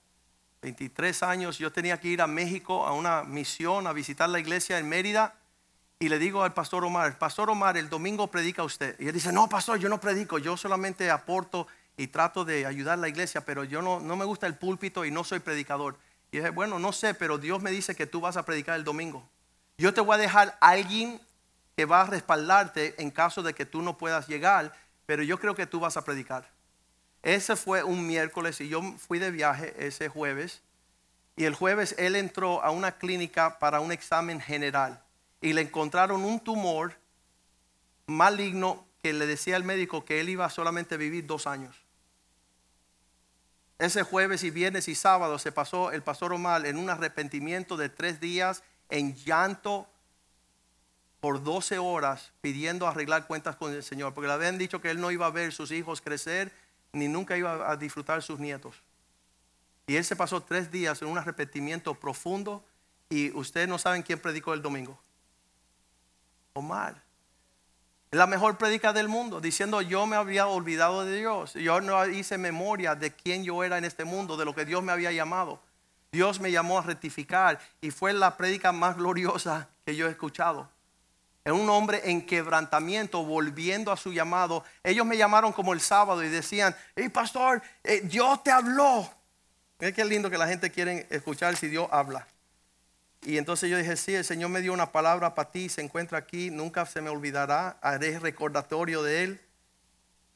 23 0.62 1.24
años, 1.24 1.58
yo 1.58 1.72
tenía 1.72 2.00
que 2.00 2.10
ir 2.10 2.22
a 2.22 2.28
México 2.28 2.86
a 2.86 2.94
una 2.94 3.24
misión, 3.24 3.88
a 3.88 3.94
visitar 3.94 4.30
la 4.30 4.38
iglesia 4.38 4.78
en 4.78 4.88
Mérida. 4.88 5.34
Y 6.00 6.10
le 6.10 6.20
digo 6.20 6.44
al 6.44 6.54
pastor 6.54 6.84
Omar, 6.84 7.18
pastor 7.18 7.50
Omar, 7.50 7.76
el 7.76 7.90
domingo 7.90 8.28
predica 8.28 8.64
usted. 8.64 8.96
Y 9.00 9.08
él 9.08 9.14
dice, 9.14 9.32
no, 9.32 9.50
pastor, 9.50 9.80
yo 9.80 9.90
no 9.90 10.00
predico, 10.00 10.38
yo 10.38 10.56
solamente 10.56 11.10
aporto 11.10 11.66
y 11.98 12.08
trato 12.08 12.46
de 12.46 12.68
ayudar 12.68 13.00
a 13.00 13.02
la 13.02 13.08
iglesia, 13.08 13.42
pero 13.42 13.64
yo 13.64 13.82
no, 13.82 14.00
no 14.00 14.16
me 14.16 14.24
gusta 14.24 14.46
el 14.46 14.54
púlpito 14.54 15.06
y 15.06 15.12
no 15.12 15.24
soy 15.24 15.40
predicador. 15.40 15.98
Y 16.32 16.38
dije, 16.38 16.52
bueno, 16.52 16.78
no 16.78 16.92
sé, 16.94 17.16
pero 17.16 17.40
Dios 17.40 17.64
me 17.64 17.72
dice 17.72 17.96
que 17.96 18.06
tú 18.06 18.22
vas 18.22 18.38
a 18.38 18.46
predicar 18.46 18.76
el 18.76 18.84
domingo. 18.84 19.28
Yo 19.80 19.92
te 19.92 20.02
voy 20.02 20.16
a 20.16 20.20
dejar 20.20 20.56
alguien 20.62 21.20
que 21.76 21.86
va 21.86 22.02
a 22.02 22.06
respaldarte 22.06 23.02
en 23.02 23.10
caso 23.10 23.42
de 23.42 23.56
que 23.56 23.66
tú 23.66 23.82
no 23.82 23.98
puedas 23.98 24.28
llegar, 24.28 24.74
pero 25.08 25.24
yo 25.24 25.40
creo 25.40 25.56
que 25.56 25.66
tú 25.66 25.80
vas 25.80 25.98
a 25.98 26.06
predicar. 26.06 26.48
Ese 27.24 27.56
fue 27.56 27.84
un 27.84 28.06
miércoles 28.06 28.62
y 28.62 28.70
yo 28.70 28.84
fui 29.00 29.18
de 29.18 29.32
viaje 29.32 29.74
ese 29.80 30.10
jueves. 30.10 30.62
Y 31.36 31.46
el 31.46 31.56
jueves 31.56 31.96
él 31.98 32.16
entró 32.16 32.64
a 32.64 32.70
una 32.70 32.92
clínica 32.92 33.58
para 33.58 33.80
un 33.80 33.92
examen 33.92 34.40
general 34.40 35.02
y 35.42 35.54
le 35.54 35.62
encontraron 35.62 36.24
un 36.24 36.40
tumor 36.40 36.98
maligno 38.08 38.88
que 39.02 39.14
le 39.14 39.28
decía 39.28 39.56
al 39.56 39.64
médico 39.64 40.06
que 40.06 40.20
él 40.20 40.30
iba 40.30 40.50
solamente 40.50 40.96
a 40.96 40.98
vivir 40.98 41.26
dos 41.26 41.48
años. 41.48 41.76
Ese 43.80 44.02
jueves 44.02 44.44
y 44.44 44.50
viernes 44.50 44.88
y 44.88 44.96
sábado 44.96 45.38
se 45.38 45.52
pasó 45.52 45.92
el 45.92 46.02
pastor 46.02 46.34
Omar 46.34 46.66
en 46.66 46.78
un 46.78 46.90
arrepentimiento 46.90 47.78
de 47.78 47.90
tres 47.90 48.20
días 48.20 48.64
en 48.90 49.16
llanto 49.16 49.88
por 51.20 51.44
12 51.44 51.78
horas 51.78 52.32
pidiendo 52.42 52.88
arreglar 52.88 53.28
cuentas 53.28 53.56
con 53.56 53.74
el 53.74 53.84
Señor, 53.84 54.14
porque 54.14 54.28
le 54.28 54.34
habían 54.34 54.58
dicho 54.58 54.82
que 54.82 54.90
él 54.90 55.00
no 55.00 55.12
iba 55.12 55.28
a 55.28 55.32
ver 55.32 55.52
sus 55.52 55.72
hijos 55.72 56.02
crecer 56.02 56.52
ni 56.94 57.08
nunca 57.08 57.38
iba 57.38 57.70
a 57.70 57.76
disfrutar 57.78 58.24
sus 58.24 58.40
nietos. 58.40 58.76
Y 59.86 59.96
él 59.96 60.06
se 60.06 60.16
pasó 60.16 60.42
tres 60.42 60.72
días 60.72 61.02
en 61.02 61.10
un 61.10 61.18
arrepentimiento 61.18 61.94
profundo 61.94 62.64
y 63.10 63.32
ustedes 63.32 63.68
no 63.68 63.78
saben 63.78 64.02
quién 64.02 64.20
predicó 64.20 64.54
el 64.54 64.62
domingo. 64.62 65.00
Omar 66.58 67.08
la 68.12 68.26
mejor 68.26 68.58
predica 68.58 68.94
del 68.94 69.10
mundo, 69.10 69.42
diciendo 69.42 69.82
yo 69.82 70.06
me 70.06 70.16
había 70.16 70.48
olvidado 70.48 71.06
de 71.06 71.18
Dios. 71.18 71.54
Yo 71.54 71.82
no 71.82 72.06
hice 72.08 72.38
memoria 72.38 72.96
de 72.96 73.12
quién 73.12 73.44
yo 73.44 73.64
era 73.64 73.78
en 73.78 73.86
este 73.86 74.06
mundo, 74.06 74.38
de 74.38 74.46
lo 74.46 74.56
que 74.56 74.66
Dios 74.66 74.82
me 74.82 74.92
había 74.92 75.12
llamado. 75.12 75.62
Dios 76.12 76.40
me 76.40 76.52
llamó 76.52 76.80
a 76.80 76.84
rectificar 76.84 77.60
y 77.82 77.92
fue 77.92 78.14
la 78.14 78.38
prédica 78.38 78.72
más 78.72 78.96
gloriosa 78.96 79.68
que 79.86 79.96
yo 79.96 80.08
he 80.08 80.12
escuchado. 80.12 80.70
Es 81.44 81.52
un 81.52 81.70
hombre 81.70 82.10
en 82.10 82.26
quebrantamiento, 82.26 83.24
volviendo 83.24 83.92
a 83.92 83.98
su 83.98 84.14
llamado. 84.14 84.64
Ellos 84.84 85.06
me 85.06 85.18
llamaron 85.18 85.52
como 85.52 85.74
el 85.74 85.82
sábado 85.82 86.24
y 86.24 86.30
decían, 86.30 86.76
hey 86.96 87.10
pastor, 87.10 87.62
eh, 87.84 88.02
Dios 88.04 88.42
te 88.42 88.52
habló. 88.52 89.10
Mira 89.80 89.92
qué 89.92 90.04
lindo 90.06 90.30
que 90.30 90.38
la 90.38 90.48
gente 90.48 90.72
quiere 90.72 91.08
escuchar 91.10 91.56
si 91.58 91.68
Dios 91.68 91.88
habla. 91.92 92.26
Y 93.24 93.38
entonces 93.38 93.70
yo 93.70 93.78
dije, 93.78 93.98
sí, 93.98 94.16
el 94.16 94.24
Señor 94.24 94.50
me 94.50 94.62
dio 94.62 94.74
una 94.74 94.92
palabra 94.92 95.36
para 95.36 95.52
ti, 95.52 95.70
se 95.70 95.82
encuentra 95.82 96.18
aquí, 96.18 96.50
nunca 96.50 96.86
se 96.86 97.02
me 97.02 97.10
olvidará, 97.10 97.78
haré 97.82 98.20
recordatorio 98.20 99.04
de 99.04 99.24
él. 99.24 99.42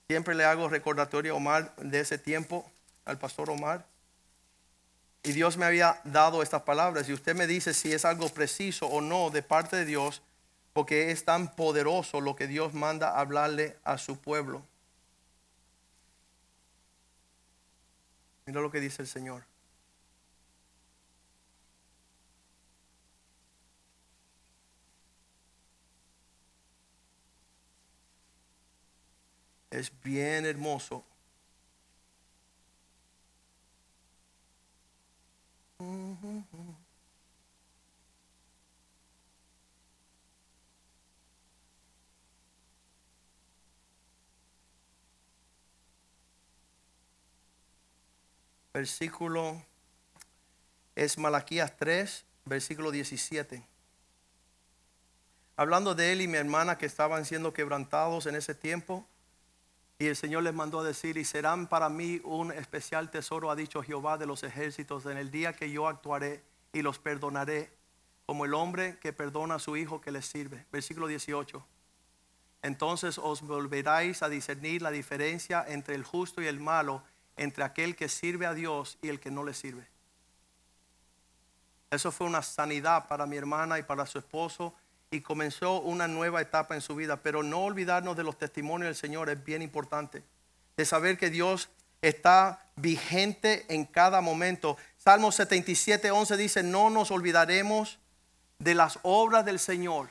Siempre 0.07 0.35
le 0.35 0.43
hago 0.43 0.67
recordatorio 0.67 1.33
a 1.33 1.37
Omar 1.37 1.75
de 1.77 2.01
ese 2.01 2.17
tiempo, 2.17 2.69
al 3.05 3.17
pastor 3.17 3.49
Omar. 3.49 3.85
Y 5.23 5.33
Dios 5.33 5.55
me 5.55 5.65
había 5.65 6.01
dado 6.03 6.41
estas 6.41 6.63
palabras 6.63 7.07
y 7.07 7.13
usted 7.13 7.35
me 7.35 7.47
dice 7.47 7.73
si 7.73 7.93
es 7.93 8.05
algo 8.05 8.27
preciso 8.29 8.87
o 8.87 9.01
no 9.01 9.29
de 9.29 9.43
parte 9.43 9.75
de 9.75 9.85
Dios, 9.85 10.21
porque 10.73 11.11
es 11.11 11.23
tan 11.25 11.55
poderoso 11.55 12.21
lo 12.21 12.35
que 12.35 12.47
Dios 12.47 12.73
manda 12.73 13.19
hablarle 13.19 13.77
a 13.83 13.97
su 13.97 14.17
pueblo. 14.17 14.63
Mira 18.45 18.61
lo 18.61 18.71
que 18.71 18.79
dice 18.79 19.03
el 19.03 19.07
Señor. 19.07 19.50
Es 29.81 29.91
bien 30.03 30.45
hermoso. 30.45 31.03
Versículo 48.73 49.63
es 50.95 51.17
Malaquías 51.17 51.75
3, 51.75 52.23
versículo 52.45 52.91
17. 52.91 53.63
Hablando 55.55 55.95
de 55.95 56.13
él 56.13 56.21
y 56.21 56.27
mi 56.27 56.37
hermana 56.37 56.77
que 56.77 56.85
estaban 56.85 57.25
siendo 57.25 57.51
quebrantados 57.51 58.27
en 58.27 58.35
ese 58.35 58.53
tiempo, 58.53 59.07
y 60.01 60.07
el 60.07 60.15
Señor 60.15 60.41
les 60.41 60.55
mandó 60.55 60.79
a 60.79 60.83
decir, 60.83 61.15
y 61.17 61.23
serán 61.23 61.67
para 61.67 61.87
mí 61.87 62.19
un 62.23 62.51
especial 62.51 63.11
tesoro, 63.11 63.51
ha 63.51 63.55
dicho 63.55 63.83
Jehová 63.83 64.17
de 64.17 64.25
los 64.25 64.41
ejércitos, 64.41 65.05
en 65.05 65.15
el 65.15 65.29
día 65.29 65.53
que 65.53 65.69
yo 65.69 65.87
actuaré 65.87 66.41
y 66.73 66.81
los 66.81 66.97
perdonaré, 66.97 67.71
como 68.25 68.45
el 68.45 68.55
hombre 68.55 68.97
que 68.97 69.13
perdona 69.13 69.55
a 69.55 69.59
su 69.59 69.77
hijo 69.77 70.01
que 70.01 70.09
le 70.09 70.23
sirve. 70.23 70.65
Versículo 70.71 71.05
18. 71.05 71.63
Entonces 72.63 73.19
os 73.19 73.43
volveráis 73.43 74.23
a 74.23 74.29
discernir 74.29 74.81
la 74.81 74.89
diferencia 74.89 75.63
entre 75.67 75.93
el 75.93 76.03
justo 76.03 76.41
y 76.41 76.47
el 76.47 76.59
malo, 76.59 77.03
entre 77.37 77.63
aquel 77.63 77.95
que 77.95 78.09
sirve 78.09 78.47
a 78.47 78.55
Dios 78.55 78.97
y 79.03 79.09
el 79.09 79.19
que 79.19 79.29
no 79.29 79.43
le 79.43 79.53
sirve. 79.53 79.87
Eso 81.91 82.11
fue 82.11 82.25
una 82.25 82.41
sanidad 82.41 83.07
para 83.07 83.27
mi 83.27 83.37
hermana 83.37 83.77
y 83.77 83.83
para 83.83 84.07
su 84.07 84.17
esposo 84.17 84.73
y 85.13 85.19
comenzó 85.19 85.81
una 85.81 86.07
nueva 86.07 86.41
etapa 86.41 86.73
en 86.73 86.81
su 86.81 86.95
vida. 86.95 87.17
Pero 87.17 87.43
no 87.43 87.65
olvidarnos 87.65 88.15
de 88.15 88.23
los 88.23 88.37
testimonios 88.37 88.87
del 88.87 88.95
Señor 88.95 89.29
es 89.29 89.43
bien 89.43 89.61
importante. 89.61 90.23
De 90.77 90.85
saber 90.85 91.17
que 91.17 91.29
Dios 91.29 91.69
está 92.01 92.65
vigente 92.77 93.65
en 93.67 93.85
cada 93.85 94.21
momento. 94.21 94.77
Salmo 94.97 95.33
77, 95.33 96.09
11 96.11 96.37
dice, 96.37 96.63
no 96.63 96.89
nos 96.89 97.11
olvidaremos 97.11 97.99
de 98.57 98.73
las 98.73 98.99
obras 99.03 99.43
del 99.43 99.59
Señor. 99.59 100.09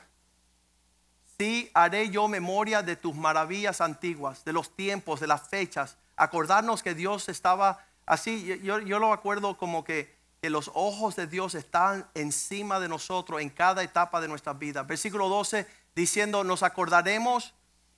Sí 1.39 1.71
haré 1.73 2.11
yo 2.11 2.27
memoria 2.27 2.83
de 2.83 2.95
tus 2.95 3.15
maravillas 3.15 3.81
antiguas, 3.81 4.45
de 4.45 4.53
los 4.53 4.75
tiempos, 4.75 5.19
de 5.19 5.25
las 5.27 5.49
fechas. 5.49 5.97
Acordarnos 6.15 6.83
que 6.83 6.93
Dios 6.93 7.27
estaba 7.27 7.83
así. 8.05 8.59
Yo, 8.61 8.77
yo 8.79 8.99
lo 8.99 9.13
acuerdo 9.13 9.57
como 9.57 9.83
que 9.83 10.20
que 10.41 10.49
los 10.49 10.71
ojos 10.73 11.15
de 11.15 11.27
Dios 11.27 11.53
están 11.53 12.09
encima 12.15 12.79
de 12.79 12.89
nosotros 12.89 13.41
en 13.41 13.51
cada 13.51 13.83
etapa 13.83 14.19
de 14.19 14.27
nuestra 14.27 14.53
vida. 14.53 14.81
Versículo 14.81 15.29
12 15.29 15.67
diciendo, 15.93 16.43
nos 16.43 16.63
acordaremos 16.63 17.53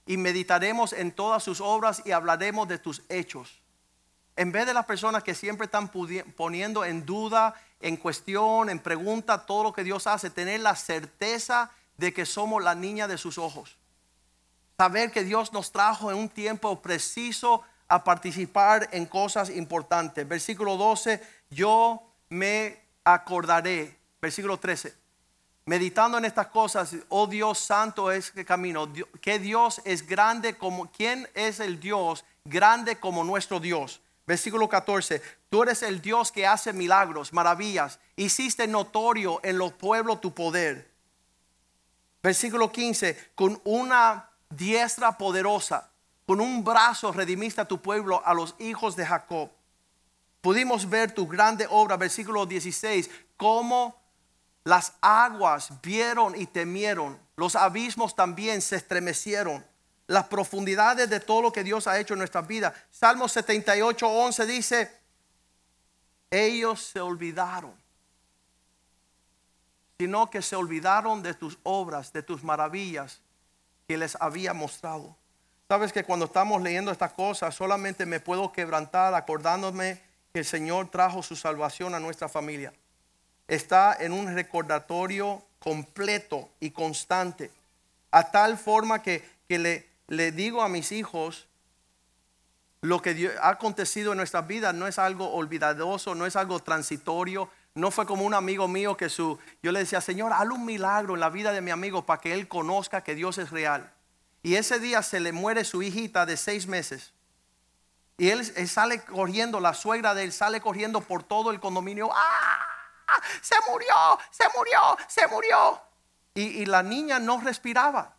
y 0.05 0.17
meditaremos 0.17 0.91
en 0.91 1.13
todas 1.13 1.41
sus 1.41 1.61
obras 1.61 2.01
y 2.05 2.11
hablaremos 2.11 2.67
de 2.67 2.79
tus 2.79 3.01
hechos. 3.07 3.61
En 4.35 4.51
vez 4.51 4.65
de 4.65 4.73
las 4.73 4.85
personas 4.85 5.23
que 5.23 5.35
siempre 5.35 5.65
están 5.65 5.89
poniendo 6.35 6.83
en 6.83 7.05
duda, 7.05 7.55
en 7.79 7.95
cuestión, 7.95 8.69
en 8.69 8.79
pregunta 8.79 9.45
todo 9.45 9.63
lo 9.63 9.71
que 9.71 9.85
Dios 9.85 10.05
hace, 10.05 10.29
tener 10.29 10.59
la 10.59 10.75
certeza 10.75 11.71
de 11.95 12.13
que 12.13 12.25
somos 12.25 12.61
la 12.61 12.75
niña 12.75 13.07
de 13.07 13.17
sus 13.17 13.37
ojos. 13.37 13.77
Saber 14.77 15.11
que 15.11 15.23
Dios 15.23 15.53
nos 15.53 15.71
trajo 15.71 16.11
en 16.11 16.17
un 16.17 16.27
tiempo 16.27 16.81
preciso 16.81 17.61
a 17.87 18.03
participar 18.03 18.89
en 18.91 19.05
cosas 19.05 19.49
importantes. 19.49 20.27
Versículo 20.27 20.75
12, 20.75 21.21
yo 21.49 22.12
me 22.33 22.81
acordaré. 23.03 23.97
Versículo 24.21 24.57
13, 24.57 24.93
meditando 25.65 26.17
en 26.17 26.25
estas 26.25 26.47
cosas, 26.47 26.95
oh 27.09 27.27
Dios 27.27 27.59
santo 27.59 28.11
es 28.11 28.31
que 28.31 28.45
camino, 28.45 28.91
que 29.21 29.37
Dios 29.37 29.81
es 29.85 30.07
grande 30.07 30.57
como, 30.57 30.89
¿quién 30.91 31.27
es 31.33 31.59
el 31.59 31.79
Dios 31.79 32.23
grande 32.45 32.99
como 32.99 33.23
nuestro 33.23 33.59
Dios? 33.59 34.01
Versículo 34.25 34.69
14, 34.69 35.21
tú 35.49 35.63
eres 35.63 35.83
el 35.83 36.01
Dios 36.01 36.31
que 36.31 36.47
hace 36.47 36.71
milagros, 36.71 37.33
maravillas, 37.33 37.99
hiciste 38.15 38.65
notorio 38.65 39.41
en 39.43 39.57
los 39.57 39.73
pueblos 39.73 40.21
tu 40.21 40.33
poder. 40.33 40.89
Versículo 42.21 42.71
15, 42.71 43.31
con 43.35 43.59
una 43.65 44.29
diestra 44.49 45.17
poderosa, 45.17 45.89
con 46.25 46.39
un 46.39 46.63
brazo 46.63 47.11
redimiste 47.11 47.59
a 47.59 47.67
tu 47.67 47.81
pueblo, 47.81 48.25
a 48.25 48.33
los 48.33 48.55
hijos 48.59 48.95
de 48.95 49.05
Jacob. 49.05 49.51
Pudimos 50.43 50.89
ver 50.89 51.13
tu 51.13 51.25
grande 51.25 51.65
obra, 51.69 51.95
versículo 51.95 52.45
16, 52.45 53.09
cómo 53.37 53.97
las 54.65 54.91
aguas 54.99 55.71
vieron 55.81 56.35
y 56.35 56.47
temieron, 56.47 57.17
los 57.37 57.55
abismos 57.55 58.13
también 58.13 58.61
se 58.61 58.75
estremecieron 58.75 59.65
las 60.05 60.27
profundidades 60.27 61.09
de 61.09 61.21
todo 61.21 61.41
lo 61.41 61.53
que 61.53 61.63
Dios 61.63 61.87
ha 61.87 61.97
hecho 61.97 62.13
en 62.13 62.17
nuestras 62.17 62.45
vidas. 62.45 62.73
Salmo 62.91 63.29
78, 63.29 64.05
11 64.05 64.45
dice, 64.45 64.91
ellos 66.29 66.83
se 66.87 66.99
olvidaron, 66.99 67.73
sino 69.97 70.29
que 70.29 70.41
se 70.41 70.57
olvidaron 70.57 71.23
de 71.23 71.35
tus 71.35 71.57
obras, 71.63 72.11
de 72.11 72.21
tus 72.21 72.43
maravillas 72.43 73.21
que 73.87 73.95
les 73.95 74.17
había 74.19 74.53
mostrado. 74.53 75.15
Sabes 75.69 75.93
que 75.93 76.03
cuando 76.03 76.25
estamos 76.25 76.61
leyendo 76.61 76.91
estas 76.91 77.13
cosas, 77.13 77.55
solamente 77.55 78.05
me 78.05 78.19
puedo 78.19 78.51
quebrantar 78.51 79.13
acordándome 79.13 80.02
que 80.33 80.39
el 80.39 80.45
Señor 80.45 80.89
trajo 80.89 81.21
su 81.21 81.35
salvación 81.35 81.93
a 81.93 81.99
nuestra 81.99 82.27
familia. 82.27 82.73
Está 83.47 83.95
en 83.99 84.11
un 84.11 84.33
recordatorio 84.33 85.43
completo 85.59 86.49
y 86.59 86.71
constante, 86.71 87.51
a 88.09 88.31
tal 88.31 88.57
forma 88.57 89.03
que, 89.03 89.23
que 89.47 89.59
le, 89.59 89.87
le 90.07 90.31
digo 90.31 90.63
a 90.63 90.69
mis 90.69 90.91
hijos, 90.91 91.47
lo 92.81 92.99
que 92.99 93.31
ha 93.39 93.49
acontecido 93.49 94.13
en 94.13 94.17
nuestras 94.17 94.47
vidas 94.47 94.73
no 94.73 94.87
es 94.87 94.97
algo 94.97 95.31
olvidadoso, 95.33 96.15
no 96.15 96.25
es 96.25 96.35
algo 96.35 96.59
transitorio. 96.59 97.47
No 97.75 97.91
fue 97.91 98.07
como 98.07 98.25
un 98.25 98.33
amigo 98.33 98.67
mío 98.67 98.97
que 98.97 99.09
su, 99.09 99.37
yo 99.61 99.71
le 99.71 99.79
decía, 99.79 100.01
Señor, 100.01 100.33
haz 100.33 100.47
un 100.47 100.65
milagro 100.65 101.13
en 101.13 101.19
la 101.19 101.29
vida 101.29 101.51
de 101.51 101.61
mi 101.61 101.69
amigo 101.69 102.07
para 102.07 102.19
que 102.19 102.33
él 102.33 102.47
conozca 102.47 103.03
que 103.03 103.13
Dios 103.13 103.37
es 103.37 103.51
real. 103.51 103.93
Y 104.41 104.55
ese 104.55 104.79
día 104.79 105.03
se 105.03 105.19
le 105.19 105.31
muere 105.31 105.63
su 105.63 105.83
hijita 105.83 106.25
de 106.25 106.37
seis 106.37 106.65
meses. 106.67 107.13
Y 108.23 108.29
él, 108.29 108.45
sale 108.69 109.03
corriendo, 109.03 109.59
la 109.59 109.73
suegra 109.73 110.13
de 110.13 110.23
él 110.23 110.31
sale 110.31 110.61
corriendo 110.61 111.01
por 111.01 111.23
todo 111.23 111.51
el 111.51 111.59
condominio. 111.59 112.09
¡Ah! 112.13 112.65
Se 113.41 113.55
murió, 113.69 113.93
se 114.31 114.45
murió, 114.57 114.79
se 115.09 115.27
murió. 115.27 115.81
y 116.33 116.65
la 116.65 116.81
niña 116.83 117.19
no 117.19 117.41
respiraba. 117.41 118.15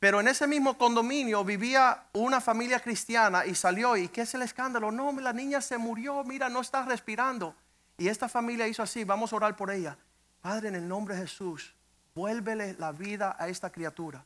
Pero 0.00 0.18
en 0.18 0.26
ese 0.26 0.48
mismo 0.48 0.76
condominio 0.76 1.44
vivía 1.44 2.08
una 2.14 2.40
familia 2.40 2.80
cristiana 2.80 3.46
y 3.46 3.54
salió. 3.54 3.96
¿Y 3.96 4.08
qué 4.08 4.22
es 4.22 4.34
el 4.34 4.42
escándalo? 4.42 4.90
No, 4.90 5.12
la 5.20 5.32
niña 5.32 5.60
se 5.60 5.78
murió, 5.78 6.24
mira, 6.24 6.48
no 6.48 6.60
está 6.60 6.82
respirando. 6.82 7.54
Y 7.96 8.08
esta 8.08 8.28
familia 8.28 8.66
hizo 8.66 8.82
así, 8.82 9.04
vamos 9.04 9.32
a 9.32 9.36
orar 9.36 9.54
por 9.54 9.70
ella. 9.70 9.96
Padre, 10.40 10.66
en 10.66 10.74
el 10.74 10.88
nombre 10.88 11.14
de 11.14 11.20
Jesús, 11.20 11.76
vuélvele 12.12 12.74
la 12.74 12.90
vida 12.90 13.36
a 13.38 13.46
esta 13.46 13.70
criatura. 13.70 14.24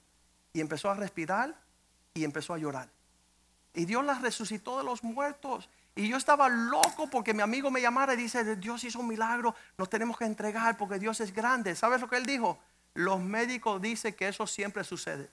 Y 0.54 0.62
empezó 0.62 0.88
a 0.88 0.94
respirar 0.94 1.54
y 2.14 2.24
empezó 2.24 2.54
a 2.54 2.58
llorar. 2.58 2.88
Y 3.74 3.84
Dios 3.84 4.04
la 4.04 4.14
resucitó 4.14 4.78
de 4.78 4.84
los 4.84 5.02
muertos. 5.02 5.68
Y 5.94 6.08
yo 6.08 6.16
estaba 6.16 6.48
loco 6.48 7.08
porque 7.10 7.34
mi 7.34 7.42
amigo 7.42 7.70
me 7.70 7.80
llamara 7.80 8.14
y 8.14 8.16
dice, 8.16 8.56
Dios 8.56 8.82
hizo 8.84 9.00
un 9.00 9.08
milagro, 9.08 9.54
nos 9.76 9.90
tenemos 9.90 10.16
que 10.16 10.24
entregar 10.24 10.76
porque 10.76 10.98
Dios 10.98 11.20
es 11.20 11.34
grande. 11.34 11.74
¿Sabes 11.74 12.00
lo 12.00 12.08
que 12.08 12.16
él 12.16 12.26
dijo? 12.26 12.58
Los 12.94 13.20
médicos 13.20 13.80
dicen 13.80 14.14
que 14.14 14.28
eso 14.28 14.46
siempre 14.46 14.84
sucede. 14.84 15.30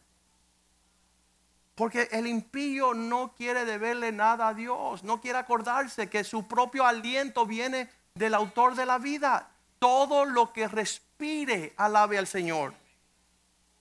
Porque 1.75 2.09
el 2.11 2.27
impío 2.27 2.93
no 2.93 3.33
quiere 3.35 3.63
deberle 3.63 4.11
nada 4.11 4.49
a 4.49 4.53
Dios, 4.53 5.03
no 5.03 5.21
quiere 5.21 5.39
acordarse 5.39 6.09
que 6.09 6.25
su 6.25 6.45
propio 6.45 6.85
aliento 6.85 7.45
viene 7.45 7.89
del 8.15 8.33
autor 8.33 8.75
de 8.75 8.85
la 8.85 8.97
vida. 8.97 9.49
Todo 9.79 10.25
lo 10.25 10.51
que 10.51 10.67
respire, 10.67 11.73
alabe 11.77 12.17
al 12.17 12.27
Señor. 12.27 12.73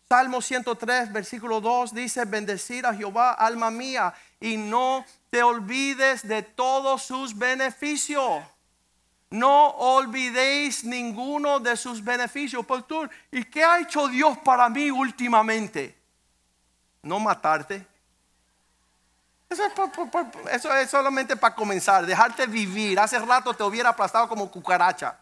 Salmo 0.09 0.41
103, 0.41 1.13
versículo 1.13 1.61
2 1.61 1.93
dice, 1.93 2.25
bendecir 2.25 2.87
a 2.87 2.95
Jehová, 2.95 3.33
alma 3.33 3.71
mía, 3.71 4.15
y 4.41 4.57
no 4.57 5.05
te 5.31 5.43
olvides 5.43 6.27
de 6.27 6.43
todos 6.43 7.03
sus 7.03 7.37
beneficios. 7.37 8.43
No 9.31 9.69
olvidéis 9.71 10.85
ninguno 10.85 11.61
de 11.61 11.77
sus 11.77 12.03
beneficios. 12.03 12.65
Pastor, 12.65 13.11
¿y 13.31 13.45
qué 13.45 13.63
ha 13.63 13.81
hecho 13.81 14.09
Dios 14.09 14.39
para 14.39 14.69
mí 14.69 14.91
últimamente? 14.91 15.99
no 17.03 17.19
matarte. 17.19 17.87
Eso 19.49 20.75
es, 20.77 20.91
solamente 20.91 21.35
para 21.35 21.55
comenzar, 21.55 22.05
dejarte 22.05 22.47
vivir. 22.47 23.01
Hace 23.01 23.19
rato 23.19 23.55
te 23.55 23.63
hubiera 23.63 23.89
aplastado 23.91 24.29
como 24.29 24.51
cucaracha. 24.51 25.19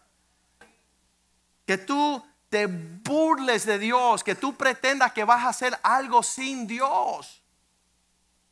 Que 1.65 1.77
tú 1.77 2.23
te 2.49 2.67
burles 2.67 3.65
de 3.65 3.79
Dios, 3.79 4.23
que 4.23 4.35
tú 4.35 4.55
pretendas 4.55 5.13
que 5.13 5.23
vas 5.23 5.45
a 5.45 5.49
hacer 5.49 5.79
algo 5.81 6.21
sin 6.23 6.67
Dios. 6.67 7.41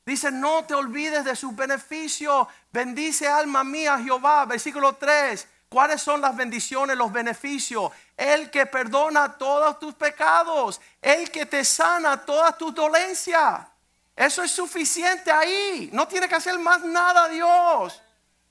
Dice, 0.06 0.32
no 0.32 0.64
te 0.66 0.76
olvides 0.76 1.26
de 1.26 1.36
sus 1.36 1.56
beneficios. 1.56 2.48
Bendice 2.72 3.28
alma 3.28 3.64
mía 3.64 3.98
Jehová. 3.98 4.46
Versículo 4.46 4.94
3. 4.94 5.48
¿Cuáles 5.68 6.02
son 6.02 6.22
las 6.22 6.36
bendiciones, 6.36 6.96
los 6.96 7.12
beneficios? 7.12 7.92
El 8.16 8.52
que 8.52 8.68
perdona 8.68 9.36
todos 9.36 9.80
tus 9.80 9.96
pecados. 9.96 10.80
El 11.02 11.32
que 11.32 11.48
te 11.48 11.64
sana 11.66 12.24
todas 12.24 12.56
tus 12.56 12.76
dolencias. 12.76 13.62
Eso 14.16 14.44
es 14.44 14.52
suficiente 14.52 15.32
ahí. 15.32 15.90
No 15.92 16.08
tiene 16.08 16.30
que 16.30 16.36
hacer 16.36 16.58
más 16.60 16.84
nada 16.84 17.28
Dios. 17.28 18.00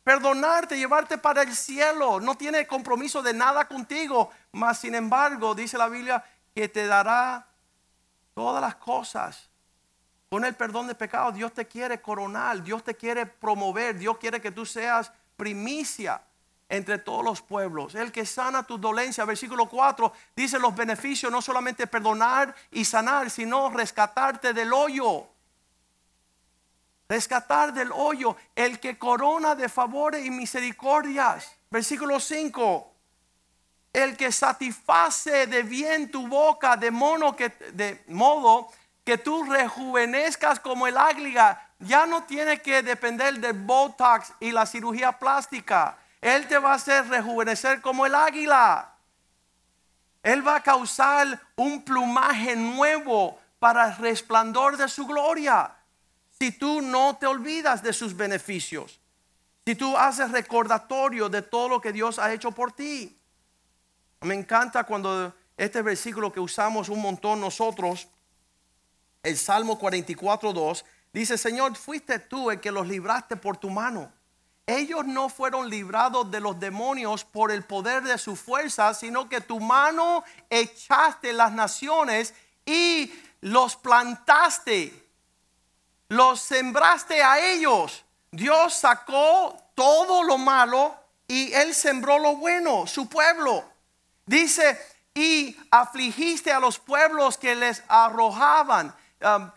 Perdonarte, 0.03 0.77
llevarte 0.77 1.19
para 1.19 1.43
el 1.43 1.55
cielo. 1.55 2.19
No 2.19 2.35
tiene 2.35 2.67
compromiso 2.67 3.23
de 3.23 3.33
nada 3.33 3.69
contigo. 3.69 4.31
Mas 4.51 4.81
sin 4.81 4.97
embargo, 4.97 5.55
dice 5.55 5.79
la 5.79 5.89
Biblia, 5.89 6.23
que 6.53 6.69
te 6.69 6.85
dará 6.87 7.47
todas 8.35 8.61
las 8.61 8.75
cosas. 8.75 9.49
Con 10.35 10.45
el 10.45 10.57
perdón 10.57 10.89
de 10.89 10.97
pecados, 10.97 11.33
Dios 11.37 11.55
te 11.55 11.65
quiere 11.69 12.01
coronar. 12.01 12.61
Dios 12.61 12.83
te 12.83 12.97
quiere 12.97 13.25
promover. 13.25 13.97
Dios 13.97 14.19
quiere 14.19 14.41
que 14.41 14.51
tú 14.51 14.67
seas 14.67 15.13
primicia 15.37 16.21
entre 16.69 16.99
todos 16.99 17.25
los 17.25 17.41
pueblos. 17.41 17.95
El 17.95 18.11
que 18.11 18.27
sana 18.27 18.65
tu 18.65 18.77
dolencia, 18.77 19.25
versículo 19.25 19.69
4, 19.69 20.13
dice 20.35 20.59
los 20.59 20.75
beneficios 20.75 21.31
no 21.31 21.41
solamente 21.41 21.87
perdonar 21.87 22.53
y 22.73 22.85
sanar, 22.85 23.31
sino 23.31 23.71
rescatarte 23.71 24.53
del 24.53 24.73
hoyo. 24.73 25.25
Rescatar 27.09 27.73
del 27.73 27.93
hoyo, 27.93 28.37
el 28.57 28.81
que 28.81 28.99
corona 28.99 29.55
de 29.55 29.69
favores 29.69 30.27
y 30.27 30.33
misericordias. 30.33 31.55
Versículo 31.71 32.19
5. 32.19 32.93
El 33.93 34.17
que 34.17 34.33
satisface 34.33 35.47
de 35.47 35.63
bien 35.63 36.11
tu 36.11 36.27
boca, 36.27 36.77
de, 36.77 36.91
mono 36.91 37.37
que, 37.37 37.51
de 37.73 38.03
modo 38.09 38.73
que 39.05 39.19
tú 39.19 39.45
rejuvenezcas 39.45 40.59
como 40.61 40.87
el 40.87 40.97
águila. 40.97 41.71
Ya 41.79 42.07
no 42.07 42.25
tiene 42.25 42.63
que 42.63 42.83
depender 42.83 43.39
del 43.39 43.53
Botox 43.53 44.33
y 44.41 44.51
la 44.51 44.67
cirugía 44.67 45.13
plástica 45.13 45.99
él 46.25 46.49
te 46.49 46.57
va 46.57 46.73
a 46.73 46.77
hacer 46.77 47.07
rejuvenecer 47.09 47.83
como 47.83 48.07
el 48.07 48.15
águila. 48.15 48.95
Él 50.23 50.47
va 50.47 50.57
a 50.57 50.63
causar 50.63 51.39
un 51.55 51.85
plumaje 51.85 52.57
nuevo 52.57 53.39
para 53.59 53.89
el 53.89 53.97
resplandor 53.99 54.79
de 54.79 54.89
su 54.89 55.07
gloria. 55.07 55.77
Si 56.31 56.51
tú 56.51 56.81
no 56.81 57.19
te 57.19 57.27
olvidas 57.27 57.83
de 57.83 57.93
sus 57.93 58.17
beneficios. 58.17 58.99
Si 59.67 59.75
tú 59.75 59.95
haces 59.99 60.31
recordatorio 60.31 61.29
de 61.29 61.43
todo 61.43 61.69
lo 61.69 61.79
que 61.79 61.93
Dios 61.93 62.19
ha 62.19 62.33
hecho 62.33 62.53
por 62.53 62.73
ti. 62.73 63.21
Me 64.23 64.33
encanta 64.33 64.85
cuando 64.85 65.35
este 65.59 65.83
versículo 65.83 66.33
que 66.33 66.41
usamos 66.41 66.89
un 66.89 67.03
montón 67.03 67.39
nosotros, 67.39 68.09
el 69.25 69.37
Salmo 69.37 69.79
44, 69.79 70.53
2, 70.53 70.85
dice, 71.13 71.37
Señor, 71.37 71.77
fuiste 71.77 72.21
tú 72.21 72.53
el 72.53 72.61
que 72.61 72.71
los 72.71 72.87
libraste 72.87 73.37
por 73.37 73.57
tu 73.57 73.71
mano 73.71 74.13
ellos 74.67 75.05
no 75.05 75.29
fueron 75.29 75.69
librados 75.69 76.31
de 76.31 76.41
los 76.41 76.59
demonios 76.59 77.25
por 77.25 77.51
el 77.51 77.65
poder 77.65 78.03
de 78.03 78.17
su 78.17 78.35
fuerza, 78.35 78.95
sino 78.95 79.29
que 79.29 79.43
tu 79.43 79.61
mano 79.61 80.25
echaste 80.49 81.33
las 81.33 81.53
naciones 81.53 82.35
y 82.65 83.13
los 83.41 83.77
plantaste. 83.77 85.03
los 86.09 86.41
sembraste 86.41 87.23
a 87.23 87.41
ellos. 87.53 88.05
Dios 88.31 88.75
sacó 88.75 89.57
todo 89.75 90.23
lo 90.23 90.39
malo 90.39 90.95
y 91.27 91.53
él 91.53 91.75
sembró 91.75 92.19
lo 92.19 92.37
bueno, 92.37 92.87
su 92.87 93.09
pueblo. 93.09 93.65
Dice, 94.25 94.79
y 95.15 95.57
afligiste 95.71 96.53
a 96.53 96.61
los 96.61 96.79
pueblos 96.79 97.37
que 97.37 97.55
les 97.55 97.83
arrojaban, 97.89 98.95
um, 99.25 99.51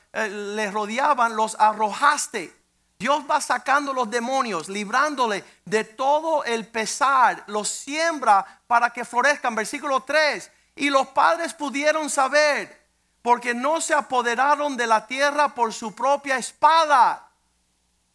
les 0.55 0.73
rodeaban, 0.73 1.35
los 1.35 1.55
arrojaste. 1.59 2.55
Dios 2.99 3.23
va 3.29 3.39
sacando 3.39 3.93
los 3.93 4.09
demonios, 4.09 4.69
librándole 4.69 5.43
de 5.65 5.83
todo 5.83 6.43
el 6.43 6.65
pesar, 6.67 7.43
los 7.47 7.69
siembra 7.69 8.61
para 8.65 8.89
que 8.89 9.05
florezcan. 9.05 9.53
Versículo 9.53 10.01
3. 10.01 10.51
Y 10.75 10.89
los 10.89 11.07
padres 11.07 11.53
pudieron 11.53 12.09
saber, 12.09 12.85
porque 13.21 13.53
no 13.53 13.81
se 13.81 13.93
apoderaron 13.93 14.75
de 14.77 14.87
la 14.87 15.05
tierra 15.05 15.53
por 15.53 15.73
su 15.73 15.93
propia 15.93 16.37
espada. 16.37 17.27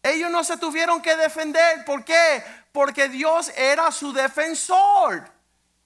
Ellos 0.01 0.29
no 0.29 0.43
se 0.43 0.57
tuvieron 0.57 1.01
que 1.01 1.15
defender. 1.15 1.85
¿Por 1.85 2.03
qué? 2.03 2.43
Porque 2.73 3.07
Dios 3.07 3.49
era 3.55 3.89
su 3.91 4.11
defensor. 4.11 5.31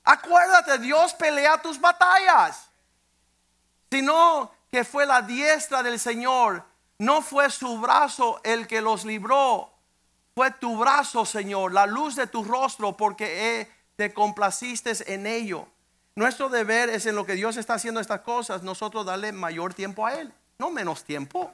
Acuérdate, 0.04 0.80
Dios 0.80 1.14
pelea 1.14 1.62
tus 1.62 1.80
batallas. 1.80 2.68
Sino 3.92 4.52
que 4.72 4.84
fue 4.84 5.06
la 5.06 5.22
diestra 5.22 5.84
del 5.84 6.00
Señor 6.00 6.64
no 7.00 7.22
fue 7.22 7.50
su 7.50 7.80
brazo 7.80 8.40
el 8.44 8.68
que 8.68 8.82
los 8.82 9.06
libró, 9.06 9.72
fue 10.36 10.52
tu 10.52 10.78
brazo, 10.78 11.26
Señor, 11.26 11.74
la 11.74 11.86
luz 11.86 12.16
de 12.16 12.28
tu 12.28 12.44
rostro, 12.44 12.96
porque 12.96 13.60
eh, 13.60 13.72
te 13.96 14.14
complaciste 14.14 14.92
en 15.14 15.28
ello. 15.28 15.68
Nuestro 16.16 16.50
deber 16.50 16.90
es 16.90 17.06
en 17.06 17.16
lo 17.16 17.26
que 17.26 17.34
Dios 17.34 17.58
está 17.58 17.76
haciendo 17.76 18.00
estas 18.00 18.22
cosas, 18.22 18.64
nosotros 18.64 19.06
darle 19.06 19.32
mayor 19.32 19.74
tiempo 19.74 20.06
a 20.06 20.16
Él, 20.16 20.34
no 20.58 20.72
menos 20.72 21.04
tiempo. 21.04 21.52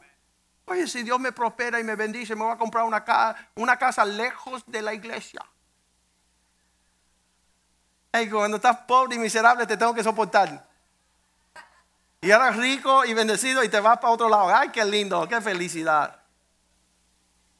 Oye, 0.66 0.88
si 0.88 1.03
Dios 1.03 1.20
me 1.20 1.34
prospera 1.34 1.80
y 1.80 1.84
me 1.84 1.95
bendice, 1.95 2.36
me 2.36 2.43
voy 2.43 2.53
a 2.53 2.57
comprar 2.57 2.86
una, 2.86 3.03
casa, 3.03 3.49
una 3.55 3.78
casa 3.78 4.05
lejos 4.05 4.64
de 4.66 4.82
la 4.82 4.93
iglesia. 4.93 5.41
Hey, 8.14 8.30
cuando 8.30 8.57
estás 8.57 8.78
pobre 8.88 9.16
y 9.16 9.20
miserable 9.20 9.66
te 9.66 9.76
tengo 9.76 9.93
que 9.93 10.03
soportar. 10.03 10.72
Y 12.24 12.32
eras 12.32 12.55
rico 12.55 13.03
y 13.03 13.13
bendecido 13.13 13.65
y 13.65 13.69
te 13.69 13.82
vas 13.82 13.97
para 13.97 14.13
otro 14.13 14.30
lado. 14.30 14.55
Ay, 14.55 14.69
qué 14.69 14.86
lindo, 14.86 15.28
qué 15.28 15.41
felicidad. 15.41 16.21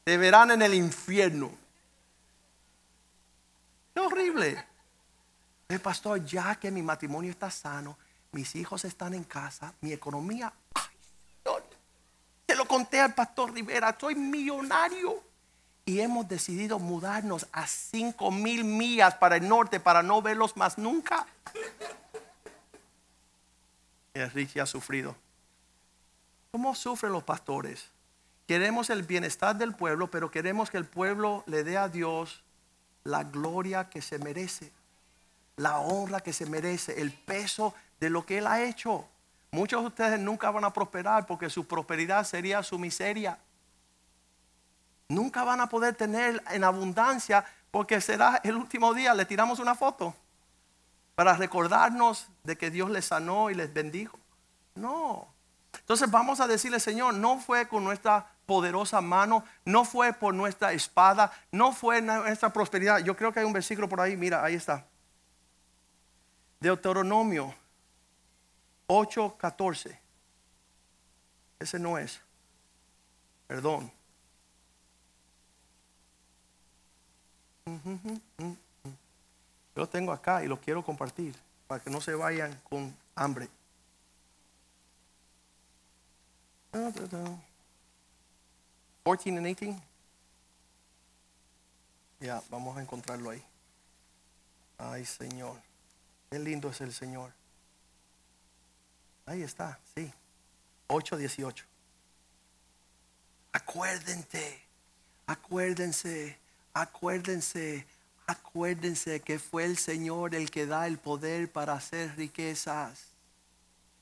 Te 0.06 0.18
verán 0.18 0.52
en 0.52 0.62
el 0.62 0.74
infierno. 0.74 1.52
Qué 3.94 4.00
horrible. 4.00 4.66
El 5.68 5.82
pastor, 5.82 6.24
ya 6.24 6.56
que 6.56 6.72
mi 6.72 6.82
matrimonio 6.82 7.30
está 7.30 7.52
sano, 7.52 7.98
mis 8.32 8.56
hijos 8.56 8.86
están 8.86 9.14
en 9.14 9.26
casa, 9.26 9.74
mi 9.82 9.92
economía. 9.92 10.54
Ay, 10.76 10.96
te 12.46 12.56
lo 12.56 12.66
conté 12.66 13.02
al 13.02 13.14
pastor 13.14 13.52
Rivera, 13.52 13.94
soy 14.00 14.16
millonario. 14.16 15.22
Y 15.86 16.00
hemos 16.00 16.26
decidido 16.30 16.80
mudarnos 16.80 17.48
a 17.52 17.68
cinco 17.68 18.32
mil 18.32 18.64
millas 18.64 19.16
para 19.16 19.36
el 19.36 19.50
norte 19.50 19.82
para 19.82 20.02
no 20.02 20.22
verlos 20.22 20.56
más 20.56 20.78
nunca. 20.78 21.28
Enrique 24.14 24.62
ha 24.62 24.66
sufrido. 24.66 25.16
¿Cómo 26.52 26.76
sufren 26.76 27.12
los 27.12 27.24
pastores? 27.24 27.90
Queremos 28.48 28.90
el 28.90 29.04
bienestar 29.04 29.56
del 29.56 29.74
pueblo, 29.74 30.12
pero 30.12 30.30
queremos 30.30 30.70
que 30.70 30.78
el 30.78 30.86
pueblo 30.86 31.44
le 31.48 31.64
dé 31.64 31.78
a 31.78 31.88
Dios 31.90 32.44
la 33.04 33.24
gloria 33.24 33.90
que 33.90 34.02
se 34.02 34.20
merece, 34.20 34.72
la 35.56 35.80
honra 35.80 36.20
que 36.20 36.34
se 36.34 36.46
merece, 36.46 37.02
el 37.02 37.12
peso 37.12 37.74
de 38.00 38.10
lo 38.10 38.26
que 38.26 38.38
Él 38.38 38.48
ha 38.48 38.62
hecho. 38.62 39.08
Muchos 39.52 39.82
de 39.82 39.88
ustedes 39.88 40.20
nunca 40.20 40.52
van 40.52 40.66
a 40.66 40.74
prosperar 40.74 41.26
porque 41.26 41.50
su 41.50 41.66
prosperidad 41.66 42.24
sería 42.24 42.62
su 42.62 42.78
miseria. 42.78 43.40
Nunca 45.10 45.44
van 45.44 45.62
a 45.62 45.70
poder 45.70 45.96
tener 45.96 46.44
en 46.52 46.64
abundancia 46.64 47.46
porque 47.72 48.00
será 48.02 48.42
el 48.44 48.56
último 48.56 48.94
día. 48.94 49.14
Le 49.14 49.26
tiramos 49.26 49.60
una 49.60 49.76
foto 49.76 50.16
para 51.16 51.34
recordarnos 51.34 52.28
de 52.44 52.58
que 52.58 52.70
Dios 52.70 52.90
les 52.90 53.06
sanó 53.06 53.50
y 53.50 53.56
les 53.56 53.74
bendijo. 53.74 54.20
No. 54.76 55.28
Entonces 55.80 56.12
vamos 56.12 56.40
a 56.40 56.48
decirle, 56.48 56.80
Señor, 56.80 57.14
no 57.14 57.40
fue 57.40 57.68
con 57.68 57.84
nuestra 57.84 58.30
poderosa 58.46 59.02
mano, 59.02 59.44
no 59.66 59.86
fue 59.86 60.14
por 60.14 60.34
nuestra 60.34 60.74
espada, 60.74 61.32
no 61.52 61.72
fue 61.72 62.02
nuestra 62.02 62.52
prosperidad. 62.52 63.00
Yo 63.00 63.16
creo 63.16 63.32
que 63.32 63.40
hay 63.40 63.46
un 63.46 63.54
versículo 63.54 63.88
por 63.88 64.02
ahí, 64.02 64.18
mira, 64.18 64.44
ahí 64.44 64.56
está. 64.56 64.86
Deuteronomio 66.60 67.54
8:14. 68.88 69.98
Ese 71.60 71.80
no 71.80 71.98
es. 71.98 72.20
Perdón. 73.48 73.92
Yo 77.66 78.56
lo 79.76 79.88
tengo 79.88 80.12
acá 80.12 80.44
y 80.44 80.48
lo 80.48 80.60
quiero 80.60 80.84
compartir 80.84 81.34
para 81.74 81.84
que 81.84 81.90
no 81.90 82.02
se 82.02 82.14
vayan 82.14 82.54
con 82.70 82.96
hambre. 83.16 83.50
14 86.72 87.10
and 89.30 89.44
18. 89.44 89.82
Ya, 92.20 92.44
vamos 92.52 92.78
a 92.78 92.82
encontrarlo 92.82 93.32
ahí. 93.32 93.44
Ay, 94.78 95.04
Señor. 95.04 95.60
Qué 96.30 96.38
lindo 96.38 96.70
es 96.70 96.80
el 96.82 96.94
Señor. 96.94 97.34
Ahí 99.26 99.42
está, 99.42 99.80
sí. 99.96 100.14
8, 100.90 101.18
18. 101.18 101.66
Acuérdense, 103.52 104.62
acuérdense, 105.26 106.38
acuérdense 106.72 107.88
Acuérdense 108.26 109.20
que 109.20 109.40
fue 109.40 109.66
el 109.66 109.78
Señor 109.78 110.36
el 110.36 110.50
que 110.50 110.66
da 110.66 110.88
el 110.88 110.98
poder 110.98 111.52
para 111.52 111.74
hacer 111.74 112.16
riquezas. 112.16 113.08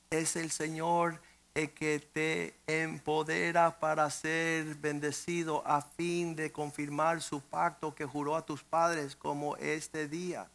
Es 0.09 0.35
el 0.35 0.51
Señor 0.51 1.19
el 1.53 1.71
que 1.71 1.99
te 1.99 2.55
empodera 2.67 3.79
para 3.79 4.09
ser 4.09 4.75
bendecido 4.75 5.65
a 5.65 5.81
fin 5.81 6.35
de 6.35 6.51
confirmar 6.51 7.21
su 7.21 7.41
pacto 7.41 7.93
que 7.93 8.05
juró 8.05 8.35
a 8.35 8.45
tus 8.45 8.63
padres 8.63 9.15
como 9.15 9.57
este 9.57 10.07
día. 10.07 10.47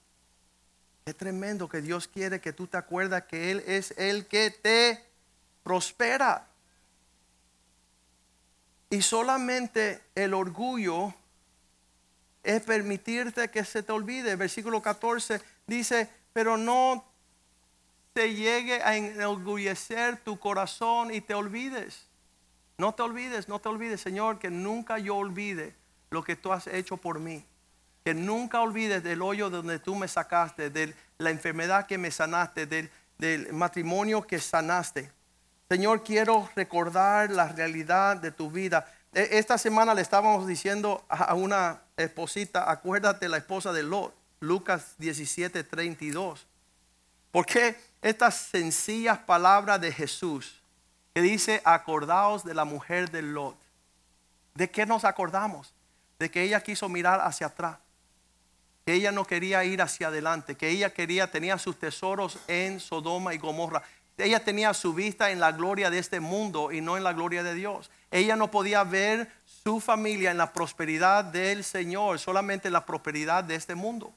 Es 1.05 1.17
tremendo 1.17 1.69
que 1.69 1.83
Dios 1.83 2.09
quiere 2.09 2.41
que 2.41 2.53
tú 2.53 2.67
te 2.67 2.77
acuerdas 2.77 3.25
que 3.25 3.51
Él 3.51 3.62
es 3.67 3.93
el 3.97 4.27
que 4.27 4.51
te 4.51 5.05
prospera. 5.62 6.49
Y 8.91 9.03
solamente 9.03 10.03
el 10.14 10.33
orgullo 10.33 11.14
es 12.47 12.62
permitirte 12.62 13.51
que 13.51 13.64
se 13.64 13.82
te 13.82 13.90
olvide. 13.90 14.36
Versículo 14.36 14.80
14 14.80 15.40
dice, 15.66 16.09
pero 16.32 16.57
no 16.57 17.05
te 18.12 18.34
llegue 18.34 18.80
a 18.82 18.97
enorgullecer 18.97 20.18
tu 20.18 20.38
corazón 20.38 21.12
y 21.12 21.20
te 21.20 21.34
olvides. 21.34 22.07
No 22.78 22.94
te 22.94 23.03
olvides, 23.03 23.49
no 23.49 23.59
te 23.59 23.68
olvides, 23.68 24.01
Señor, 24.01 24.38
que 24.38 24.49
nunca 24.49 24.99
yo 24.99 25.16
olvide 25.16 25.74
lo 26.11 26.22
que 26.22 26.36
tú 26.36 26.53
has 26.53 26.68
hecho 26.68 26.97
por 26.97 27.18
mí. 27.18 27.44
Que 28.05 28.14
nunca 28.14 28.61
olvides 28.61 29.03
del 29.03 29.22
hoyo 29.22 29.51
donde 29.51 29.80
tú 29.80 29.97
me 29.97 30.07
sacaste, 30.07 30.70
de 30.70 30.94
la 31.18 31.30
enfermedad 31.30 31.86
que 31.86 31.99
me 31.99 32.12
sanaste, 32.12 32.66
del, 32.66 32.90
del 33.18 33.53
matrimonio 33.53 34.22
que 34.22 34.38
sanaste. 34.38 35.11
Señor, 35.68 36.05
quiero 36.05 36.49
recordar 36.55 37.32
la 37.32 37.49
realidad 37.49 38.18
de 38.18 38.30
tu 38.30 38.53
vida. 38.53 38.86
E, 39.17 39.39
esta 39.39 39.57
semana 39.57 39.95
le 39.95 40.03
estábamos 40.03 40.47
diciendo 40.47 41.03
a 41.09 41.33
una 41.33 41.81
esposita, 41.97 42.71
acuérdate 42.71 43.31
la 43.31 43.39
esposa 43.39 43.73
de 43.73 43.83
Lot, 43.83 44.14
Lucas 44.41 44.95
17, 44.99 45.64
32. 45.64 46.47
Porque 47.31 47.81
estas 48.03 48.35
sencillas 48.37 49.19
palabras 49.21 49.81
de 49.81 49.91
Jesús 49.91 50.61
que 51.14 51.23
dice, 51.23 51.62
acordaos 51.64 52.45
de 52.45 52.53
la 52.53 52.67
mujer 52.67 53.11
de 53.11 53.23
Lot. 53.23 53.57
¿De 54.55 54.71
qué 54.71 54.85
nos 54.85 55.07
acordamos? 55.07 55.73
De 56.19 56.31
que 56.31 56.43
ella 56.43 56.62
quiso 56.62 56.91
mirar 56.91 57.23
hacia 57.23 57.47
atrás. 57.47 57.79
Que 58.85 58.93
ella 58.93 59.12
no 59.12 59.25
quería 59.25 59.64
ir 59.64 59.81
hacia 59.81 60.09
adelante. 60.09 60.59
Que 60.59 60.69
ella 60.69 60.93
quería, 60.93 61.31
tenía 61.31 61.57
sus 61.57 61.79
tesoros 61.79 62.39
en 62.49 62.81
Sodoma 62.81 63.33
y 63.33 63.39
Gomorra. 63.39 63.83
Ella 64.19 64.45
tenía 64.45 64.75
su 64.75 64.93
vista 64.93 65.31
en 65.31 65.41
la 65.41 65.53
gloria 65.53 65.89
de 65.89 66.01
este 66.01 66.21
mundo 66.21 66.71
y 66.71 66.83
no 66.83 66.99
en 66.99 67.05
la 67.05 67.14
gloria 67.14 67.43
de 67.43 67.55
Dios. 67.55 67.91
Ella 68.11 68.36
no 68.36 68.50
podía 68.50 68.84
ver 68.84 69.30
su 69.44 69.80
familia 69.80 70.30
en 70.30 70.38
la 70.38 70.52
prosperidad 70.52 71.24
del 71.24 71.64
Señor, 71.64 72.18
solamente 72.18 72.68
en 72.68 72.72
la 72.72 72.86
prosperidad 72.86 73.44
de 73.44 73.57
este 73.57 73.74
mundo. 73.74 74.12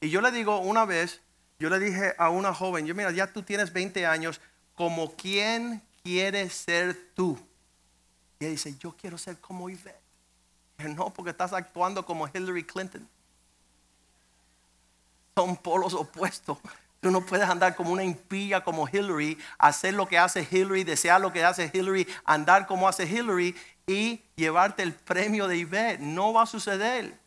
Y 0.00 0.10
yo 0.10 0.20
le 0.20 0.30
digo 0.30 0.58
una 0.58 0.84
vez, 0.84 1.20
yo 1.58 1.70
le 1.70 1.78
dije 1.78 2.14
a 2.18 2.28
una 2.28 2.52
joven, 2.52 2.86
yo 2.86 2.94
mira, 2.94 3.10
ya 3.10 3.32
tú 3.32 3.42
tienes 3.42 3.72
20 3.72 4.06
años, 4.06 4.40
como 4.74 5.14
quien 5.14 5.82
quiere 6.02 6.50
ser 6.50 7.12
tú. 7.14 7.38
Y 8.38 8.44
ella 8.44 8.52
dice, 8.52 8.76
yo 8.78 8.94
quiero 8.96 9.16
ser 9.16 9.38
como 9.38 9.70
Yvette. 9.70 10.02
No, 10.78 11.12
porque 11.14 11.30
estás 11.30 11.52
actuando 11.52 12.04
como 12.04 12.28
Hillary 12.28 12.64
Clinton. 12.64 13.08
Son 15.36 15.56
polos 15.56 15.94
opuestos. 15.94 16.58
Tú 17.04 17.10
no 17.10 17.20
puedes 17.20 17.46
andar 17.46 17.76
como 17.76 17.92
una 17.92 18.02
impía 18.02 18.64
como 18.64 18.88
Hillary, 18.88 19.36
hacer 19.58 19.92
lo 19.92 20.08
que 20.08 20.16
hace 20.16 20.48
Hillary, 20.50 20.84
desear 20.84 21.20
lo 21.20 21.34
que 21.34 21.44
hace 21.44 21.70
Hillary, 21.70 22.08
andar 22.24 22.66
como 22.66 22.88
hace 22.88 23.04
Hillary 23.04 23.54
y 23.86 24.22
llevarte 24.36 24.82
el 24.82 24.94
premio 24.94 25.46
de 25.46 25.58
Ivette. 25.58 26.00
No 26.00 26.32
va 26.32 26.44
a 26.44 26.46
suceder. 26.46 27.18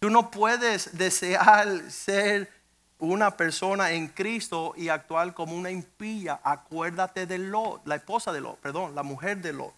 Tú 0.00 0.10
no 0.10 0.32
puedes 0.32 0.98
desear 0.98 1.88
ser 1.88 2.50
una 2.98 3.36
persona 3.36 3.92
en 3.92 4.08
Cristo 4.08 4.74
y 4.76 4.88
actuar 4.88 5.34
como 5.34 5.54
una 5.54 5.70
impía. 5.70 6.40
Acuérdate 6.42 7.26
de 7.26 7.38
Lot, 7.38 7.86
la 7.86 7.94
esposa 7.94 8.32
de 8.32 8.40
Lot, 8.40 8.58
perdón, 8.58 8.96
la 8.96 9.04
mujer 9.04 9.40
de 9.40 9.52
Lot. 9.52 9.72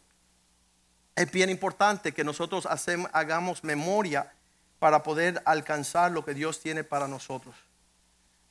Es 1.17 1.31
bien 1.31 1.51
importante 1.51 2.13
que 2.13 2.25
nosotros 2.25 2.67
hagamos 3.13 3.63
memoria 3.63 4.33
para 4.79 5.03
poder 5.03 5.43
alcanzar 5.45 6.13
lo 6.13 6.25
que 6.25 6.33
Dios 6.33 6.61
tiene 6.61 6.83
para 6.83 7.07
nosotros. 7.07 7.55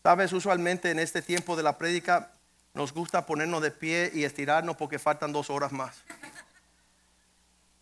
Sabes, 0.03 0.33
usualmente 0.33 0.91
en 0.91 0.99
este 0.99 1.21
tiempo 1.21 1.55
de 1.55 1.63
la 1.63 1.77
prédica 1.77 2.29
nos 2.73 2.91
gusta 2.91 3.25
ponernos 3.25 3.61
de 3.61 3.71
pie 3.71 4.11
y 4.13 4.25
estirarnos 4.25 4.75
porque 4.75 4.99
faltan 4.99 5.31
dos 5.31 5.49
horas 5.49 5.71
más. 5.71 6.03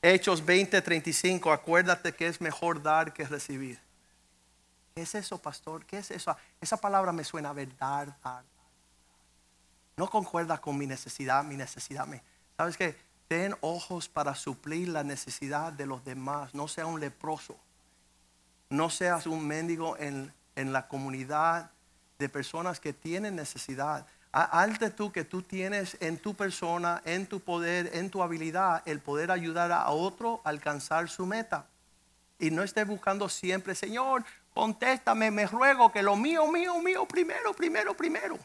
Hechos 0.03 0.45
20, 0.45 0.79
35, 0.83 1.51
acuérdate 1.51 2.13
que 2.13 2.27
es 2.27 2.39
mejor 2.39 2.83
dar 2.83 3.11
que 3.11 3.25
recibir. 3.25 3.79
¿Qué 4.93 5.01
es 5.01 5.15
eso, 5.15 5.39
pastor? 5.39 5.83
¿Qué 5.87 5.97
es 5.97 6.11
eso? 6.11 6.37
Esa 6.59 6.77
palabra 6.77 7.11
me 7.11 7.23
suena 7.23 7.49
a 7.49 7.53
ver, 7.53 7.75
dar, 7.77 8.15
dar, 8.23 8.43
No 9.97 10.07
concuerda 10.07 10.59
con 10.59 10.77
mi 10.77 10.85
necesidad, 10.85 11.43
mi 11.43 11.57
necesidad. 11.57 12.05
Me, 12.05 12.21
¿Sabes 12.55 12.77
qué? 12.77 12.95
Ten 13.29 13.55
ojos 13.61 14.09
para 14.09 14.35
suplir 14.35 14.89
la 14.89 15.03
necesidad 15.03 15.73
de 15.73 15.87
los 15.87 16.05
demás. 16.05 16.53
No 16.53 16.67
sea 16.67 16.85
un 16.85 16.99
leproso. 16.99 17.57
No 18.69 18.91
seas 18.91 19.25
un 19.25 19.47
mendigo 19.47 19.97
en, 19.97 20.31
en 20.55 20.71
la 20.71 20.87
comunidad 20.87 21.71
de 22.21 22.29
personas 22.29 22.79
que 22.79 22.93
tienen 22.93 23.35
necesidad. 23.35 24.05
Alte 24.31 24.91
tú 24.91 25.11
que 25.11 25.25
tú 25.25 25.41
tienes 25.41 25.97
en 25.99 26.17
tu 26.17 26.35
persona, 26.35 27.01
en 27.03 27.25
tu 27.25 27.41
poder, 27.41 27.89
en 27.93 28.09
tu 28.09 28.23
habilidad, 28.23 28.81
el 28.85 29.01
poder 29.01 29.29
ayudar 29.31 29.73
a 29.73 29.89
otro 29.89 30.39
a 30.45 30.49
alcanzar 30.49 31.09
su 31.09 31.25
meta. 31.25 31.65
Y 32.39 32.49
no 32.49 32.63
estés 32.63 32.87
buscando 32.87 33.27
siempre, 33.27 33.75
Señor, 33.75 34.23
contéstame, 34.53 35.31
me 35.31 35.47
ruego 35.47 35.91
que 35.91 36.01
lo 36.01 36.15
mío, 36.15 36.47
mío, 36.47 36.79
mío, 36.79 37.05
primero, 37.05 37.53
primero, 37.53 37.97
primero. 37.97 38.37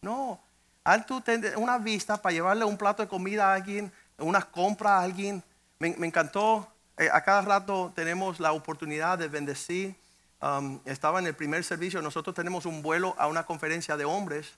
No, 0.00 0.40
haz 0.84 1.04
tú 1.04 1.22
una 1.56 1.78
vista 1.78 2.16
para 2.16 2.32
llevarle 2.32 2.64
un 2.64 2.78
plato 2.78 3.02
de 3.02 3.08
comida 3.08 3.50
a 3.50 3.54
alguien, 3.54 3.92
una 4.18 4.40
compra 4.40 4.96
a 4.96 5.02
alguien. 5.02 5.42
Me, 5.78 5.88
encantó, 5.88 6.72
eh, 6.96 7.10
a 7.12 7.20
cada 7.22 7.42
rato 7.42 7.92
tenemos 7.94 8.40
la 8.40 8.52
oportunidad 8.52 9.18
de 9.18 9.28
bendecir 9.28 9.94
Um, 10.42 10.80
estaba 10.86 11.20
en 11.20 11.28
el 11.28 11.34
primer 11.36 11.62
servicio, 11.62 12.02
nosotros 12.02 12.34
tenemos 12.34 12.66
un 12.66 12.82
vuelo 12.82 13.14
a 13.16 13.28
una 13.28 13.46
conferencia 13.46 13.96
de 13.96 14.04
hombres 14.04 14.54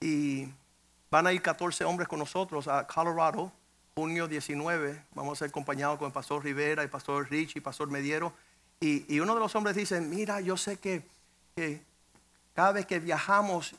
y 0.00 0.46
van 1.10 1.26
a 1.26 1.32
ir 1.32 1.40
14 1.40 1.82
hombres 1.86 2.06
con 2.06 2.18
nosotros 2.18 2.68
a 2.68 2.86
Colorado, 2.86 3.50
junio 3.94 4.28
19. 4.28 5.02
Vamos 5.14 5.32
a 5.32 5.36
ser 5.38 5.48
acompañados 5.48 5.98
con 5.98 6.08
el 6.08 6.12
pastor 6.12 6.44
Rivera, 6.44 6.82
el 6.82 6.90
pastor 6.90 7.26
Rich 7.30 7.56
y 7.56 7.58
el 7.60 7.62
pastor 7.62 7.88
Mediero. 7.88 8.34
Y, 8.78 9.18
uno 9.18 9.32
de 9.32 9.40
los 9.40 9.56
hombres 9.56 9.74
dice, 9.76 9.98
mira, 10.02 10.42
yo 10.42 10.58
sé 10.58 10.76
que, 10.76 11.02
que 11.54 11.82
cada 12.52 12.72
vez 12.72 12.84
que 12.84 13.00
viajamos, 13.00 13.74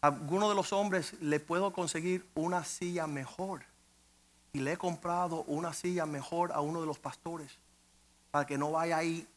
a 0.00 0.06
alguno 0.06 0.48
de 0.48 0.54
los 0.54 0.72
hombres 0.72 1.12
le 1.20 1.38
puedo 1.38 1.74
conseguir 1.74 2.24
una 2.34 2.64
silla 2.64 3.06
mejor. 3.06 3.60
Y 4.54 4.60
le 4.60 4.72
he 4.72 4.76
comprado 4.78 5.42
una 5.42 5.74
silla 5.74 6.06
mejor 6.06 6.50
a 6.52 6.62
uno 6.62 6.80
de 6.80 6.86
los 6.86 6.98
pastores 6.98 7.58
para 8.30 8.46
que 8.46 8.56
no 8.56 8.70
vaya 8.70 8.96
ahí 8.96 9.28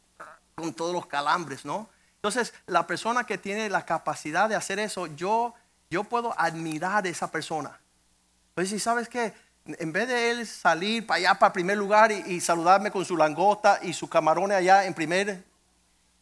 con 0.56 0.74
todos 0.74 0.94
los 0.94 1.06
calambres, 1.06 1.66
¿no? 1.66 1.90
Entonces, 2.16 2.54
la 2.66 2.88
persona 2.88 3.26
que 3.26 3.38
tiene 3.38 3.70
la 3.70 3.86
capacidad 3.86 4.50
de 4.50 4.56
hacer 4.56 4.80
eso, 4.80 5.08
yo, 5.08 5.54
yo 5.90 6.06
puedo 6.06 6.34
admirar 6.40 7.06
a 7.06 7.10
esa 7.10 7.30
persona. 7.30 7.80
Pues 8.54 8.70
si 8.70 8.80
sabes 8.80 9.10
que 9.10 9.34
en 9.66 9.92
vez 9.92 10.08
de 10.08 10.32
él 10.32 10.48
salir 10.48 11.06
para 11.06 11.18
allá, 11.18 11.36
para 11.36 11.54
primer 11.54 11.78
lugar 11.78 12.12
y, 12.12 12.40
saludarme 12.40 12.90
con 12.90 13.04
su 13.04 13.18
langota 13.18 13.80
y 13.84 13.94
su 13.94 14.08
camarones 14.08 14.58
allá 14.58 14.86
en 14.86 14.94
primer, 14.94 15.44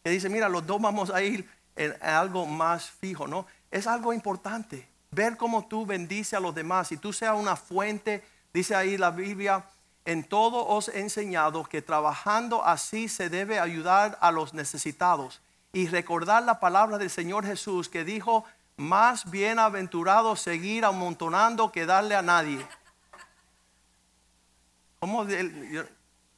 que 0.02 0.10
dice, 0.10 0.28
mira, 0.28 0.48
los 0.48 0.66
dos 0.66 0.80
vamos 0.82 1.10
a 1.10 1.22
ir 1.22 1.48
en, 1.76 1.94
algo 2.02 2.44
más 2.44 2.90
fijo, 2.90 3.28
¿no? 3.28 3.46
Es 3.70 3.86
algo 3.86 4.12
importante. 4.12 4.88
Ver 5.12 5.36
cómo 5.36 5.68
tú 5.68 5.86
bendices 5.86 6.34
a 6.34 6.40
los 6.40 6.54
demás. 6.54 6.88
Si 6.88 6.96
tú 6.96 7.12
seas 7.12 7.36
una 7.36 7.54
fuente, 7.54 8.24
dice 8.52 8.74
ahí 8.74 8.98
la 8.98 9.10
Biblia, 9.10 9.64
en 10.04 10.24
todo 10.24 10.66
os 10.66 10.88
he 10.88 11.00
enseñado 11.00 11.64
que 11.64 11.82
trabajando 11.82 12.64
así 12.64 13.08
se 13.08 13.30
debe 13.30 13.58
ayudar 13.58 14.18
a 14.20 14.30
los 14.32 14.52
necesitados 14.52 15.40
y 15.72 15.88
recordar 15.88 16.42
la 16.42 16.60
palabra 16.60 16.98
del 16.98 17.10
Señor 17.10 17.46
Jesús 17.46 17.88
que 17.88 18.04
dijo, 18.04 18.44
más 18.76 19.30
bienaventurado 19.30 20.36
seguir 20.36 20.84
amontonando 20.84 21.72
que 21.72 21.86
darle 21.86 22.14
a 22.14 22.22
nadie. 22.22 22.64
¿Cómo? 25.00 25.26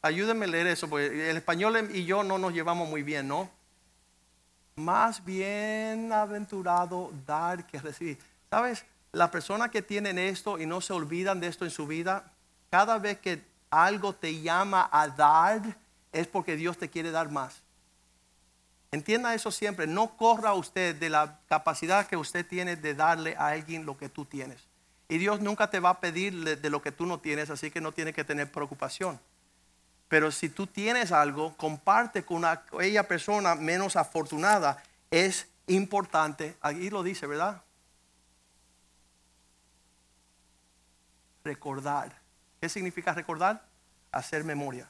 Ayúdenme 0.02 0.44
a 0.44 0.48
leer 0.48 0.66
eso, 0.68 0.88
porque 0.88 1.30
el 1.30 1.36
español 1.36 1.90
y 1.92 2.04
yo 2.04 2.22
no 2.22 2.38
nos 2.38 2.52
llevamos 2.52 2.88
muy 2.88 3.02
bien, 3.02 3.28
¿no? 3.28 3.50
Más 4.76 5.24
bienaventurado 5.24 7.10
dar 7.26 7.66
que 7.66 7.80
recibir. 7.80 8.18
¿Sabes? 8.50 8.84
La 9.12 9.30
persona 9.30 9.70
que 9.70 9.82
tienen 9.82 10.18
esto 10.18 10.58
y 10.58 10.66
no 10.66 10.80
se 10.80 10.92
olvidan 10.92 11.40
de 11.40 11.48
esto 11.48 11.64
en 11.64 11.70
su 11.70 11.86
vida, 11.86 12.32
cada 12.70 12.98
vez 12.98 13.18
que 13.18 13.42
algo 13.70 14.14
te 14.14 14.40
llama 14.40 14.88
a 14.92 15.08
dar, 15.08 15.76
es 16.12 16.26
porque 16.26 16.56
Dios 16.56 16.78
te 16.78 16.88
quiere 16.88 17.10
dar 17.10 17.30
más. 17.30 17.62
Entienda 18.92 19.34
eso 19.34 19.50
siempre. 19.50 19.86
No 19.86 20.16
corra 20.16 20.54
usted 20.54 20.96
de 20.96 21.10
la 21.10 21.38
capacidad 21.48 22.06
que 22.06 22.16
usted 22.16 22.46
tiene 22.46 22.76
de 22.76 22.94
darle 22.94 23.36
a 23.36 23.48
alguien 23.48 23.84
lo 23.84 23.98
que 23.98 24.08
tú 24.08 24.24
tienes. 24.24 24.62
Y 25.08 25.18
Dios 25.18 25.40
nunca 25.40 25.70
te 25.70 25.80
va 25.80 25.90
a 25.90 26.00
pedir 26.00 26.58
de 26.58 26.70
lo 26.70 26.82
que 26.82 26.92
tú 26.92 27.06
no 27.06 27.20
tienes, 27.20 27.50
así 27.50 27.70
que 27.70 27.80
no 27.80 27.92
tiene 27.92 28.12
que 28.12 28.24
tener 28.24 28.50
preocupación. 28.50 29.20
Pero 30.08 30.30
si 30.30 30.48
tú 30.48 30.66
tienes 30.66 31.12
algo, 31.12 31.56
comparte 31.56 32.24
con 32.24 32.44
aquella 32.44 33.06
persona 33.06 33.54
menos 33.54 33.96
afortunada. 33.96 34.82
Es 35.10 35.48
importante. 35.66 36.56
Aquí 36.60 36.90
lo 36.90 37.02
dice, 37.02 37.26
¿verdad? 37.26 37.62
Recordar. 41.44 42.25
¿Qué 42.60 42.68
significa 42.68 43.12
recordar? 43.12 43.64
Hacer 44.12 44.44
memoria. 44.44 44.88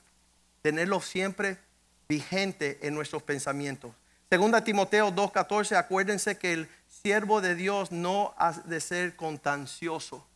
Tenerlo 0.62 1.00
siempre 1.00 1.58
vigente 2.08 2.78
en 2.82 2.94
nuestros 2.94 3.22
pensamientos. 3.22 3.92
Segunda 4.28 4.64
Timoteo 4.64 5.12
2.14, 5.12 5.76
acuérdense 5.76 6.36
que 6.36 6.52
el 6.52 6.68
siervo 6.88 7.40
de 7.40 7.54
Dios 7.54 7.92
no 7.92 8.34
ha 8.38 8.52
de 8.52 8.80
ser 8.80 9.14
contancioso, 9.14 10.26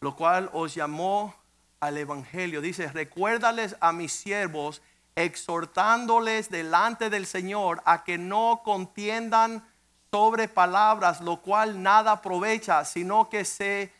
lo 0.00 0.14
cual 0.14 0.50
os 0.52 0.74
llamó 0.74 1.34
al 1.80 1.96
Evangelio. 1.96 2.60
Dice, 2.60 2.88
recuérdales 2.88 3.76
a 3.80 3.92
mis 3.92 4.12
siervos, 4.12 4.82
exhortándoles 5.16 6.50
delante 6.50 7.10
del 7.10 7.26
Señor 7.26 7.82
a 7.86 8.04
que 8.04 8.18
no 8.18 8.60
contiendan 8.64 9.66
sobre 10.10 10.48
palabras, 10.48 11.20
lo 11.20 11.40
cual 11.40 11.82
nada 11.82 12.12
aprovecha, 12.12 12.84
sino 12.84 13.28
que 13.28 13.44
se 13.44 13.92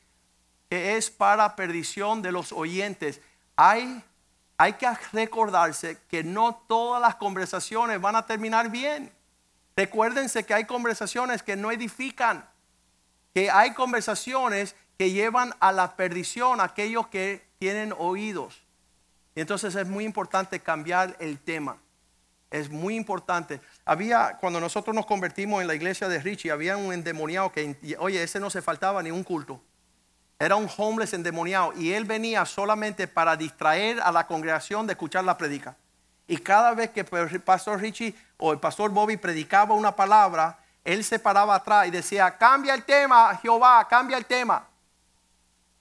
es 0.70 1.10
para 1.10 1.56
perdición 1.56 2.22
de 2.22 2.32
los 2.32 2.52
oyentes. 2.52 3.20
Hay, 3.56 4.02
hay 4.56 4.74
que 4.74 4.88
recordarse 5.12 5.98
que 6.08 6.22
no 6.22 6.62
todas 6.66 7.00
las 7.00 7.16
conversaciones 7.16 8.00
van 8.00 8.16
a 8.16 8.26
terminar 8.26 8.70
bien. 8.70 9.12
Recuérdense 9.76 10.44
que 10.44 10.54
hay 10.54 10.64
conversaciones 10.64 11.42
que 11.42 11.56
no 11.56 11.70
edifican, 11.70 12.48
que 13.32 13.50
hay 13.50 13.72
conversaciones 13.74 14.74
que 14.98 15.12
llevan 15.12 15.54
a 15.60 15.70
la 15.70 15.94
perdición 15.94 16.60
a 16.60 16.64
aquellos 16.64 17.06
que 17.06 17.46
tienen 17.58 17.94
oídos. 17.96 18.64
entonces 19.34 19.74
es 19.76 19.86
muy 19.86 20.04
importante 20.04 20.60
cambiar 20.60 21.16
el 21.20 21.38
tema. 21.38 21.78
Es 22.50 22.70
muy 22.70 22.96
importante. 22.96 23.60
Había, 23.84 24.38
cuando 24.40 24.58
nosotros 24.58 24.96
nos 24.96 25.06
convertimos 25.06 25.60
en 25.60 25.68
la 25.68 25.74
iglesia 25.74 26.08
de 26.08 26.18
Richie, 26.18 26.50
había 26.50 26.76
un 26.76 26.92
endemoniado 26.92 27.52
que, 27.52 27.76
oye, 27.98 28.22
ese 28.22 28.40
no 28.40 28.50
se 28.50 28.62
faltaba 28.62 29.02
ni 29.02 29.10
un 29.10 29.22
culto. 29.22 29.60
Era 30.40 30.54
un 30.54 30.68
homeless 30.76 31.14
endemoniado 31.14 31.72
y 31.72 31.92
él 31.92 32.04
venía 32.04 32.44
solamente 32.46 33.08
para 33.08 33.36
distraer 33.36 34.00
a 34.00 34.12
la 34.12 34.26
congregación 34.26 34.86
de 34.86 34.92
escuchar 34.92 35.24
la 35.24 35.36
predica. 35.36 35.76
Y 36.28 36.36
cada 36.38 36.74
vez 36.74 36.90
que 36.90 37.00
el 37.00 37.42
pastor 37.42 37.80
Richie 37.80 38.14
o 38.36 38.52
el 38.52 38.60
pastor 38.60 38.90
Bobby 38.90 39.16
predicaba 39.16 39.74
una 39.74 39.96
palabra, 39.96 40.58
él 40.84 41.02
se 41.02 41.18
paraba 41.18 41.56
atrás 41.56 41.88
y 41.88 41.90
decía, 41.90 42.36
cambia 42.36 42.74
el 42.74 42.84
tema, 42.84 43.36
Jehová, 43.42 43.88
cambia 43.88 44.16
el 44.16 44.26
tema. 44.26 44.64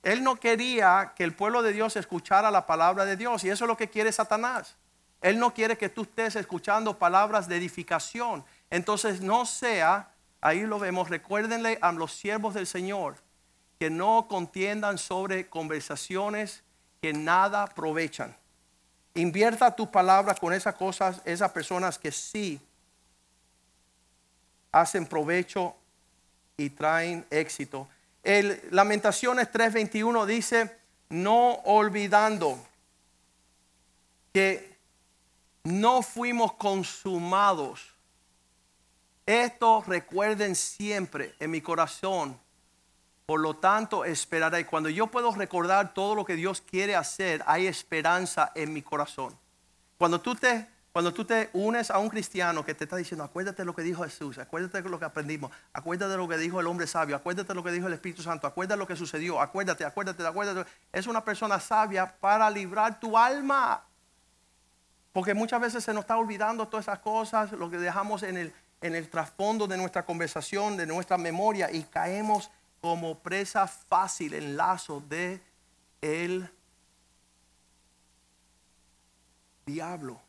Él 0.01 0.24
no 0.24 0.38
quería 0.38 1.14
que 1.16 1.24
el 1.24 1.36
pueblo 1.36 1.62
de 1.62 1.74
Dios 1.74 1.95
escuchara 1.95 2.49
la 2.49 2.66
palabra 2.66 3.05
de 3.05 3.16
Dios 3.16 3.43
y 3.43 3.49
eso 3.49 3.66
es 3.66 3.68
lo 3.68 3.78
que 3.78 3.89
quiere 3.89 4.12
Satanás. 4.12 4.76
Él 5.22 5.38
no 5.38 5.53
quiere 5.53 5.78
que 5.78 5.89
tú 5.89 6.01
estés 6.03 6.36
escuchando 6.36 6.97
palabras 6.97 7.47
de 7.47 7.58
edificación. 7.58 8.43
Entonces 8.72 9.22
no 9.22 9.45
sea, 9.45 10.10
ahí 10.41 10.62
lo 10.62 10.80
vemos, 10.80 11.10
recuérdenle 11.10 11.78
a 11.82 11.91
los 11.91 12.14
siervos 12.14 12.55
del 12.55 12.66
Señor 12.66 13.26
que 13.80 13.89
no 13.89 14.28
contiendan 14.28 14.97
sobre 14.97 15.49
conversaciones 15.49 16.63
que 17.01 17.13
nada 17.13 17.63
aprovechan. 17.63 18.36
Invierta 19.13 19.75
tus 19.75 19.88
palabras 19.89 20.39
con 20.39 20.53
esas 20.53 20.75
cosas, 20.75 21.21
esas 21.25 21.51
personas 21.51 21.97
que 21.97 22.11
sí 22.11 22.59
hacen 24.71 25.05
provecho 25.05 25.75
y 26.55 26.69
traen 26.69 27.25
éxito. 27.30 27.88
El 28.23 28.61
Lamentaciones 28.71 29.51
3:21 29.51 30.25
dice, 30.25 30.78
no 31.09 31.53
olvidando 31.65 32.59
que 34.34 34.78
no 35.63 36.01
fuimos 36.01 36.53
consumados. 36.53 37.93
Esto 39.25 39.84
recuerden 39.86 40.55
siempre 40.55 41.36
en 41.39 41.51
mi 41.51 41.61
corazón. 41.61 42.39
Por 43.28 43.41
lo 43.41 43.55
tanto, 43.55 44.05
esperaré. 44.05 44.65
Cuando 44.65 44.88
yo 44.88 45.07
puedo 45.07 45.36
recordar 45.36 45.93
todo 45.93 46.15
lo 46.15 46.23
que 46.23 46.36
Dios 46.36 46.61
quiere 46.61 46.95
hacer, 46.95 47.43
hay 47.45 47.67
esperanza 47.67 48.53
en 48.55 48.71
mi 48.71 48.82
corazón. 48.82 49.38
Cuando 49.97 50.21
tú 50.21 50.34
te 50.34 50.65
cuando 50.93 51.13
tú 51.13 51.25
te 51.25 51.49
unes 51.53 51.91
a 51.91 51.99
un 51.99 52.09
cristiano 52.09 52.65
que 52.65 52.73
te 52.73 52.86
está 52.86 52.95
diciendo, 52.95 53.23
acuérdate 53.23 53.63
lo 53.65 53.75
que 53.75 53.84
dijo 53.84 54.03
Jesús, 54.03 54.38
acuérdate 54.39 54.82
lo 54.82 54.97
que 54.97 55.05
aprendimos, 55.05 55.51
acuérdate 55.71 56.17
lo 56.17 56.28
que 56.28 56.38
dijo 56.38 56.59
el 56.59 56.65
hombre 56.65 56.88
sabio, 56.88 57.17
acuérdate 57.17 57.53
lo 57.53 57.63
que 57.63 57.71
dijo 57.71 57.86
el 57.86 57.93
Espíritu 57.93 58.23
Santo, 58.23 58.47
acuérdate 58.47 58.80
lo 58.80 58.88
que 58.88 58.95
sucedió, 58.95 59.39
acuérdate, 59.39 59.86
acuérdate, 59.86 60.25
acuérdate. 60.25 60.67
Es 60.91 61.05
una 61.05 61.23
persona 61.23 61.59
sabia 61.59 62.17
para 62.19 62.49
librar 62.49 62.99
tu 62.99 63.15
alma. 63.15 63.84
Porque 65.11 65.34
muchas 65.34 65.61
veces 65.61 65.84
se 65.84 65.93
nos 65.93 66.01
está 66.01 66.17
olvidando 66.17 66.67
todas 66.67 66.86
esas 66.86 66.99
cosas, 66.99 67.51
lo 67.51 67.69
que 67.69 67.78
dejamos 67.78 68.23
en 68.23 68.38
el, 68.38 68.53
en 68.82 68.95
el 68.95 69.09
trasfondo 69.09 69.67
de 69.67 69.78
nuestra 69.78 70.03
conversación, 70.03 70.78
de 70.78 70.88
nuestra 70.88 71.19
memoria, 71.19 71.69
y 71.71 71.84
caemos 71.84 72.49
como 72.88 73.19
presa 73.19 73.67
fácil 73.67 74.33
en 74.33 74.55
lazo 74.55 75.03
de 75.09 75.41
el 75.99 76.49
diablo 79.65 80.21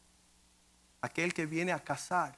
aquel 1.01 1.33
que 1.33 1.47
viene 1.47 1.71
a 1.71 1.79
casar, 1.79 2.37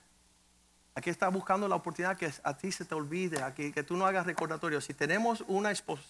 aquel 0.95 1.05
que 1.05 1.11
está 1.11 1.31
buscando 1.31 1.67
la 1.69 1.77
oportunidad 1.77 2.19
que 2.19 2.31
a 2.43 2.55
ti 2.55 2.71
se 2.71 2.85
te 2.85 2.95
olvide, 2.95 3.43
a 3.43 3.55
que, 3.55 3.73
tú 3.83 3.97
no 3.97 4.05
hagas 4.05 4.27
recordatorio. 4.27 4.83
Si 4.83 4.93
tenemos 4.93 5.43
una 5.49 5.71
esposa, 5.71 6.05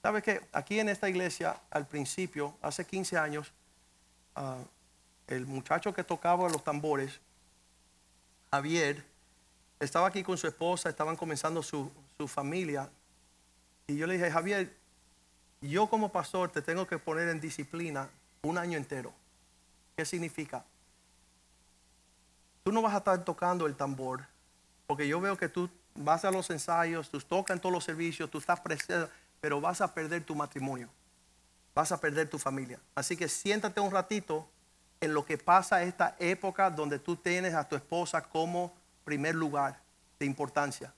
¿sabes 0.00 0.22
que 0.22 0.46
Aquí 0.52 0.78
en 0.78 0.88
esta 0.88 1.08
iglesia, 1.08 1.60
al 1.72 1.88
principio, 1.88 2.56
hace 2.62 2.86
15 2.86 3.18
años, 3.18 3.52
ah, 4.36 4.62
el 5.26 5.44
muchacho 5.44 5.92
que 5.92 6.04
tocaba 6.04 6.48
los 6.48 6.62
tambores, 6.62 7.18
Javier, 8.52 9.04
estaba 9.80 10.06
aquí 10.06 10.22
con 10.22 10.38
su 10.38 10.46
esposa, 10.46 10.88
estaban 10.88 11.16
comenzando 11.16 11.64
su, 11.64 11.90
su 12.16 12.28
familia. 12.28 12.88
Y 13.86 13.96
yo 13.96 14.06
le 14.06 14.14
dije, 14.14 14.30
Javier, 14.30 14.74
yo 15.60 15.88
como 15.88 16.10
pastor 16.10 16.50
te 16.50 16.62
tengo 16.62 16.86
que 16.86 16.98
poner 16.98 17.28
en 17.28 17.40
disciplina 17.40 18.08
un 18.42 18.58
año 18.58 18.76
entero. 18.76 19.12
¿Qué 19.96 20.04
significa? 20.04 20.64
tú 22.66 22.72
no 22.72 22.82
vas 22.82 22.94
a 22.94 22.98
estar 22.98 23.24
tocando 23.24 23.64
el 23.68 23.76
tambor, 23.76 24.26
porque 24.88 25.06
yo 25.06 25.20
veo 25.20 25.36
que 25.36 25.48
tú 25.48 25.70
vas 25.94 26.24
a 26.24 26.32
los 26.32 26.50
ensayos, 26.50 27.08
tú 27.08 27.20
tocas 27.20 27.54
en 27.54 27.60
todos 27.60 27.72
los 27.72 27.84
servicios, 27.84 28.28
tú 28.28 28.38
estás 28.38 28.58
presente, 28.58 29.08
pero 29.40 29.60
vas 29.60 29.80
a 29.80 29.94
perder 29.94 30.24
tu 30.24 30.34
matrimonio, 30.34 30.88
vas 31.76 31.92
a 31.92 32.00
perder 32.00 32.28
tu 32.28 32.40
familia. 32.40 32.80
Así 32.96 33.16
que 33.16 33.28
siéntate 33.28 33.78
un 33.78 33.92
ratito 33.92 34.48
en 35.00 35.14
lo 35.14 35.24
que 35.24 35.38
pasa 35.38 35.84
esta 35.84 36.16
época 36.18 36.68
donde 36.68 36.98
tú 36.98 37.14
tienes 37.14 37.54
a 37.54 37.68
tu 37.68 37.76
esposa 37.76 38.20
como 38.20 38.74
primer 39.04 39.36
lugar 39.36 39.80
de 40.18 40.26
importancia. 40.26 40.92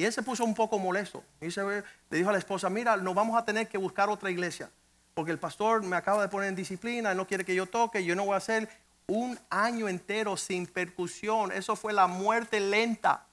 Y 0.00 0.04
él 0.06 0.14
se 0.14 0.22
puso 0.22 0.46
un 0.46 0.54
poco 0.54 0.78
molesto. 0.78 1.22
Y 1.42 1.48
le 1.48 1.84
dijo 2.08 2.30
a 2.30 2.32
la 2.32 2.38
esposa, 2.38 2.70
mira, 2.70 2.96
nos 2.96 3.14
vamos 3.14 3.36
a 3.36 3.44
tener 3.44 3.68
que 3.68 3.76
buscar 3.76 4.08
otra 4.08 4.30
iglesia. 4.30 4.70
Porque 5.12 5.30
el 5.30 5.38
pastor 5.38 5.82
me 5.82 5.94
acaba 5.94 6.22
de 6.22 6.30
poner 6.30 6.48
en 6.48 6.56
disciplina, 6.56 7.10
él 7.10 7.18
no 7.18 7.26
quiere 7.26 7.44
que 7.44 7.54
yo 7.54 7.66
toque, 7.66 8.02
yo 8.02 8.16
no 8.16 8.24
voy 8.24 8.32
a 8.32 8.38
hacer 8.38 8.66
un 9.06 9.38
año 9.50 9.90
entero 9.90 10.38
sin 10.38 10.66
percusión. 10.66 11.52
Eso 11.52 11.76
fue 11.76 11.92
la 11.92 12.06
muerte 12.06 12.60
lenta. 12.60 13.26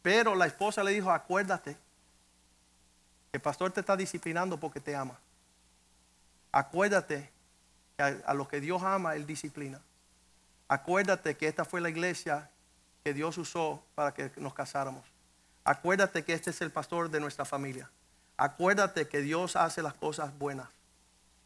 Pero 0.00 0.34
la 0.34 0.46
esposa 0.46 0.82
le 0.82 0.92
dijo, 0.92 1.10
acuérdate, 1.10 1.76
el 3.34 3.40
pastor 3.40 3.72
te 3.72 3.80
está 3.80 3.94
disciplinando 3.94 4.58
porque 4.58 4.80
te 4.80 4.96
ama. 4.96 5.18
Acuérdate 6.50 7.30
que 7.98 8.22
a, 8.24 8.32
lo 8.32 8.48
que 8.48 8.62
Dios 8.62 8.82
ama, 8.82 9.16
Él 9.16 9.26
disciplina. 9.26 9.82
Acuérdate 10.66 11.36
que 11.36 11.46
esta 11.46 11.66
fue 11.66 11.82
la 11.82 11.90
iglesia 11.90 12.48
que 13.04 13.14
Dios 13.14 13.38
usó 13.38 13.82
para 13.94 14.12
que 14.12 14.30
nos 14.36 14.54
casáramos. 14.54 15.04
Acuérdate 15.64 16.24
que 16.24 16.32
este 16.32 16.50
es 16.50 16.60
el 16.60 16.70
pastor 16.70 17.10
de 17.10 17.20
nuestra 17.20 17.44
familia. 17.44 17.90
Acuérdate 18.36 19.08
que 19.08 19.20
Dios 19.20 19.56
hace 19.56 19.82
las 19.82 19.94
cosas 19.94 20.36
buenas. 20.38 20.68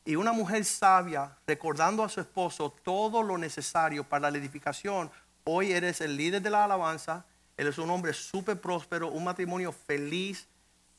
Y 0.05 0.17
una 0.17 0.33
mujer 0.33 0.65
sabia, 0.65 1.37
recordando 1.47 2.05
a 2.05 2.09
su 2.09 2.21
esposo 2.21 2.71
todo 2.83 3.23
lo 3.23 3.39
necesario 3.39 4.05
para 4.05 4.31
la 4.31 4.39
edificación, 4.39 5.11
hoy 5.45 5.73
eres 5.73 6.01
el 6.01 6.17
líder 6.17 6.43
de 6.43 6.51
la 6.51 6.65
alabanza, 6.65 7.25
eres 7.57 7.79
un 7.79 7.91
hombre 7.91 8.13
súper 8.13 8.61
próspero, 8.61 9.09
un 9.09 9.25
matrimonio 9.25 9.73
feliz, 9.73 10.47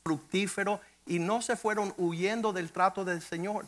fructífero, 0.02 0.80
y 1.06 1.20
no 1.20 1.40
se 1.40 1.56
fueron 1.56 1.94
huyendo 1.96 2.52
del 2.52 2.72
trato 2.72 3.04
del 3.04 3.22
Señor. 3.22 3.66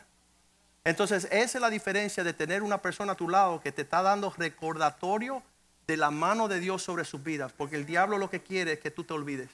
Entonces, 0.84 1.28
esa 1.30 1.58
es 1.58 1.62
la 1.62 1.70
diferencia 1.70 2.24
de 2.24 2.32
tener 2.32 2.62
una 2.62 2.82
persona 2.82 3.12
a 3.12 3.16
tu 3.16 3.28
lado 3.28 3.60
que 3.60 3.72
te 3.72 3.82
está 3.82 4.02
dando 4.02 4.32
recordatorio 4.36 5.42
de 5.88 5.96
la 5.96 6.10
mano 6.10 6.48
de 6.48 6.60
Dios 6.60 6.82
sobre 6.82 7.06
sus 7.06 7.24
vidas, 7.24 7.50
porque 7.56 7.74
el 7.74 7.86
diablo 7.86 8.18
lo 8.18 8.28
que 8.28 8.42
quiere 8.42 8.74
es 8.74 8.78
que 8.78 8.90
tú 8.90 9.04
te 9.04 9.14
olvides 9.14 9.48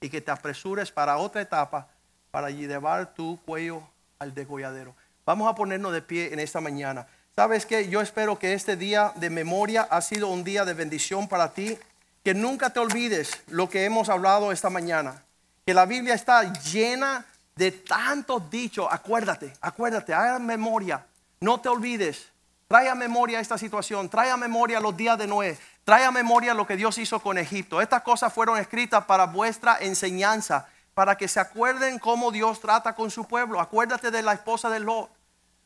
y 0.00 0.10
que 0.10 0.20
te 0.20 0.32
apresures 0.32 0.90
para 0.90 1.16
otra 1.18 1.40
etapa 1.40 1.86
para 2.32 2.50
llevar 2.50 3.14
tu 3.14 3.38
cuello 3.46 3.80
al 4.18 4.34
degolladero. 4.34 4.92
Vamos 5.24 5.48
a 5.48 5.54
ponernos 5.54 5.92
de 5.92 6.02
pie 6.02 6.32
en 6.32 6.40
esta 6.40 6.60
mañana. 6.60 7.06
¿Sabes 7.36 7.64
qué? 7.64 7.88
Yo 7.88 8.00
espero 8.00 8.40
que 8.40 8.54
este 8.54 8.76
día 8.76 9.12
de 9.14 9.30
memoria 9.30 9.82
ha 9.82 10.00
sido 10.00 10.26
un 10.26 10.42
día 10.42 10.64
de 10.64 10.74
bendición 10.74 11.28
para 11.28 11.52
ti. 11.52 11.78
Que 12.24 12.34
nunca 12.34 12.70
te 12.70 12.80
olvides 12.80 13.42
lo 13.46 13.68
que 13.68 13.84
hemos 13.84 14.08
hablado 14.08 14.50
esta 14.50 14.68
mañana. 14.68 15.22
Que 15.64 15.74
la 15.74 15.86
Biblia 15.86 16.14
está 16.14 16.52
llena 16.60 17.24
de 17.54 17.70
tantos 17.70 18.50
dichos. 18.50 18.88
Acuérdate, 18.90 19.52
acuérdate, 19.60 20.12
haga 20.12 20.40
memoria. 20.40 21.06
No 21.40 21.60
te 21.60 21.68
olvides. 21.68 22.32
Trae 22.72 22.88
a 22.88 22.94
memoria 22.94 23.38
esta 23.38 23.58
situación. 23.58 24.08
Trae 24.08 24.30
a 24.30 24.36
memoria 24.38 24.80
los 24.80 24.96
días 24.96 25.18
de 25.18 25.26
Noé. 25.26 25.58
Trae 25.84 26.06
a 26.06 26.10
memoria 26.10 26.54
lo 26.54 26.66
que 26.66 26.74
Dios 26.74 26.96
hizo 26.96 27.20
con 27.20 27.36
Egipto. 27.36 27.82
Estas 27.82 28.00
cosas 28.00 28.32
fueron 28.32 28.56
escritas 28.56 29.04
para 29.04 29.26
vuestra 29.26 29.76
enseñanza 29.78 30.66
para 30.94 31.18
que 31.18 31.28
se 31.28 31.38
acuerden 31.38 31.98
cómo 31.98 32.30
Dios 32.30 32.62
trata 32.62 32.94
con 32.94 33.10
su 33.10 33.26
pueblo. 33.26 33.60
Acuérdate 33.60 34.10
de 34.10 34.22
la 34.22 34.32
esposa 34.32 34.70
de 34.70 34.80
Lot. 34.80 35.10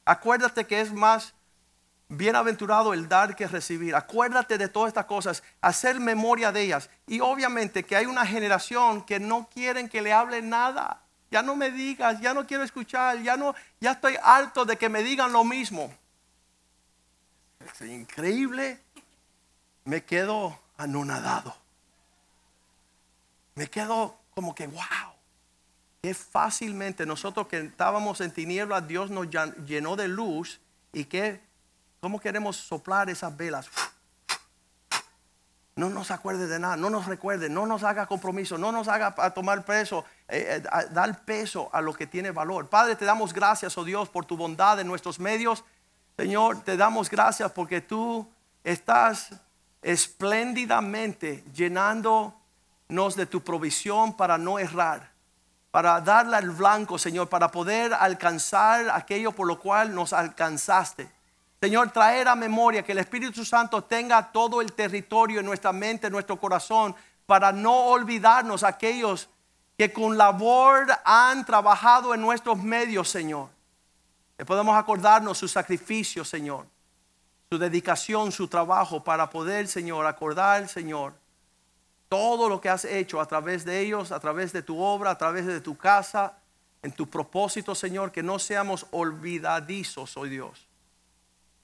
Acuérdate 0.05 0.67
que 0.67 0.81
es 0.81 0.93
más 0.93 1.35
bienaventurado 2.09 2.93
el 2.93 3.09
dar 3.09 3.37
que 3.37 3.47
recibir. 3.47 3.95
Acuérdate 3.95 4.59
de 4.59 4.67
todas 4.67 4.89
estas 4.89 5.07
cosas, 5.07 5.45
hacer 5.61 6.01
memoria 6.01 6.51
de 6.51 6.63
ellas. 6.63 6.91
Y 7.07 7.21
obviamente 7.21 7.85
que 7.85 7.95
hay 7.95 8.07
una 8.07 8.27
generación 8.27 9.05
que 9.05 9.21
no 9.21 9.49
quieren 9.49 9.89
que 9.89 10.03
le 10.03 10.13
hable 10.13 10.43
nada. 10.43 11.03
Ya 11.31 11.41
no 11.43 11.55
me 11.55 11.71
digas, 11.71 12.21
ya 12.21 12.35
no 12.35 12.49
quiero 12.49 12.65
escuchar, 12.65 13.23
ya 13.23 13.37
no, 13.37 13.55
ya 13.81 13.93
estoy 13.93 14.17
harto 14.21 14.65
de 14.65 14.77
que 14.77 14.89
me 14.89 15.05
digan 15.05 15.33
lo 15.33 15.45
mismo. 15.45 15.95
Es 17.73 17.81
increíble. 17.83 18.81
Me 19.85 20.05
quedo 20.05 20.59
anonadado. 20.77 21.57
Me 23.55 23.69
quedo 23.69 24.17
como 24.35 24.55
que, 24.55 24.67
wow 24.67 25.17
fácilmente 26.15 27.07
nosotros 27.07 27.47
que 27.47 27.59
estábamos 27.59 28.21
en 28.21 28.31
tinieblas, 28.31 28.87
Dios 28.87 29.11
nos 29.11 29.29
llenó 29.67 29.97
de 29.97 30.09
luz 30.09 30.61
y 30.93 31.05
que, 31.05 31.41
¿cómo 32.01 32.21
queremos 32.21 32.57
soplar 32.57 33.11
esas 33.11 33.37
velas? 33.37 33.69
No 35.77 35.91
nos 35.91 36.11
acuerde 36.11 36.47
de 36.47 36.59
nada, 36.59 36.77
no 36.77 36.89
nos 36.89 37.05
recuerde, 37.05 37.51
no 37.51 37.67
nos 37.67 37.83
haga 37.83 38.07
compromiso, 38.07 38.57
no 38.57 38.73
nos 38.73 38.89
haga 38.89 39.15
tomar 39.35 39.65
peso, 39.65 40.07
eh, 40.27 40.63
eh, 40.65 40.87
dar 40.91 41.25
peso 41.25 41.69
a 41.71 41.83
lo 41.83 41.93
que 41.93 42.07
tiene 42.07 42.31
valor. 42.31 42.69
Padre, 42.71 42.97
te 42.97 43.05
damos 43.05 43.35
gracias, 43.35 43.77
oh 43.77 43.85
Dios, 43.85 44.09
por 44.09 44.25
tu 44.25 44.39
bondad 44.39 44.81
en 44.81 44.87
nuestros 44.87 45.21
medios. 45.21 45.65
Señor, 46.17 46.63
te 46.63 46.77
damos 46.77 47.11
gracias 47.11 47.53
porque 47.53 47.81
tú 47.81 48.27
estás 48.65 49.31
espléndidamente 49.83 51.45
llenándonos 51.53 53.17
de 53.17 53.27
tu 53.27 53.43
provisión 53.43 54.17
para 54.17 54.39
no 54.39 54.59
errar 54.59 55.17
para 55.77 56.01
darle 56.01 56.39
al 56.39 56.53
blanco, 56.53 56.99
Señor, 56.99 57.29
para 57.29 57.51
poder 57.51 57.93
alcanzar 57.93 58.89
aquello 58.89 59.33
por 59.33 59.47
lo 59.47 59.61
cual 59.61 59.95
nos 59.95 60.15
alcanzaste. 60.15 61.13
Señor, 61.61 61.91
traer 61.91 62.29
a 62.29 62.35
memoria 62.35 62.83
que 62.83 62.93
el 62.93 62.99
Espíritu 62.99 63.45
Santo 63.45 63.85
tenga 63.85 64.33
todo 64.33 64.63
el 64.63 64.73
territorio 64.73 65.41
en 65.41 65.45
nuestra 65.45 65.75
mente, 65.75 66.07
en 66.07 66.15
nuestro 66.15 66.41
corazón, 66.41 66.97
para 67.27 67.53
no 67.53 67.75
olvidarnos 67.89 68.63
aquellos 68.63 69.29
que 69.77 69.93
con 69.93 70.17
labor 70.17 70.87
han 71.05 71.45
trabajado 71.45 72.15
en 72.15 72.23
nuestros 72.23 72.57
medios, 72.57 73.11
Señor. 73.11 73.51
Que 74.37 74.45
podemos 74.45 74.77
acordarnos 74.77 75.39
su 75.39 75.49
sacrificio, 75.49 76.25
Señor, 76.25 76.67
su 77.51 77.59
dedicación, 77.59 78.33
su 78.33 78.49
trabajo 78.49 79.03
para 79.03 79.31
poder, 79.31 79.69
Señor, 79.69 80.07
acordar, 80.07 80.69
Señor, 80.69 81.15
todo 82.09 82.49
lo 82.49 82.61
que 82.61 82.69
has 82.69 82.85
hecho 82.85 83.21
a 83.21 83.27
través 83.27 83.65
de 83.65 83.81
ellos, 83.81 84.13
a 84.13 84.21
través 84.21 84.53
de 84.53 84.63
tu 84.63 84.81
obra, 84.81 85.11
a 85.11 85.19
través 85.19 85.47
de 85.47 85.61
tu 85.61 85.77
casa, 85.77 86.39
en 86.83 86.93
tu 86.93 87.09
propósito, 87.09 87.75
Señor, 87.75 88.13
que 88.13 88.23
no 88.23 88.39
seamos 88.39 88.87
olvidadizos, 88.91 90.17
hoy 90.17 90.31
Dios. 90.31 90.69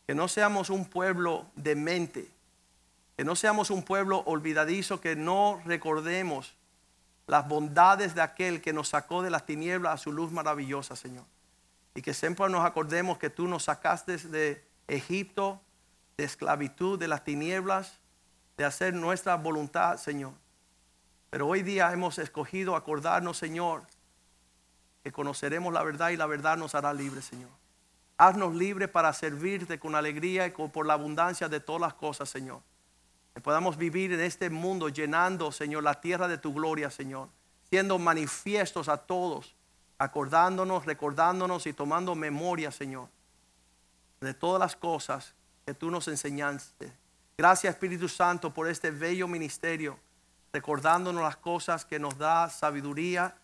Que 0.07 0.15
no 0.15 0.27
seamos 0.27 0.69
un 0.69 0.85
pueblo 0.85 1.47
demente, 1.55 2.25
que 2.25 2.33
Que 3.19 3.25
no 3.25 3.37
seamos 3.37 3.71
un 3.71 3.85
pueblo 3.85 4.23
olvidadizo, 4.27 5.01
que 5.01 5.15
no 5.15 5.61
recordemos 5.65 6.55
las 7.29 7.47
bondades 7.47 8.15
de 8.15 8.23
aquel 8.23 8.61
que 8.61 8.73
nos 8.73 8.89
sacó 8.89 9.23
de 9.23 9.31
las 9.31 9.47
tinieblas 9.47 9.95
a 9.95 9.97
su 9.97 10.11
luz 10.11 10.33
maravillosa, 10.33 10.97
Señor. 10.97 11.25
Y 11.95 12.03
que 12.03 12.15
siempre 12.15 12.49
nos 12.49 12.65
acordemos 12.65 13.19
que 13.19 13.31
tú 13.31 13.47
nos 13.47 13.65
sacaste 13.65 14.17
de 14.17 14.65
Egipto, 14.89 15.61
de 16.17 16.25
esclavitud, 16.25 16.99
de 16.99 17.09
las 17.09 17.25
tinieblas, 17.25 17.99
de 18.57 18.65
hacer 18.65 18.95
nuestra 18.95 19.37
voluntad, 19.37 19.97
Señor. 19.97 20.33
Pero 21.31 21.49
hoy 21.49 21.63
día 21.63 21.93
hemos 21.93 22.19
escogido 22.19 22.77
acordarnos, 22.77 23.39
Señor, 23.39 23.85
que 25.03 25.13
conoceremos 25.13 25.73
la 25.73 25.83
verdad 25.83 26.11
y 26.11 26.17
la 26.17 26.27
verdad 26.27 26.57
nos 26.57 26.75
hará 26.75 26.93
libres, 26.93 27.25
Señor. 27.25 27.51
Haznos 28.19 28.55
libres 28.55 28.89
para 28.89 29.13
servirte 29.13 29.79
con 29.79 29.95
alegría 29.95 30.47
y 30.47 30.51
por 30.51 30.87
la 30.87 30.93
abundancia 30.93 31.49
de 31.49 31.61
todas 31.61 31.81
las 31.81 31.95
cosas, 31.95 32.29
Señor. 32.29 32.61
Que 33.35 33.41
podamos 33.41 33.77
vivir 33.77 34.13
en 34.13 34.21
este 34.21 34.51
mundo 34.51 34.91
llenando, 34.91 35.51
Señor, 35.51 35.83
la 35.83 36.01
tierra 36.01 36.29
de 36.29 36.39
tu 36.39 36.53
gloria, 36.53 36.91
Señor. 36.91 37.29
Siendo 37.71 37.99
manifiestos 37.99 38.89
a 38.89 38.99
todos, 38.99 39.57
acordándonos, 40.03 40.85
recordándonos 40.85 41.65
y 41.69 41.73
tomando 41.73 42.17
memoria, 42.17 42.73
Señor, 42.73 43.09
de 44.21 44.35
todas 44.35 44.59
las 44.59 44.75
cosas 44.75 45.33
que 45.65 45.75
tú 45.75 45.93
nos 45.93 46.09
enseñaste. 46.09 46.93
Gracias, 47.39 47.73
Espíritu 47.73 48.09
Santo, 48.09 48.53
por 48.53 48.67
este 48.67 48.91
bello 48.91 49.29
ministerio, 49.29 49.97
recordándonos 50.53 51.23
las 51.23 51.37
cosas 51.37 51.85
que 51.85 52.01
nos 52.01 52.19
da 52.19 52.51
sabiduría, 52.51 53.37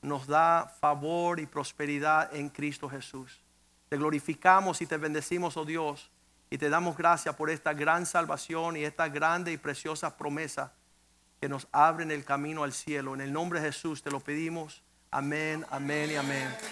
nos 0.00 0.28
da 0.28 0.72
favor 0.80 1.40
y 1.40 1.46
prosperidad 1.46 2.32
en 2.32 2.50
Cristo 2.50 2.88
Jesús. 2.88 3.42
Te 3.88 3.96
glorificamos 3.96 4.80
y 4.82 4.86
te 4.86 4.98
bendecimos, 4.98 5.56
oh 5.56 5.64
Dios, 5.64 6.12
y 6.50 6.58
te 6.58 6.68
damos 6.68 6.96
gracias 6.96 7.34
por 7.34 7.50
esta 7.50 7.74
gran 7.74 8.06
salvación 8.06 8.76
y 8.76 8.84
esta 8.84 9.08
grande 9.08 9.50
y 9.50 9.56
preciosa 9.56 10.16
promesa 10.16 10.72
que 11.40 11.48
nos 11.48 11.66
abren 11.72 12.12
el 12.12 12.24
camino 12.24 12.62
al 12.62 12.72
cielo. 12.72 13.12
En 13.12 13.22
el 13.22 13.32
nombre 13.32 13.60
de 13.60 13.72
Jesús 13.72 14.04
te 14.04 14.12
lo 14.12 14.20
pedimos. 14.20 14.85
Amén 15.10 15.64
y 16.10 16.16
amén. 16.16 16.66